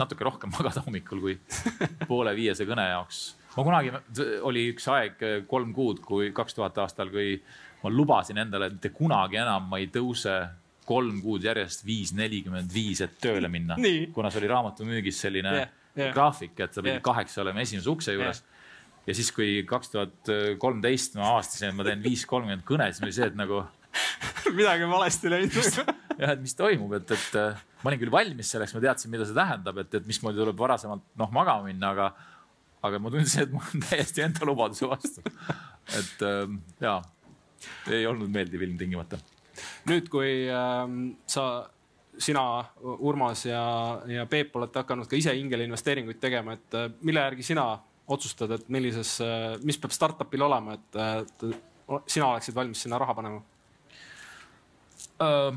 natuke 0.00 0.26
rohkem 0.26 0.52
magada 0.56 0.84
hommikul 0.86 1.22
kui 1.22 1.36
poole 2.08 2.34
viiese 2.36 2.66
kõne 2.68 2.88
jaoks. 2.90 3.22
ma 3.56 3.66
kunagi, 3.68 3.92
oli 4.48 4.66
üks 4.72 4.88
aeg, 4.92 5.28
kolm 5.48 5.74
kuud, 5.76 6.02
kui 6.04 6.32
kaks 6.34 6.58
tuhat 6.58 6.80
aastal, 6.84 7.12
kui 7.12 7.36
ma 7.82 7.92
lubasin 7.92 8.38
endale, 8.38 8.68
et 8.68 8.78
mitte 8.78 8.92
kunagi 8.96 9.40
enam 9.42 9.70
ma 9.70 9.80
ei 9.82 9.88
tõuse 9.92 10.36
kolm 10.92 11.20
kuud 11.24 11.44
järjest 11.48 11.84
viis, 11.88 12.14
nelikümmend 12.16 12.72
viis, 12.72 13.02
et 13.04 13.18
tööle 13.22 13.50
minna. 13.52 13.78
Kuna 14.14 14.30
see 14.30 14.42
oli 14.44 14.52
raamatumüügis 14.52 15.20
selline 15.26 15.52
yeah, 15.56 15.76
yeah. 15.96 16.14
graafik, 16.14 16.54
et 16.60 16.72
sa 16.72 16.84
pidid 16.84 17.00
Jah. 17.00 17.06
kaheksa 17.10 17.42
olema 17.44 17.64
esimese 17.64 17.90
ukse 17.92 18.16
juures 18.16 18.42
yeah. 18.44 19.04
ja 19.08 19.18
siis, 19.18 19.32
kui 19.34 19.62
kaks 19.68 19.94
tuhat 19.94 20.34
kolmteist 20.62 21.16
ma 21.18 21.34
avastasin, 21.34 21.72
et 21.72 21.80
ma 21.80 21.88
teen 21.88 22.04
viis 22.04 22.26
kolmkümmend 22.28 22.66
kõne, 22.68 22.92
siis 22.92 23.06
oli 23.08 23.16
see, 23.16 23.32
et 23.32 23.38
nagu 23.38 23.64
midagi 24.58 24.88
valesti 24.88 25.30
läinud. 25.30 25.56
jah, 26.18 26.34
et 26.34 26.42
mis 26.42 26.54
toimub, 26.56 26.92
et, 26.98 27.14
et 27.16 27.38
äh, 27.40 27.64
ma 27.82 27.90
olin 27.90 28.02
küll 28.02 28.12
valmis 28.14 28.52
selleks, 28.54 28.74
ma 28.76 28.82
teadsin, 28.84 29.12
mida 29.12 29.26
see 29.28 29.36
tähendab, 29.36 29.80
et, 29.82 29.98
et 29.98 30.08
mismoodi 30.08 30.40
tuleb 30.40 30.58
varasemalt 30.58 31.04
noh 31.20 31.34
magama 31.34 31.68
minna, 31.68 31.92
aga, 31.94 32.08
aga 32.86 33.00
ma 33.02 33.12
tundsin, 33.14 33.46
et 33.46 33.54
ma 33.54 33.62
olen 33.64 33.84
täiesti 33.88 34.24
enda 34.26 34.48
lubaduse 34.48 34.88
vastu. 34.90 35.24
et 35.98 36.26
ähm, 36.28 36.60
ja, 36.82 37.00
ei 37.90 38.06
olnud 38.08 38.30
meeldiv 38.32 38.64
ilmtingimata. 38.68 39.20
Nüüd, 39.90 40.08
kui 40.12 40.32
ähm, 40.50 40.98
sa, 41.26 41.46
sina, 42.18 42.44
Urmas 42.82 43.46
ja, 43.48 43.64
ja 44.10 44.26
Peep 44.30 44.56
olete 44.56 44.82
hakanud 44.82 45.10
ka 45.10 45.18
ise 45.18 45.34
ingelinvesteeringuid 45.40 46.20
tegema, 46.22 46.58
et 46.58 46.78
äh, 46.78 46.88
mille 47.02 47.24
järgi 47.24 47.50
sina 47.52 47.66
otsustad, 48.12 48.50
et 48.56 48.68
millises, 48.72 49.14
mis 49.62 49.78
peab 49.80 49.94
startup'il 49.94 50.42
olema, 50.44 50.76
et 50.76 50.98
äh, 51.00 51.54
sina 52.06 52.32
oleksid 52.32 52.56
valmis 52.56 52.82
sinna 52.84 52.98
raha 53.00 53.14
panema? 53.16 53.42
Uh, 55.22 55.54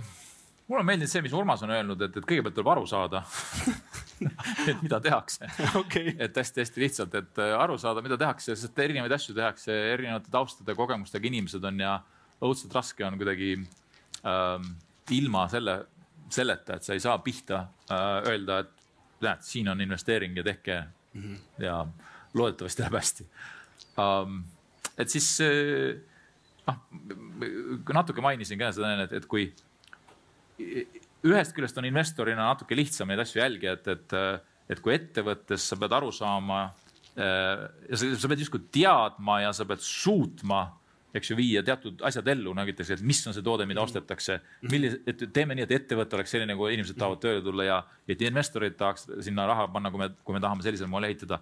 mulle 0.67 0.81
on 0.81 0.87
meeldinud 0.87 1.09
see, 1.09 1.23
mis 1.25 1.33
Urmas 1.33 1.63
on 1.65 1.73
öelnud, 1.73 2.01
et, 2.05 2.17
et 2.17 2.25
kõigepealt 2.25 2.55
tuleb 2.57 2.71
aru 2.73 2.85
saada 2.89 3.21
et 4.69 4.81
mida 4.81 4.99
tehakse 5.03 5.49
okei. 5.79 6.15
et 6.19 6.37
hästi-hästi 6.37 6.83
lihtsalt, 6.83 7.17
et 7.21 7.41
äh, 7.41 7.53
aru 7.57 7.77
saada, 7.81 8.03
mida 8.05 8.17
tehakse, 8.19 8.55
sest 8.57 8.83
erinevaid 8.85 9.15
asju 9.17 9.35
tehakse, 9.37 9.73
erinevate 9.93 10.33
taustade, 10.33 10.77
kogemustega 10.77 11.29
inimesed 11.31 11.65
on 11.69 11.81
ja 11.85 11.97
õudselt 12.43 12.73
raske 12.75 13.05
on 13.07 13.17
kuidagi 13.19 13.55
ilma 15.15 15.47
selle, 15.51 15.75
selleta, 16.33 16.75
et 16.75 16.83
sa 16.83 16.93
ei 16.93 17.03
saa 17.03 17.17
pihta 17.21 17.65
öelda, 17.91 18.59
et 18.65 19.21
näed, 19.25 19.43
siin 19.45 19.69
on 19.69 19.81
investeering 19.81 20.37
ja 20.37 20.43
tehke 20.43 20.79
mm 21.13 21.21
-hmm. 21.21 21.63
ja 21.63 21.85
loodetavasti 22.33 22.81
läheb 22.81 22.97
hästi 22.99 23.27
et 24.97 25.11
siis 25.11 25.27
noh, 26.67 26.81
natuke 27.93 28.23
mainisin 28.23 28.59
ka 28.59 28.71
seda, 28.75 28.93
et, 29.05 29.13
et 29.19 29.27
kui 29.29 29.49
ühest 31.25 31.55
küljest 31.55 31.77
on 31.81 31.87
investorina 31.89 32.49
natuke 32.51 32.77
lihtsam 32.77 33.09
neid 33.11 33.23
asju 33.23 33.41
jälgida, 33.41 33.75
et, 33.79 33.87
et, 33.87 34.17
et 34.69 34.81
kui 34.83 34.95
ettevõttes 34.95 35.69
sa 35.69 35.77
pead 35.79 35.95
aru 35.97 36.11
saama 36.15 36.67
ja 37.15 37.95
sa, 37.95 38.09
sa 38.19 38.31
pead 38.31 38.43
justkui 38.43 38.65
teadma 38.75 39.41
ja 39.45 39.53
sa 39.55 39.67
pead 39.67 39.83
suutma, 39.83 40.67
eks 41.15 41.31
ju, 41.31 41.37
viia 41.39 41.63
teatud 41.65 42.01
asjad 42.07 42.27
ellu, 42.33 42.53
nagu 42.57 42.71
ütleks, 42.71 42.91
et 42.95 43.03
mis 43.05 43.21
on 43.27 43.35
see 43.35 43.45
toode, 43.45 43.67
mida 43.69 43.83
ostetakse. 43.83 44.39
millise, 44.71 44.99
et 45.07 45.23
teeme 45.33 45.55
nii, 45.55 45.67
et 45.67 45.75
ettevõte 45.79 46.17
oleks 46.17 46.35
selline, 46.35 46.57
kui 46.59 46.73
inimesed 46.75 46.99
tahavad 46.99 47.23
tööle 47.23 47.43
tulla 47.45 47.67
ja, 47.67 47.79
et 48.07 48.21
investorid 48.21 48.77
tahaks 48.79 49.07
sinna 49.25 49.47
raha 49.49 49.67
panna, 49.71 49.91
kui 49.93 50.03
me, 50.03 50.09
kui 50.27 50.37
me 50.37 50.43
tahame 50.43 50.65
sellisel 50.65 50.91
moel 50.91 51.09
ehitada. 51.09 51.41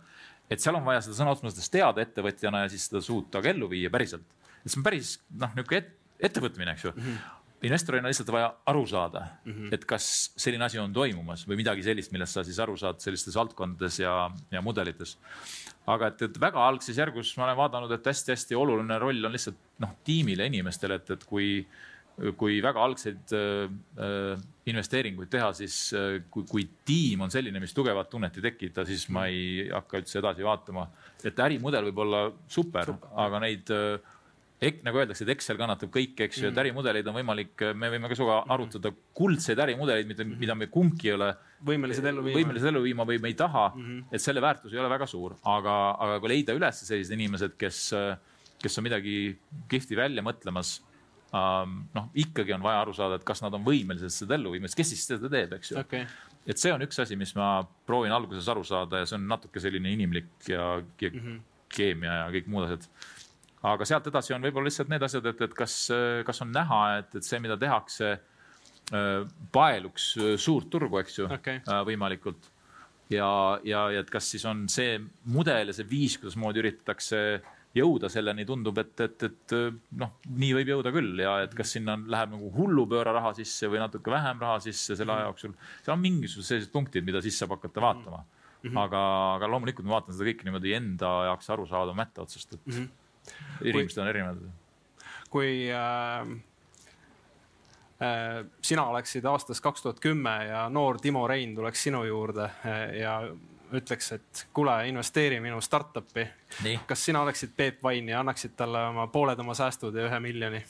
et 0.51 0.61
seal 0.61 0.75
on 0.75 0.85
vaja 0.85 1.01
seda 1.01 1.15
sõna 1.17 1.33
otseses 1.33 1.49
mõttes 1.49 1.71
teada 1.73 2.01
ettevõtjana 2.03 2.65
ja 2.65 2.71
siis 2.71 2.89
seda 2.89 3.01
suuta 3.01 3.41
ka 3.41 3.49
ellu 3.49 3.69
viia 3.69 3.89
päriselt. 3.89 4.25
et 4.63 4.71
see 4.71 4.79
on 4.79 4.85
päris 4.85 5.19
noh, 5.31 5.53
niisugune 5.55 5.81
et, 5.81 5.93
ettevõtmine, 6.29 6.75
eks 6.75 6.85
ju 6.85 6.91
mm. 6.95 7.01
-hmm 7.03 7.42
investorina 7.63 8.09
lihtsalt 8.11 8.31
vaja 8.33 8.49
aru 8.69 8.83
saada 8.89 9.23
mm, 9.45 9.53
-hmm. 9.53 9.73
et 9.75 9.85
kas 9.87 10.07
selline 10.35 10.65
asi 10.65 10.79
on 10.79 10.93
toimumas 10.93 11.45
või 11.47 11.59
midagi 11.61 11.83
sellist, 11.83 12.11
millest 12.11 12.35
sa 12.35 12.43
siis 12.43 12.59
aru 12.59 12.75
saad 12.77 12.99
sellistes 13.03 13.35
valdkondades 13.39 13.99
ja, 13.99 14.29
ja 14.51 14.61
mudelites. 14.61 15.17
aga 15.87 16.11
et, 16.11 16.21
et 16.27 16.39
väga 16.39 16.67
algses 16.67 16.97
järgus 16.97 17.35
ma 17.37 17.47
olen 17.47 17.57
vaadanud, 17.57 17.91
et 17.91 18.11
hästi-hästi 18.11 18.55
oluline 18.55 18.99
roll 18.99 19.25
on 19.25 19.31
lihtsalt 19.31 19.57
noh, 19.83 19.95
tiimile, 20.03 20.45
inimestele, 20.45 20.95
et, 20.95 21.09
et 21.15 21.25
kui, 21.27 21.65
kui 22.37 22.61
väga 22.63 22.83
algseid 22.83 23.33
äh, 23.35 24.39
investeeringuid 24.65 25.31
teha, 25.31 25.51
siis 25.53 25.77
äh, 25.97 26.21
kui, 26.31 26.45
kui 26.49 26.67
tiim 26.85 27.21
on 27.25 27.31
selline, 27.31 27.59
mis 27.59 27.73
tugevat 27.73 28.09
tunnet 28.09 28.37
ei 28.39 28.47
tekita, 28.51 28.85
siis 28.85 29.07
ma 29.09 29.27
ei 29.31 29.69
hakka 29.71 30.03
üldse 30.03 30.19
edasi 30.19 30.43
vaatama. 30.43 30.87
et 31.23 31.39
ärimudel 31.39 31.91
võib 31.91 32.03
olla 32.05 32.25
super, 32.47 32.85
super., 32.91 33.15
aga 33.25 33.39
neid 33.39 33.71
äh, 33.71 34.12
Ek, 34.63 34.77
nagu 34.85 34.99
öeldakse, 35.01 35.25
et 35.25 35.31
Excel 35.33 35.57
kannatab 35.59 35.89
kõike, 35.91 36.27
eks 36.27 36.37
ju 36.39 36.45
mm., 36.45 36.53
et 36.53 36.59
ärimudeleid 36.61 37.07
on 37.09 37.17
võimalik, 37.17 37.63
me 37.75 37.89
võime 37.91 38.07
ka 38.07 38.15
sinuga 38.15 38.37
arutada 38.53 38.93
kuldseid 39.17 39.59
ärimudeleid, 39.59 40.07
mida, 40.07 40.27
mida 40.27 40.55
me 40.55 40.69
kumbki 40.71 41.09
ei 41.09 41.15
ole 41.17 41.31
võimelised 41.67 42.07
ellu 42.07 42.23
viima. 42.23 42.39
võimelised 42.39 42.69
ellu 42.71 42.83
viima 42.85 43.05
või 43.09 43.19
me 43.23 43.31
ei 43.33 43.35
taha 43.39 43.65
mm, 43.73 43.83
-hmm. 43.83 44.15
et 44.15 44.23
selle 44.23 44.43
väärtus 44.43 44.73
ei 44.73 44.79
ole 44.79 44.91
väga 44.93 45.07
suur, 45.09 45.35
aga, 45.43 45.75
aga 46.05 46.19
kui 46.23 46.31
leida 46.31 46.55
üles 46.55 46.79
sellised 46.85 47.17
inimesed, 47.17 47.57
kes, 47.59 47.79
kes 48.63 48.79
on 48.79 48.87
midagi 48.87 49.15
kihvti 49.71 49.99
välja 49.99 50.23
mõtlemas 50.23 50.77
um,. 51.33 51.79
noh, 51.95 52.11
ikkagi 52.23 52.55
on 52.55 52.63
vaja 52.63 52.83
aru 52.85 52.93
saada, 52.95 53.17
et 53.19 53.25
kas 53.27 53.43
nad 53.43 53.55
on 53.57 53.65
võimelised 53.65 54.13
seda 54.13 54.37
ellu 54.37 54.53
viima, 54.55 54.71
kes 54.71 54.93
siis 54.93 55.07
seda 55.09 55.31
teeb, 55.31 55.57
eks 55.57 55.73
ju 55.73 55.79
okay. 55.81 56.05
et 56.47 56.61
see 56.61 56.71
on 56.75 56.83
üks 56.85 57.03
asi, 57.03 57.17
mis 57.19 57.33
ma 57.35 57.55
proovin 57.87 58.15
alguses 58.15 58.47
aru 58.53 58.63
saada 58.67 59.03
ja 59.03 59.09
see 59.09 59.19
on 59.19 59.27
natuke 59.31 59.63
selline 59.63 59.91
inimlik 59.91 60.31
ja, 60.47 60.77
ja 61.01 61.11
mm 61.11 61.19
-hmm. 61.19 61.43
keemia 61.73 62.21
ja 62.21 62.31
kõik 62.37 62.47
muud 62.47 62.69
asjad. 62.69 62.87
Aga 63.63 63.87
sealt 63.87 64.07
edasi 64.11 64.35
on 64.35 64.43
võib-olla 64.43 64.69
lihtsalt 64.69 64.91
need 64.91 65.05
asjad, 65.07 65.27
et, 65.31 65.41
et 65.47 65.53
kas, 65.57 65.77
kas 66.27 66.43
on 66.45 66.51
näha, 66.51 66.81
et, 66.99 67.15
et 67.19 67.27
see, 67.27 67.39
mida 67.43 67.57
tehakse, 67.59 68.17
paeluks 69.55 70.09
suurt 70.43 70.67
turgu, 70.69 70.99
eks 70.99 71.21
ju 71.21 71.29
okay., 71.31 71.61
võimalikult. 71.87 72.49
ja, 73.13 73.29
ja, 73.63 73.85
ja 73.93 74.03
et 74.03 74.11
kas 74.11 74.27
siis 74.33 74.43
on 74.49 74.65
see 74.71 74.97
mudel 75.31 75.71
ja 75.71 75.75
see 75.77 75.87
viis, 75.87 76.17
kuidasmoodi 76.19 76.63
üritatakse 76.63 77.21
jõuda 77.73 78.09
selleni, 78.11 78.45
tundub, 78.45 78.77
et, 78.83 78.93
et, 79.01 79.25
et 79.25 79.55
noh, 79.97 80.13
nii 80.29 80.51
võib 80.59 80.71
jõuda 80.75 80.91
küll 80.93 81.23
ja 81.23 81.39
et 81.45 81.55
kas 81.57 81.73
sinna 81.73 81.95
läheb 81.97 82.35
nagu 82.35 82.51
hullupööra 82.53 83.15
raha 83.15 83.33
sisse 83.37 83.69
või 83.71 83.81
natuke 83.81 84.13
vähem 84.13 84.41
raha 84.43 84.59
sisse 84.67 84.97
selle 84.99 85.15
aja 85.15 85.29
jooksul. 85.31 85.55
seal 85.81 85.95
on 85.95 86.03
mingisugused 86.03 86.51
sellised 86.51 86.73
punktid, 86.73 87.05
mida 87.07 87.21
siis 87.25 87.39
saab 87.41 87.55
hakata 87.55 87.81
vaatama 87.81 88.19
mm. 88.21 88.69
-hmm. 88.69 88.81
aga, 88.83 89.01
aga 89.39 89.49
loomulikult 89.55 89.87
ma 89.87 89.97
vaatan 89.97 90.15
seda 90.17 90.29
kõike 90.29 90.47
niimoodi 90.47 90.75
enda 90.77 91.13
jaoks 91.29 91.49
arusaadav 91.55 91.97
mätta 91.97 92.27
otsast, 92.27 92.53
et 92.53 92.61
mm 92.61 92.77
-hmm. 92.77 92.91
Inimesed 93.63 94.01
on 94.01 94.07
erinevad. 94.07 94.37
kui 95.29 95.71
äh, 95.71 96.27
äh, 98.01 98.45
sina 98.61 98.85
oleksid 98.91 99.25
aastas 99.25 99.61
kaks 99.61 99.81
tuhat 99.81 99.99
kümme 99.99 100.35
ja 100.45 100.69
noor 100.69 100.99
Timo 101.01 101.27
Rein 101.27 101.55
tuleks 101.55 101.83
sinu 101.83 102.03
juurde 102.03 102.43
äh, 102.43 102.95
ja 103.01 103.21
ütleks, 103.73 104.11
et 104.13 104.47
kuule, 104.53 104.75
investeeri 104.87 105.39
minu 105.41 105.61
startup'i. 105.61 106.27
kas 106.87 107.05
sina 107.05 107.21
oleksid 107.25 107.49
Peep 107.57 107.83
Vain 107.83 108.09
ja 108.09 108.19
annaksid 108.19 108.51
talle 108.57 108.85
oma 108.87 109.07
pooled 109.07 109.39
oma 109.39 109.53
säästud 109.57 109.95
ja 109.95 110.07
ühe 110.09 110.19
miljoni? 110.19 110.63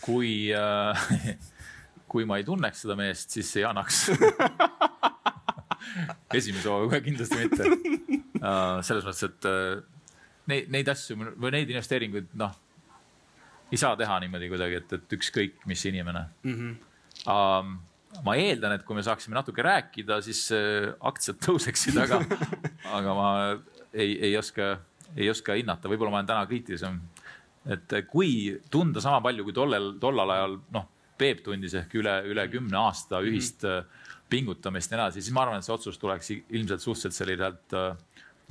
kui 0.00 0.52
äh, 0.54 1.08
kui 2.08 2.24
ma 2.24 2.36
ei 2.38 2.44
tunneks 2.44 2.80
seda 2.84 2.96
meest, 2.96 3.30
siis 3.34 3.56
ei 3.58 3.64
annaks 3.68 4.06
esimese 6.38 6.68
hooga 6.68 7.00
kindlasti 7.04 7.36
mitte 7.42 7.68
uh,. 7.68 8.80
selles 8.86 9.04
mõttes, 9.04 9.24
et 9.26 9.48
uh, 9.48 9.97
neid, 10.48 10.70
neid 10.72 10.88
asju 10.88 11.16
või 11.18 11.52
neid 11.54 11.70
investeeringuid, 11.72 12.32
noh, 12.40 12.56
ei 13.72 13.80
saa 13.80 13.96
teha 14.00 14.18
niimoodi 14.24 14.48
kuidagi, 14.50 14.80
et, 14.80 14.96
et 14.98 15.16
ükskõik 15.18 15.64
mis 15.68 15.84
inimene 15.90 16.26
mm. 16.42 16.54
-hmm. 16.54 16.76
Um, 17.28 17.72
ma 18.24 18.36
eeldan, 18.38 18.76
et 18.76 18.84
kui 18.86 18.96
me 18.96 19.02
saaksime 19.02 19.34
natuke 19.34 19.62
rääkida, 19.64 20.20
siis 20.24 20.44
äh, 20.54 20.92
aktsiad 21.10 21.40
tõuseksid, 21.42 21.98
aga, 21.98 22.20
aga 22.98 23.14
ma 23.16 23.30
ei, 23.92 24.14
ei 24.30 24.36
oska, 24.38 24.76
ei 25.16 25.26
oska 25.30 25.56
hinnata, 25.58 25.90
võib-olla 25.90 26.14
ma 26.14 26.20
olen 26.20 26.30
täna 26.30 26.46
kriitilisem. 26.46 27.00
et 27.68 27.92
kui 28.08 28.60
tunda 28.70 29.00
sama 29.04 29.20
palju 29.20 29.44
kui 29.44 29.52
tollel, 29.52 29.90
tollal 30.00 30.30
ajal, 30.30 30.56
noh, 30.72 30.86
Peep 31.18 31.40
tundis 31.42 31.74
ehk 31.74 31.96
üle, 31.98 32.12
üle 32.30 32.44
kümne 32.46 32.78
aasta 32.78 33.18
mhm. 33.18 33.26
ühist 33.26 33.64
mm 33.66 33.68
-hmm. 33.68 34.20
pingutamist 34.30 34.92
ja 34.92 34.96
nii 34.96 35.04
edasi, 35.04 35.22
siis 35.22 35.34
ma 35.34 35.42
arvan, 35.42 35.58
et 35.58 35.66
see 35.66 35.74
otsus 35.74 35.98
tuleks 35.98 36.30
ilmselt 36.30 36.80
suhteliselt 36.80 37.14
selliselt 37.14 37.74
äh, 37.74 37.96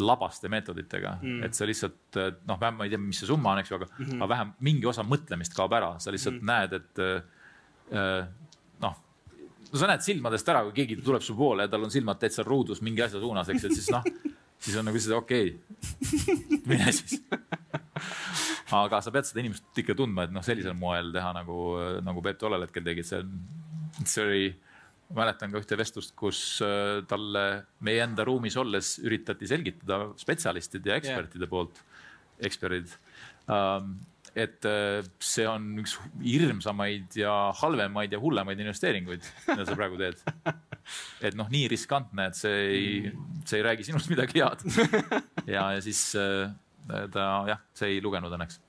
labaste 0.03 0.49
meetoditega 0.51 1.17
mm., 1.21 1.43
et 1.47 1.57
sa 1.57 1.65
lihtsalt 1.65 2.19
noh, 2.47 2.59
ma 2.59 2.85
ei 2.85 2.91
tea, 2.93 3.01
mis 3.01 3.21
see 3.21 3.29
summa 3.29 3.55
on, 3.55 3.61
eks 3.61 3.71
ju, 3.71 3.79
aga 3.79 3.87
mm, 3.89 4.03
-hmm. 4.05 4.19
aga 4.21 4.29
vähem 4.33 4.51
mingi 4.67 4.89
osa 4.89 5.05
mõtlemist 5.07 5.55
kaob 5.57 5.73
ära, 5.73 5.95
sa 5.99 6.13
lihtsalt 6.13 6.41
mm 6.41 6.41
-hmm. 6.41 6.53
näed, 6.53 6.73
et 6.73 6.99
äh, 7.97 8.27
no 8.83 8.93
sa 9.73 9.89
näed 9.89 10.03
silmadest 10.05 10.49
ära, 10.49 10.63
kui 10.67 10.75
keegi 10.81 11.01
tuleb 11.03 11.23
su 11.25 11.35
poole 11.35 11.65
ja 11.65 11.71
tal 11.71 11.83
on 11.83 11.91
silmad 11.91 12.19
täitsa 12.21 12.43
ruudus 12.43 12.81
mingi 12.81 13.01
asja 13.01 13.19
suunas, 13.19 13.49
eks, 13.49 13.63
et 13.63 13.75
siis 13.75 13.89
noh, 13.91 14.03
siis 14.59 14.77
on 14.77 14.85
nagu 14.87 14.97
lihtsalt 14.97 15.17
okei 15.17 15.49
okay., 15.55 16.61
mine 16.69 16.91
siis. 16.91 17.21
aga 18.77 19.01
sa 19.01 19.11
pead 19.11 19.27
seda 19.27 19.41
inimest 19.43 19.81
ikka 19.83 19.95
tundma, 19.97 20.27
et 20.27 20.31
noh, 20.35 20.45
sellisel 20.45 20.75
moel 20.77 21.11
teha 21.15 21.33
nagu, 21.33 21.57
nagu 22.05 22.21
Peep 22.21 22.39
tollel 22.41 22.67
hetkel 22.67 22.85
tegi, 22.85 23.03
et 23.03 23.09
see, 23.09 23.23
see 24.05 24.23
oli 24.23 24.47
mäletan 25.15 25.53
ka 25.53 25.61
ühte 25.61 25.77
vestlust, 25.79 26.13
kus 26.19 26.41
äh, 26.65 26.99
talle 27.07 27.45
meie 27.85 28.03
enda 28.03 28.25
ruumis 28.27 28.57
olles 28.59 28.97
üritati 29.03 29.47
selgitada 29.49 30.11
spetsialistide 30.19 30.91
ja 30.91 30.99
ekspertide 30.99 31.45
yeah. 31.45 31.53
poolt, 31.53 31.81
eksperdid 32.43 32.91
um, 33.47 33.95
et 34.37 34.67
äh, 34.69 35.01
see 35.23 35.47
on 35.49 35.69
üks 35.81 35.95
hirmsamaid 36.21 37.15
ja 37.17 37.33
halvemaid 37.57 38.13
ja 38.13 38.19
hullemaid 38.21 38.59
investeeringuid, 38.61 39.25
mida 39.47 39.65
sa 39.65 39.77
praegu 39.77 39.97
teed. 40.01 40.21
et 41.25 41.37
noh, 41.37 41.49
nii 41.51 41.65
riskantne, 41.71 42.29
et 42.29 42.37
see 42.37 42.61
ei, 42.67 43.11
see 43.47 43.61
ei 43.61 43.65
räägi 43.65 43.87
sinust 43.87 44.11
midagi 44.13 44.43
head. 44.43 44.63
ja, 45.55 45.71
ja 45.77 45.81
siis 45.83 46.03
äh, 46.19 46.51
ta 47.13 47.27
jah, 47.49 47.63
see 47.77 47.95
ei 47.95 48.03
lugenud 48.03 48.33
õnneks 48.37 48.61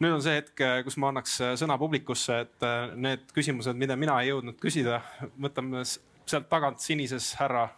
nüüd 0.00 0.12
on 0.12 0.22
see 0.24 0.36
hetk, 0.38 0.60
kus 0.84 0.98
ma 1.00 1.08
annaks 1.12 1.38
sõna 1.60 1.78
publikusse, 1.80 2.42
et 2.44 2.66
äh, 2.66 2.92
need 2.96 3.24
küsimused, 3.36 3.78
mida 3.78 3.96
mina 3.96 4.18
ei 4.22 4.32
jõudnud 4.32 4.58
küsida, 4.60 5.00
võtame 5.40 5.84
sealt 5.86 6.48
tagant 6.50 6.82
sinises 6.82 7.32
härra, 7.40 7.68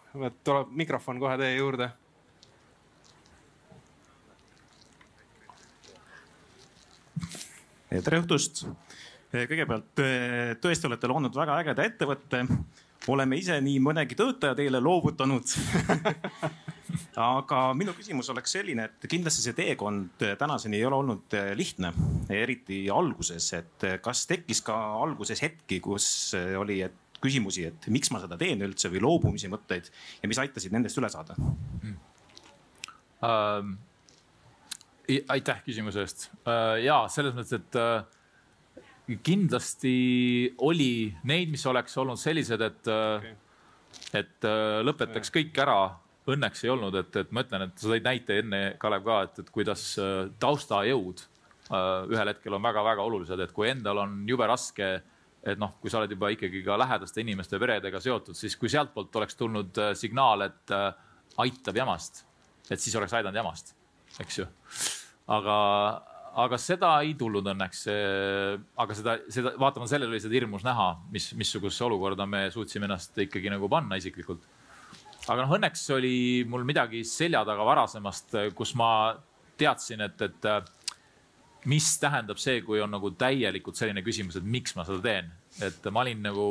tuleb 0.45 0.73
mikrofon 0.83 1.21
kohe 1.23 1.37
teie 1.41 1.59
juurde 1.61 1.93
tere 7.89 8.21
õhtust. 8.21 8.67
kõigepealt 9.33 10.03
tõesti 10.63 10.89
olete 10.89 11.09
loonud 11.09 11.35
väga 11.37 11.59
ägeda 11.63 11.85
ettevõtte. 11.89 12.45
Oleme 13.15 13.39
ise 13.41 13.59
nii 13.65 13.79
mõnegi 13.83 14.17
töötaja 14.19 14.57
teile 14.59 14.81
loovutanud 14.83 15.55
aga 17.29 17.63
minu 17.79 17.95
küsimus 17.97 18.31
oleks 18.33 18.55
selline, 18.59 18.89
et 18.89 19.09
kindlasti 19.11 19.45
see 19.45 19.57
teekond 19.57 20.25
tänaseni 20.41 20.79
ei 20.79 20.87
ole 20.89 21.01
olnud 21.01 21.37
lihtne, 21.59 21.93
eriti 22.33 22.85
alguses, 22.93 23.51
et 23.59 23.89
kas 24.05 24.25
tekkis 24.31 24.63
ka 24.67 24.77
alguses 25.03 25.43
hetki, 25.45 25.81
kus 25.85 26.09
oli, 26.59 26.81
et 26.87 27.19
küsimusi, 27.23 27.67
et 27.67 27.91
miks 27.91 28.13
ma 28.15 28.23
seda 28.23 28.39
teen 28.39 28.63
üldse 28.63 28.91
või 28.93 29.03
loobumise 29.03 29.51
mõtteid 29.51 29.91
ja 30.23 30.31
mis 30.31 30.39
aitasid 30.39 30.75
nendest 30.75 31.01
üle 31.01 31.11
saada 31.13 31.37
mm.? 31.39 31.99
Um 33.19 33.77
aitäh 35.09 35.63
küsimuse 35.65 36.03
eest. 36.05 36.29
Äh, 36.49 36.83
ja 36.85 37.01
selles 37.13 37.37
mõttes, 37.37 37.57
et 37.57 37.79
äh, 37.79 38.05
kindlasti 39.25 40.55
oli 40.67 41.09
neid, 41.29 41.51
mis 41.53 41.65
oleks 41.71 41.97
olnud 42.01 42.21
sellised, 42.21 42.63
et 42.65 42.91
okay., 42.91 43.33
äh, 43.33 43.45
et 44.21 44.47
lõpetaks 44.85 45.33
kõik 45.33 45.57
ära. 45.65 45.81
Õnneks 46.29 46.61
ei 46.67 46.71
olnud, 46.71 46.95
et, 47.01 47.15
et 47.17 47.31
ma 47.33 47.41
ütlen, 47.41 47.65
et 47.65 47.81
sa 47.81 47.89
tõid 47.89 48.05
näite 48.05 48.37
enne, 48.43 48.61
Kalev 48.81 49.05
ka, 49.07 49.17
et, 49.25 49.39
et 49.41 49.49
kuidas 49.53 49.85
taustajõud 50.41 51.23
ühel 52.13 52.31
hetkel 52.31 52.57
on 52.57 52.65
väga-väga 52.65 53.05
olulised, 53.05 53.41
et 53.41 53.53
kui 53.57 53.71
endal 53.71 54.03
on 54.05 54.21
jube 54.29 54.45
raske 54.49 54.91
et 55.41 55.61
noh, 55.61 55.75
kui 55.81 55.93
sa 55.93 56.03
oled 56.03 56.13
juba 56.13 56.29
ikkagi 56.35 56.61
ka 56.65 56.77
lähedaste 56.81 57.25
inimeste 57.25 57.61
peredega 57.61 58.01
seotud, 58.05 58.37
siis 58.37 58.57
kui 58.61 58.69
sealtpoolt 58.73 59.17
oleks 59.21 59.41
tulnud 59.41 59.81
signaal, 59.97 60.45
et 60.51 60.77
aitab 61.45 61.81
jamast, 61.81 62.23
et 62.69 62.81
siis 62.81 62.97
oleks 63.01 63.17
aidanud 63.17 63.41
jamast, 63.41 63.73
eks 64.21 64.41
ju 64.43 64.49
aga, 65.29 65.57
aga 66.39 66.59
seda 66.61 66.93
ei 67.03 67.15
tulnud 67.19 67.47
õnneks. 67.53 67.85
aga 68.79 68.97
seda, 68.97 69.17
seda 69.33 69.55
vaatamata 69.59 69.91
sellele 69.95 70.15
oli 70.15 70.23
seda 70.23 70.39
hirmus 70.39 70.65
näha, 70.67 70.89
mis, 71.15 71.33
missugusesse 71.39 71.87
olukorda 71.89 72.27
me 72.27 72.47
suutsime 72.55 72.89
ennast 72.89 73.19
ikkagi 73.27 73.51
nagu 73.53 73.71
panna 73.71 73.99
isiklikult. 73.99 74.45
aga 75.27 75.43
noh, 75.43 75.55
õnneks 75.59 75.87
oli 75.97 76.17
mul 76.49 76.67
midagi 76.69 77.03
selja 77.05 77.45
taga 77.49 77.67
varasemast, 77.67 78.39
kus 78.57 78.75
ma 78.79 78.91
teadsin, 79.59 80.05
et, 80.07 80.23
et 80.23 81.67
mis 81.69 81.89
tähendab 82.01 82.39
see, 82.41 82.63
kui 82.63 82.81
on 82.81 82.93
nagu 82.95 83.11
täielikult 83.19 83.79
selline 83.79 84.05
küsimus, 84.07 84.39
et 84.39 84.47
miks 84.47 84.77
ma 84.79 84.87
seda 84.89 85.03
teen, 85.05 85.33
et 85.65 85.91
ma 85.93 86.05
olin 86.05 86.23
nagu, 86.29 86.47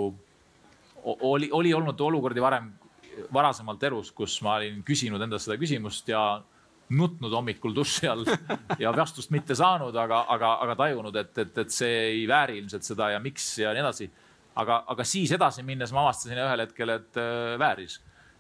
oli, 1.06 1.50
oli 1.56 1.72
olnud 1.74 2.02
olukordi 2.10 2.44
varem, 2.44 2.70
varasemalt 3.34 3.82
elus, 3.88 4.12
kus 4.14 4.36
ma 4.46 4.60
olin 4.60 4.84
küsinud 4.86 5.24
endast 5.24 5.48
seda 5.48 5.58
küsimust 5.58 6.12
ja 6.12 6.22
nutnud 6.90 7.34
hommikul 7.34 7.76
duši 7.76 8.08
all 8.08 8.26
ja 8.84 8.94
vastust 8.96 9.32
mitte 9.36 9.56
saanud, 9.56 9.96
aga, 9.96 10.24
aga, 10.34 10.54
aga 10.64 10.76
tajunud, 10.84 11.16
et, 11.20 11.34
et, 11.44 11.58
et 11.64 11.74
see 11.74 12.00
ei 12.14 12.24
vääri 12.30 12.58
ilmselt 12.62 12.88
seda 12.88 13.12
ja 13.16 13.22
miks 13.24 13.50
ja 13.60 13.74
nii 13.76 13.84
edasi. 13.84 14.10
aga, 14.56 14.84
aga 14.94 15.06
siis 15.06 15.32
edasi 15.36 15.66
minnes 15.68 15.92
ma 15.94 16.06
avastasin 16.06 16.40
ühel 16.40 16.64
hetkel, 16.66 16.96
et 16.96 17.20
äh, 17.22 17.58
vääris 17.60 18.00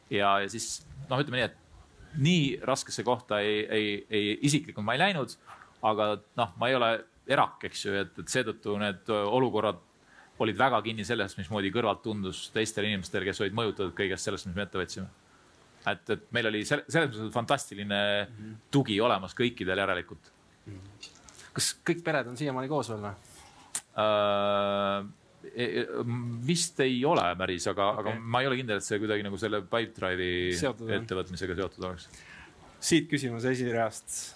ja, 0.10 0.38
ja 0.44 0.50
siis 0.50 0.86
noh, 1.10 1.20
ütleme 1.20 1.42
nii, 1.42 1.50
et 1.50 2.18
nii 2.24 2.48
raskesse 2.66 3.04
kohta 3.04 3.42
ei, 3.44 3.60
ei, 3.66 3.92
ei 4.10 4.40
isiklikult 4.48 4.86
ma 4.86 4.96
ei 4.96 5.04
läinud. 5.04 5.36
aga 5.86 6.16
noh, 6.40 6.56
ma 6.58 6.72
ei 6.72 6.76
ole 6.76 6.92
erak, 7.28 7.68
eks 7.68 7.86
ju, 7.86 7.94
et, 8.00 8.16
et 8.18 8.32
seetõttu 8.32 8.78
need 8.80 9.12
olukorrad 9.12 9.84
olid 10.40 10.58
väga 10.58 10.80
kinni 10.86 11.04
selles, 11.06 11.36
mismoodi 11.38 11.70
kõrvalt 11.74 12.04
tundus 12.06 12.48
teistel 12.54 12.88
inimestel, 12.88 13.26
kes 13.26 13.42
olid 13.42 13.56
mõjutatud 13.58 13.96
kõigest 13.98 14.28
sellest, 14.30 14.48
mis 14.48 14.56
me 14.56 14.66
ette 14.68 14.80
võtsime 14.80 15.27
et, 15.86 16.10
et 16.16 16.26
meil 16.36 16.50
oli 16.50 16.64
selles 16.68 16.88
mõttes 16.88 17.34
fantastiline 17.34 18.00
mm 18.00 18.34
-hmm. 18.34 18.58
tugi 18.72 19.00
olemas 19.02 19.36
kõikidel 19.38 19.84
järelikult 19.84 20.32
mm. 20.66 20.74
-hmm. 20.74 21.14
kas 21.54 21.72
kõik 21.90 22.04
pered 22.04 22.28
on 22.28 22.38
siiamaani 22.38 22.68
koos 22.72 22.90
veel 22.90 23.06
või 23.06 23.16
uh,? 23.98 25.08
vist 26.48 26.80
ei 26.84 27.06
ole 27.06 27.36
päris, 27.38 27.68
aga 27.72 27.92
okay., 27.92 28.14
aga 28.14 28.20
ma 28.20 28.42
ei 28.42 28.48
ole 28.50 28.58
kindel, 28.60 28.82
et 28.82 28.86
see 28.86 29.00
kuidagi 29.00 29.24
nagu 29.26 29.38
selle 29.40 29.62
Pipedrive'i 29.62 30.56
ettevõtmisega 30.98 31.56
seotud 31.56 31.86
oleks. 31.88 32.10
siit 32.80 33.08
küsimus 33.10 33.46
esireast. 33.46 34.36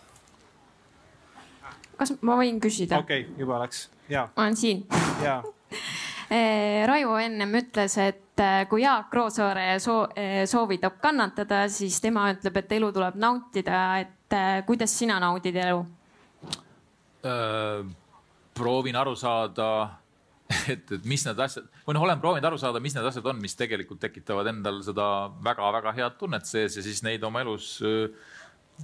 kas 1.97 2.15
ma 2.21 2.37
võin 2.39 2.61
küsida? 2.63 3.01
okei 3.03 3.25
okay,, 3.25 3.39
juba 3.39 3.59
läks, 3.63 3.89
ja. 4.09 4.29
ma 4.37 4.47
olen 4.47 4.55
siin. 4.55 4.85
Raivo 6.91 7.17
ennem 7.19 7.57
ütles, 7.59 7.97
et 7.99 8.30
äh, 8.41 8.65
kui 8.69 8.83
Jaak 8.83 9.13
Roosaare 9.13 9.79
soo, 9.79 10.03
äh, 10.17 10.43
soovitab 10.49 10.99
kannatada, 11.03 11.63
siis 11.71 11.99
tema 12.03 12.27
ütleb, 12.33 12.59
et 12.61 12.75
elu 12.77 12.91
tuleb 12.95 13.17
nautida, 13.21 13.81
et 14.01 14.35
äh, 14.35 14.61
kuidas 14.67 14.93
sina 14.97 15.19
naudid 15.23 15.57
elu? 15.67 15.81
proovin 18.57 18.95
aru 18.97 19.11
saada, 19.13 19.65
et, 20.73 20.89
et 20.97 21.03
mis 21.05 21.21
need 21.27 21.37
asjad 21.45 21.67
või 21.85 21.93
noh, 21.93 22.05
olen 22.07 22.17
proovinud 22.23 22.47
aru 22.49 22.57
saada, 22.57 22.81
mis 22.81 22.95
need 22.97 23.05
asjad 23.05 23.27
on, 23.29 23.37
mis 23.43 23.53
tegelikult 23.59 24.01
tekitavad 24.01 24.49
endal 24.49 24.79
seda 24.81 25.05
väga-väga 25.45 25.93
head 25.99 26.17
tunnet 26.17 26.49
sees 26.49 26.79
ja 26.79 26.81
siis 26.81 27.03
neid 27.05 27.21
oma 27.27 27.43
elus 27.45 27.75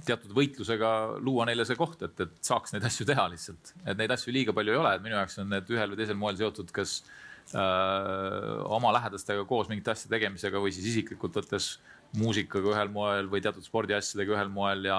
teatud 0.06 0.30
võitlusega 0.38 0.92
luua 1.18 1.48
neile 1.48 1.66
see 1.66 1.74
koht, 1.80 1.98
et, 2.06 2.14
et 2.22 2.38
saaks 2.46 2.76
neid 2.76 2.86
asju 2.86 3.08
teha 3.10 3.26
lihtsalt. 3.32 3.74
et 3.82 3.98
neid 3.98 4.14
asju 4.14 4.36
liiga 4.36 4.54
palju 4.54 4.76
ei 4.76 4.80
ole, 4.84 4.94
et 4.94 5.02
minu 5.02 5.18
jaoks 5.18 5.42
on 5.42 5.50
need 5.56 5.74
ühel 5.74 5.90
või 5.90 5.98
teisel 5.98 6.20
moel 6.20 6.38
seotud, 6.38 6.70
kas 6.78 7.00
öö, 7.02 7.27
oma 7.56 8.92
lähedastega 8.92 9.44
koos 9.48 9.70
mingite 9.70 9.94
asjade 9.94 10.16
tegemisega 10.16 10.60
või 10.60 10.72
siis 10.74 10.90
isiklikult 10.90 11.38
võttes 11.40 11.78
muusikaga 12.18 12.74
ühel 12.74 12.92
moel 12.92 13.28
või 13.32 13.40
teatud 13.44 13.64
spordiasjadega 13.64 14.36
ühel 14.36 14.50
moel 14.52 14.84
ja, 14.88 14.98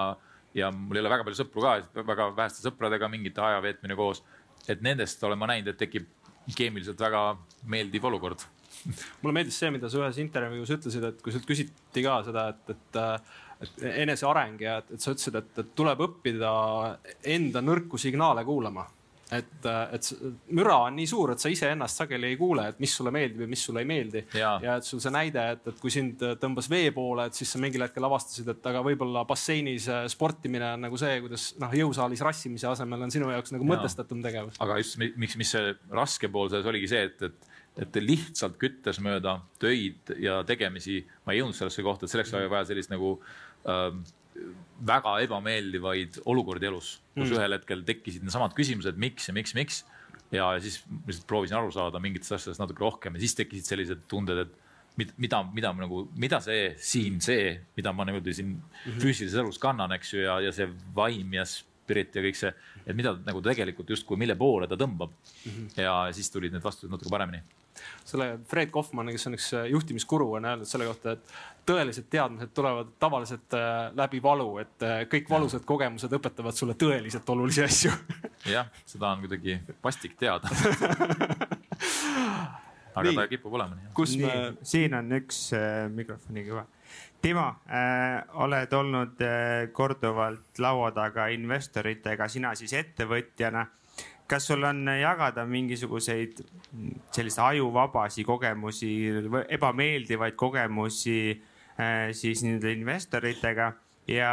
ja 0.54 0.70
mul 0.74 0.98
ei 0.98 1.04
ole 1.04 1.12
väga 1.12 1.26
palju 1.26 1.40
sõpru 1.42 1.62
ka, 1.64 1.76
väga 2.06 2.30
väheste 2.36 2.64
sõpradega 2.64 3.10
mingite 3.10 3.42
aja 3.44 3.62
veetmine 3.62 3.98
koos. 3.98 4.22
et 4.68 4.82
nendest 4.82 5.22
olen 5.24 5.38
ma 5.38 5.46
näinud, 5.50 5.72
et 5.72 5.78
tekib 5.78 6.08
keemiliselt 6.56 7.00
väga 7.00 7.36
meeldiv 7.70 8.04
olukord 8.04 8.42
mulle 9.22 9.34
meeldis 9.34 9.58
see, 9.60 9.70
mida 9.74 9.90
sa 9.90 10.00
ühes 10.00 10.18
intervjuus 10.22 10.70
ütlesid, 10.76 11.04
et 11.04 11.22
kui 11.22 11.34
sult 11.34 11.46
küsiti 11.48 12.04
ka 12.04 12.20
seda, 12.26 12.46
et, 12.54 12.74
et, 12.74 13.00
et 13.66 13.84
eneseareng 14.04 14.62
ja 14.62 14.78
et, 14.80 14.94
et 14.96 15.02
sa 15.02 15.14
ütlesid, 15.14 15.36
et, 15.40 15.50
et 15.62 15.74
tuleb 15.76 16.06
õppida 16.06 16.52
enda 17.34 17.62
nõrku 17.64 18.00
signaale 18.00 18.44
kuulama 18.46 18.86
et, 19.34 19.66
et 19.94 20.08
müra 20.56 20.76
on 20.86 20.96
nii 20.98 21.08
suur, 21.08 21.34
et 21.34 21.42
sa 21.42 21.50
iseennast 21.52 22.02
sageli 22.02 22.32
ei 22.32 22.38
kuule, 22.40 22.66
et 22.72 22.80
mis 22.82 22.94
sulle 22.96 23.12
meeldib 23.14 23.44
ja 23.44 23.50
mis 23.50 23.64
sulle 23.66 23.84
ei 23.84 23.88
meeldi. 23.88 24.24
ja 24.34 24.76
et 24.76 24.86
sul 24.86 25.02
see 25.02 25.12
näide, 25.14 25.44
et, 25.56 25.68
et 25.70 25.82
kui 25.82 25.92
sind 25.94 26.22
tõmbas 26.42 26.70
vee 26.72 26.90
poole, 26.96 27.28
et 27.30 27.38
siis 27.38 27.52
sa 27.54 27.60
mingil 27.62 27.84
hetkel 27.86 28.08
avastasid, 28.08 28.50
et 28.54 28.70
aga 28.72 28.82
võib-olla 28.86 29.24
basseinis 29.28 29.86
äh, 29.90 30.06
sportimine 30.12 30.74
on 30.74 30.86
nagu 30.88 31.00
see, 31.00 31.20
kuidas 31.24 31.50
noh, 31.62 31.76
jõusaalis 31.82 32.24
rassimise 32.26 32.70
asemel 32.70 33.06
on 33.06 33.14
sinu 33.14 33.30
jaoks 33.32 33.54
nagu 33.54 33.66
ja. 33.66 33.74
mõtestatum 33.74 34.24
tegevus. 34.24 34.58
aga 34.62 34.80
just 34.82 34.98
miks, 35.00 35.38
mis 35.40 35.54
see 35.56 35.74
raske 35.94 36.30
pool 36.32 36.50
selles 36.52 36.68
oligi 36.70 36.90
see, 36.90 37.06
et, 37.10 37.30
et 37.30 37.48
et 37.80 37.96
lihtsalt 38.02 38.56
küttes 38.60 38.98
mööda 39.00 39.36
töid 39.62 40.10
ja 40.20 40.40
tegemisi, 40.44 40.98
ma 41.24 41.32
ei 41.32 41.38
jõudnud 41.40 41.56
sellesse 41.56 41.84
kohta, 41.86 42.04
et 42.04 42.12
selleks 42.12 42.32
oli 42.34 42.50
vaja 42.50 42.66
sellist 42.68 42.90
nagu 42.92 43.14
ähm, 43.70 44.02
väga 44.86 45.16
ebameeldivaid 45.26 46.20
olukordi 46.30 46.68
elus, 46.70 46.94
kus 47.14 47.28
mm. 47.28 47.36
ühel 47.36 47.56
hetkel 47.58 47.84
tekkisid 47.88 48.24
needsamad 48.24 48.54
küsimused, 48.56 48.98
miks 49.00 49.28
ja 49.28 49.34
miks, 49.36 49.54
miks. 49.56 49.82
ja 50.30 50.52
siis 50.62 50.80
lihtsalt 51.08 51.26
proovisin 51.26 51.58
aru 51.58 51.72
saada 51.74 52.00
mingitest 52.02 52.36
asjadest 52.36 52.62
natuke 52.62 52.84
rohkem 52.84 53.16
ja 53.16 53.22
siis 53.24 53.34
tekkisid 53.38 53.66
sellised 53.66 54.04
tunded, 54.08 54.44
et 54.46 55.08
mida, 55.18 55.42
mida 55.54 55.72
ma 55.74 55.84
nagu, 55.84 56.04
mida 56.18 56.40
see 56.44 56.70
siin, 56.78 57.20
see, 57.24 57.54
mida 57.76 57.92
ma 57.96 58.06
niimoodi 58.06 58.34
siin 58.36 58.52
mm 58.52 58.60
-hmm. 58.60 59.00
füüsilises 59.02 59.40
elus 59.42 59.58
kannan, 59.58 59.92
eks 59.92 60.14
ju, 60.14 60.20
ja, 60.22 60.40
ja 60.40 60.52
see 60.52 60.68
vaim 60.94 61.32
ja 61.34 61.44
spirit 61.90 62.14
ja 62.16 62.24
kõik 62.24 62.38
see, 62.38 62.52
et 62.86 62.96
mida 62.96 63.16
nagu 63.26 63.42
tegelikult 63.44 63.90
justkui, 63.90 64.18
mille 64.20 64.38
poole 64.38 64.70
ta 64.70 64.78
tõmbab 64.78 65.10
mm. 65.10 65.50
-hmm. 65.50 65.72
ja 65.82 65.96
siis 66.16 66.30
tulid 66.30 66.54
need 66.54 66.64
vastused 66.64 66.92
natuke 66.92 67.10
paremini 67.10 67.42
selle 68.04 68.38
Fred 68.48 68.70
Kaufmann, 68.72 69.08
kes 69.14 69.26
on 69.28 69.36
üks 69.38 69.46
äh, 69.56 69.66
juhtimiskuru, 69.72 70.32
on 70.36 70.44
öelnud 70.44 70.68
selle 70.68 70.84
kohta, 70.88 71.14
et 71.16 71.32
tõelised 71.70 72.08
teadmised 72.12 72.52
tulevad 72.56 72.90
tavaliselt 73.00 73.56
äh, 73.56 73.92
läbi 73.96 74.22
valu, 74.22 74.58
et 74.60 74.86
äh, 74.86 75.04
kõik 75.10 75.30
valusad 75.30 75.64
kogemused 75.68 76.12
õpetavad 76.18 76.56
sulle 76.56 76.74
tõeliselt 76.80 77.30
olulisi 77.32 77.64
asju. 77.64 77.92
jah, 78.56 78.68
seda 78.86 79.14
on 79.14 79.24
kuidagi 79.24 79.60
vastik 79.84 80.18
teada 80.20 80.50
aga 82.94 83.06
nii. 83.06 83.16
ta 83.16 83.26
kipub 83.30 83.54
olema 83.54 83.76
nii. 83.76 83.92
kus 83.96 84.16
me. 84.20 84.34
siin 84.66 84.94
on 84.98 85.16
üks 85.20 85.42
äh, 85.56 85.86
mikrofoniga 85.94 86.56
kohe. 86.56 86.66
Timo 87.20 87.46
äh,, 87.68 88.22
oled 88.40 88.72
olnud 88.72 89.20
äh, 89.20 89.68
korduvalt 89.72 90.58
laua 90.58 90.88
taga 90.96 91.26
investoritega, 91.34 92.28
sina 92.32 92.54
siis 92.56 92.72
ettevõtjana 92.78 93.66
kas 94.30 94.46
sul 94.46 94.62
on 94.64 94.86
jagada 95.00 95.44
mingisuguseid 95.46 96.38
selliseid 97.10 97.44
ajuvabasi 97.46 98.24
kogemusi, 98.24 98.90
ebameeldivaid 99.56 100.36
kogemusi 100.38 101.20
äh, 101.34 102.10
siis 102.14 102.44
nende 102.46 102.72
investoritega 102.76 103.72
ja 104.10 104.32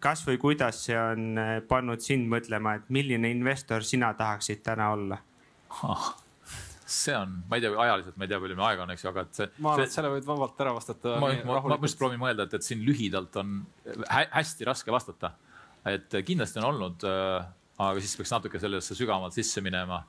kasvõi 0.00 0.40
kuidas 0.40 0.80
see 0.88 0.98
on 0.98 1.38
äh, 1.40 1.54
pannud 1.68 2.02
sind 2.04 2.28
mõtlema, 2.32 2.78
et 2.78 2.88
milline 2.88 3.30
investor 3.36 3.84
sina 3.84 4.14
tahaksid 4.16 4.64
täna 4.64 4.90
olla 4.96 5.20
oh.? 5.82 6.23
See 6.86 7.14
on, 7.16 7.38
ma 7.48 7.56
ei 7.58 7.64
tea, 7.64 7.72
ajaliselt 7.86 8.16
ma 8.20 8.26
ei 8.26 8.30
tea, 8.32 8.38
palju 8.42 8.56
meil 8.58 8.66
aega 8.68 8.84
on, 8.84 8.92
eks 8.92 9.04
ju, 9.04 9.10
aga 9.10 9.24
et 9.24 9.38
see. 9.40 9.50
ma 9.64 9.72
arvan, 9.72 9.88
et 9.88 9.94
selle 9.94 10.12
võid 10.12 10.26
vabalt 10.28 10.62
ära 10.64 10.74
vastata. 10.76 11.16
ma, 11.22 11.30
ma, 11.48 11.60
ma 11.74 11.78
just 11.80 12.00
proovin 12.00 12.20
mõelda, 12.20 12.48
et, 12.48 12.56
et 12.58 12.66
siin 12.66 12.84
lühidalt 12.84 13.36
on 13.40 13.60
hä 14.10 14.24
hästi 14.34 14.68
raske 14.68 14.92
vastata. 14.92 15.32
et 15.88 16.18
kindlasti 16.24 16.60
on 16.60 16.68
olnud 16.72 17.06
äh, 17.08 17.46
aga 17.80 18.02
siis 18.02 18.14
peaks 18.18 18.34
natuke 18.34 18.60
sellesse 18.62 18.96
sügavamalt 18.96 19.34
sisse 19.36 19.62
minema. 19.64 20.04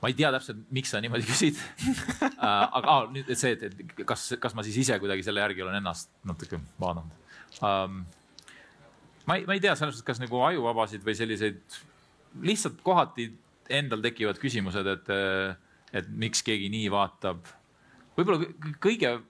ma 0.00 0.08
ei 0.08 0.16
tea 0.16 0.30
täpselt, 0.32 0.62
miks 0.72 0.92
sa 0.94 1.00
niimoodi 1.02 1.26
küsid 1.28 1.58
äh, 2.24 2.44
aga 2.46 2.94
ah, 2.94 3.08
nüüd 3.12 3.28
see, 3.34 3.52
et, 3.56 3.66
et 3.68 4.06
kas, 4.08 4.30
kas 4.40 4.56
ma 4.56 4.64
siis 4.64 4.78
ise 4.84 4.96
kuidagi 5.02 5.24
selle 5.26 5.42
järgi 5.42 5.64
olen 5.64 5.76
ennast 5.80 6.12
natuke 6.28 6.60
vaadanud 6.80 7.60
um,. 7.66 8.02
ma 9.28 9.36
ei, 9.36 9.44
ma 9.48 9.56
ei 9.56 9.64
tea 9.64 9.74
selles 9.76 9.98
suhtes, 9.98 10.06
kas 10.06 10.22
nagu 10.22 10.40
ajuvabasid 10.46 11.04
või 11.04 11.16
selliseid 11.18 11.80
lihtsalt 12.46 12.80
kohati 12.86 13.28
endal 13.70 14.02
tekivad 14.02 14.38
küsimused, 14.42 14.86
et, 14.90 15.10
et 15.92 16.08
miks 16.08 16.42
keegi 16.46 16.70
nii 16.72 16.90
vaatab. 16.92 17.46
võib-olla 18.18 18.50
kõige 18.82 19.14
äh, 19.16 19.22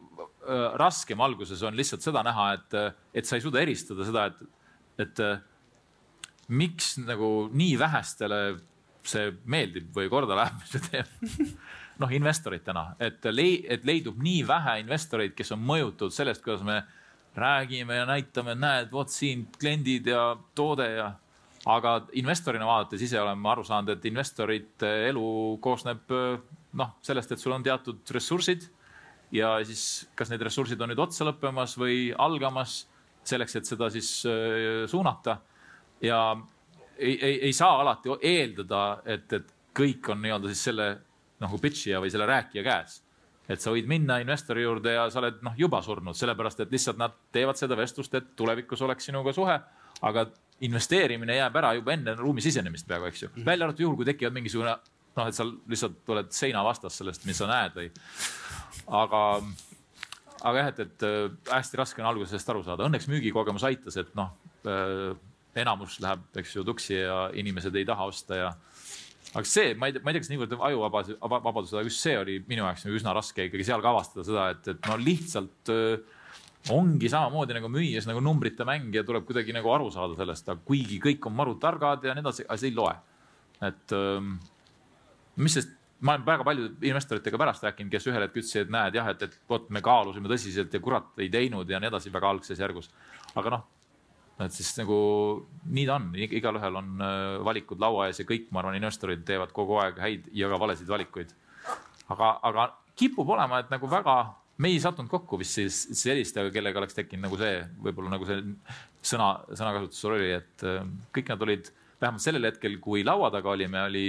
raskem 0.81 1.21
alguses 1.21 1.63
on 1.63 1.77
lihtsalt 1.77 2.05
seda 2.05 2.25
näha, 2.27 2.53
et, 2.59 2.81
et 3.15 3.29
sa 3.29 3.37
ei 3.37 3.45
suuda 3.45 3.63
eristada 3.63 4.07
seda, 4.09 4.27
et, 4.31 5.07
et 5.07 5.23
miks 6.51 6.97
nagu 7.05 7.49
nii 7.55 7.79
vähestele 7.79 8.41
see 9.07 9.31
meeldib 9.49 9.95
või 9.97 10.11
korda 10.13 10.37
läheb, 10.37 10.59
mis 10.61 10.75
me 10.77 10.81
teeme 10.89 11.47
noh, 12.01 12.13
investoritena, 12.17 12.95
et 13.01 13.25
lei-, 13.33 13.63
et 13.69 13.85
leidub 13.87 14.19
nii 14.23 14.43
vähe 14.49 14.79
investoreid, 14.83 15.35
kes 15.37 15.53
on 15.57 15.63
mõjutatud 15.65 16.15
sellest, 16.15 16.43
kuidas 16.45 16.65
me 16.67 16.81
räägime 17.37 18.01
ja 18.01 18.07
näitame, 18.09 18.57
näed, 18.59 18.91
vot 18.93 19.13
siin 19.13 19.47
kliendid 19.59 20.09
ja 20.11 20.33
toode 20.59 20.89
ja. 20.97 21.11
Aga 21.69 21.97
investorina 22.17 22.65
vaadates 22.65 23.03
ise 23.05 23.21
olen 23.21 23.39
ma 23.39 23.53
aru 23.53 23.65
saanud, 23.67 23.93
et 23.93 24.07
investorite 24.09 24.91
elu 25.11 25.59
koosneb 25.61 26.15
noh, 26.73 26.95
sellest, 27.05 27.35
et 27.35 27.43
sul 27.43 27.53
on 27.53 27.65
teatud 27.65 28.15
ressursid 28.17 28.65
ja 29.35 29.59
siis, 29.67 30.07
kas 30.17 30.31
need 30.33 30.43
ressursid 30.47 30.81
on 30.81 30.93
nüüd 30.93 31.03
otsa 31.03 31.27
lõppemas 31.29 31.77
või 31.79 32.11
algamas 32.17 32.85
selleks, 33.27 33.59
et 33.59 33.69
seda 33.69 33.91
siis 33.93 34.09
äh, 34.29 34.87
suunata 34.91 35.37
ja 36.03 36.21
ei, 36.97 37.15
ei, 37.15 37.37
ei 37.51 37.53
saa 37.53 37.81
alati 37.83 38.17
eeldada, 38.17 39.03
et, 39.05 39.33
et 39.33 39.55
kõik 39.77 40.11
on 40.13 40.21
nii-öelda 40.23 40.51
siis 40.51 40.65
selle 40.71 40.91
nagu 41.41 41.61
pitch'ija 41.61 42.01
või 42.03 42.11
selle 42.13 42.27
rääkija 42.29 42.65
käes. 42.65 43.01
et 43.51 43.61
sa 43.61 43.73
võid 43.75 43.89
minna 43.91 44.21
investori 44.23 44.63
juurde 44.63 44.93
ja 44.95 45.09
sa 45.11 45.19
oled 45.19 45.41
noh, 45.43 45.55
juba 45.59 45.81
surnud, 45.83 46.15
sellepärast 46.15 46.61
et 46.61 46.73
lihtsalt 46.73 47.01
nad 47.01 47.17
teevad 47.33 47.59
seda 47.59 47.77
vestlust, 47.77 48.15
et 48.15 48.37
tulevikus 48.37 48.83
oleks 48.83 49.09
sinuga 49.11 49.33
suhe. 49.33 49.59
aga 50.01 50.27
investeerimine 50.67 51.39
jääb 51.39 51.57
ära 51.57 51.73
juba 51.79 51.95
enne 51.95 52.15
ruumi 52.19 52.45
sisenemist 52.45 52.89
peaaegu, 52.89 53.09
eks 53.11 53.23
ju, 53.25 53.31
mhm. 53.33 53.47
välja 53.47 53.69
arvatud 53.69 53.87
juhul, 53.87 53.99
kui 54.01 54.09
tekivad 54.09 54.37
mingisugune 54.37 54.77
noh, 55.17 55.27
et 55.27 55.37
sa 55.37 55.47
lihtsalt 55.47 56.15
oled 56.15 56.31
seina 56.35 56.63
vastas 56.67 57.01
sellest, 57.01 57.25
mis 57.29 57.41
sa 57.41 57.49
näed 57.51 57.77
või. 57.77 57.89
aga, 59.01 59.23
aga 60.43 60.63
jah, 60.63 60.71
et, 60.73 60.85
et 60.87 61.07
äh, 61.09 61.19
hästi 61.51 61.81
raske 61.81 62.03
on 62.03 62.11
alguses 62.13 62.35
sellest 62.35 62.55
aru 62.55 62.63
saada, 62.67 62.87
õnneks 62.87 63.09
müügikogemus 63.11 63.67
aitas, 63.69 63.99
et 64.01 64.13
noh 64.19 64.33
äh, 64.69 65.11
enamus 65.61 65.99
läheb, 66.03 66.23
eks 66.39 66.55
ju, 66.57 66.65
tuksi 66.67 67.01
ja 67.01 67.25
inimesed 67.35 67.75
ei 67.75 67.87
taha 67.89 68.07
osta 68.11 68.39
ja. 68.39 68.53
aga 69.35 69.47
see, 69.49 69.75
ma 69.75 69.91
ei 69.91 69.97
tea, 69.97 70.05
ma 70.05 70.13
ei 70.13 70.17
tea, 70.17 70.25
kas 70.25 70.33
niivõrd 70.33 70.55
ajuvabadus, 70.71 71.19
vabadus, 71.33 71.75
aga 71.75 71.85
just 71.89 72.07
see 72.07 72.17
oli 72.19 72.39
minu 72.51 72.65
jaoks 72.67 72.87
nagu 72.87 73.01
üsna 73.01 73.15
raske 73.17 73.49
ikkagi 73.49 73.67
seal 73.67 73.83
ka 73.83 73.93
avastada 73.95 74.27
seda, 74.27 74.49
et, 74.55 74.73
et 74.75 74.91
no 74.91 74.99
lihtsalt 75.01 75.75
äh, 75.75 76.19
ongi 76.69 77.09
samamoodi 77.09 77.57
nagu 77.57 77.71
müües 77.73 78.07
nagu 78.09 78.21
numbrite 78.21 78.67
mäng 78.69 78.93
ja 78.95 79.05
tuleb 79.07 79.25
kuidagi 79.29 79.55
nagu 79.57 79.71
aru 79.73 79.89
saada 79.93 80.17
sellest, 80.19 80.51
kuigi 80.67 81.01
kõik 81.01 81.25
on 81.31 81.37
maru 81.39 81.57
targad 81.61 82.05
ja 82.05 82.15
nii 82.15 82.25
edasi, 82.27 82.45
aga 82.47 82.61
see 82.61 82.69
ei 82.69 82.77
loe. 82.77 82.95
et 83.65 83.93
ähm, 83.97 84.35
mis 85.37 85.57
sest, 85.57 85.73
ma 86.01 86.15
olen 86.15 86.25
väga 86.27 86.45
paljude 86.45 86.89
investoritega 86.89 87.41
pärast 87.41 87.65
rääkinud, 87.65 87.91
kes 87.93 88.07
ühel 88.09 88.25
hetkel 88.25 88.43
ütlesid, 88.43 88.67
et 88.67 88.73
näed 88.73 88.97
jah, 88.97 89.09
et, 89.13 89.23
et 89.27 89.37
vot 89.49 89.69
me 89.73 89.83
kaalusime 89.85 90.29
tõsiselt 90.33 90.73
ja 90.73 90.81
kurat 90.81 91.21
ei 91.21 91.29
teinud 91.33 91.69
ja 91.69 91.81
nii 91.81 91.91
edasi 91.91 92.13
väga 92.13 92.31
algses 92.35 92.61
järgus. 92.61 92.91
aga 93.35 93.53
noh, 93.57 93.65
et 94.45 94.57
siis 94.57 94.73
nagu 94.79 94.99
nii 95.69 95.87
ta 95.89 95.97
on, 95.97 96.11
igalühel 96.17 96.81
on 96.81 97.05
äh, 97.05 97.45
valikud 97.45 97.81
laua 97.81 98.09
ees 98.09 98.21
ja 98.23 98.29
kõik, 98.29 98.49
ma 98.51 98.63
arvan, 98.63 98.77
investorid 98.81 99.25
teevad 99.29 99.53
kogu 99.57 99.81
aeg 99.81 100.01
häid 100.01 100.29
ja 100.37 100.49
ka 100.53 100.61
valesid 100.61 100.89
valikuid. 100.89 101.33
aga, 102.09 102.39
aga 102.49 102.69
kipub 102.97 103.29
olema, 103.37 103.61
et 103.61 103.73
nagu 103.73 103.89
väga, 103.91 104.17
me 104.61 104.71
ei 104.75 104.81
sattunud 104.83 105.11
kokku 105.11 105.39
vist 105.41 105.57
siis 105.59 105.81
sellistega, 106.03 106.53
kellega 106.55 106.83
oleks 106.83 106.97
tekkinud 106.97 107.29
nagu 107.29 107.39
see, 107.41 107.61
võib-olla 107.85 108.13
nagu 108.13 108.29
see 108.29 108.41
sõna, 109.13 109.33
sõnakasutus 109.55 110.05
oli, 110.11 110.31
et 110.37 110.67
äh, 110.67 110.85
kõik 111.17 111.33
nad 111.33 111.45
olid 111.47 111.71
vähemalt 112.01 112.25
sellel 112.25 112.49
hetkel, 112.49 112.79
kui 112.83 113.05
laua 113.07 113.31
taga 113.33 113.53
olime, 113.53 113.83
oli 113.89 114.07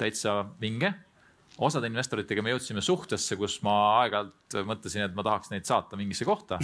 täitsa 0.00 0.42
vinge. 0.60 0.92
osade 1.56 1.88
investoritega 1.88 2.42
me 2.44 2.52
jõudsime 2.52 2.82
suhtesse, 2.84 3.36
kus 3.40 3.60
ma 3.64 3.74
aeg-ajalt 4.02 4.56
mõtlesin, 4.68 5.06
et 5.06 5.14
ma 5.16 5.24
tahaks 5.24 5.52
neid 5.52 5.64
saata 5.64 5.96
mingisse 5.96 6.26
kohta. 6.28 6.58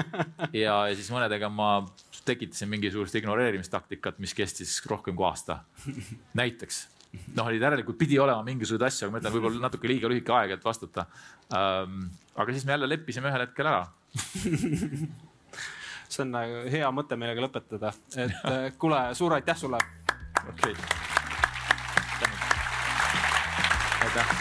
ja, 0.64 0.76
ja 0.86 0.94
siis 0.94 1.10
mõnedega 1.10 1.50
ma 1.50 1.80
tekitasin 2.28 2.70
mingisugust 2.70 3.18
ignoreerimistaktikat, 3.18 4.20
mis 4.22 4.36
kestis 4.38 4.76
rohkem 4.86 5.18
kui 5.18 5.26
aasta. 5.26 5.64
näiteks 6.38 6.84
noh, 7.34 7.46
oli 7.46 7.60
järelikult 7.60 7.98
pidi 7.98 8.18
olema 8.20 8.42
mingisuguseid 8.46 8.86
asju, 8.88 9.06
aga 9.06 9.14
ma 9.14 9.22
ütlen, 9.22 9.36
võib-olla 9.36 9.64
natuke 9.68 9.88
liiga 9.90 10.10
lühike 10.10 10.34
aeg, 10.36 10.56
et 10.58 10.64
vastata 10.64 11.06
ähm,. 11.56 12.08
aga 12.38 12.52
siis 12.54 12.66
me 12.68 12.76
jälle 12.76 12.88
leppisime 12.90 13.30
ühel 13.32 13.46
hetkel 13.46 13.70
ära 13.70 13.86
see 16.08 16.22
on 16.24 16.32
nagu 16.32 16.64
hea 16.72 16.90
mõte 16.94 17.16
millega 17.20 17.44
lõpetada, 17.44 17.92
et 18.16 18.32
äh, 18.48 18.68
kuule, 18.80 19.00
suur 19.18 19.36
aitäh 19.36 19.56
sulle. 19.56 19.80
okei 20.48 20.72
okay.. 20.72 20.74
aitäh. 24.06 24.34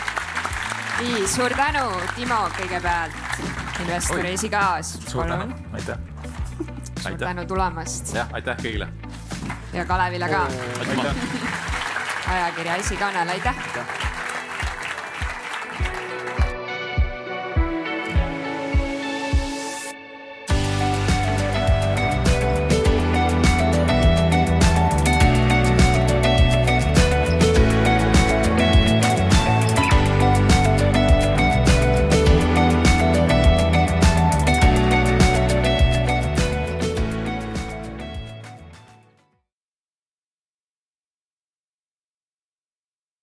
nii, 1.01 1.27
suur 1.27 1.55
tänu, 1.59 1.85
Timo, 2.15 2.41
kõigepealt, 2.57 3.43
investori 3.83 4.33
esikaas. 4.33 4.97
suur 5.07 5.27
tänu, 5.27 5.51
aitäh. 5.73 5.97
suur 7.03 7.19
tänu 7.23 7.47
tulemast. 7.47 8.15
jah, 8.15 8.31
aitäh 8.33 8.59
kõigile. 8.63 8.91
ja 9.73 9.85
Kalevile 9.85 10.29
ka. 10.31 10.45
aitäh 10.87 11.66
ajakirja 12.27 12.75
Esikanal, 12.75 13.29
aitäh. 13.29 14.06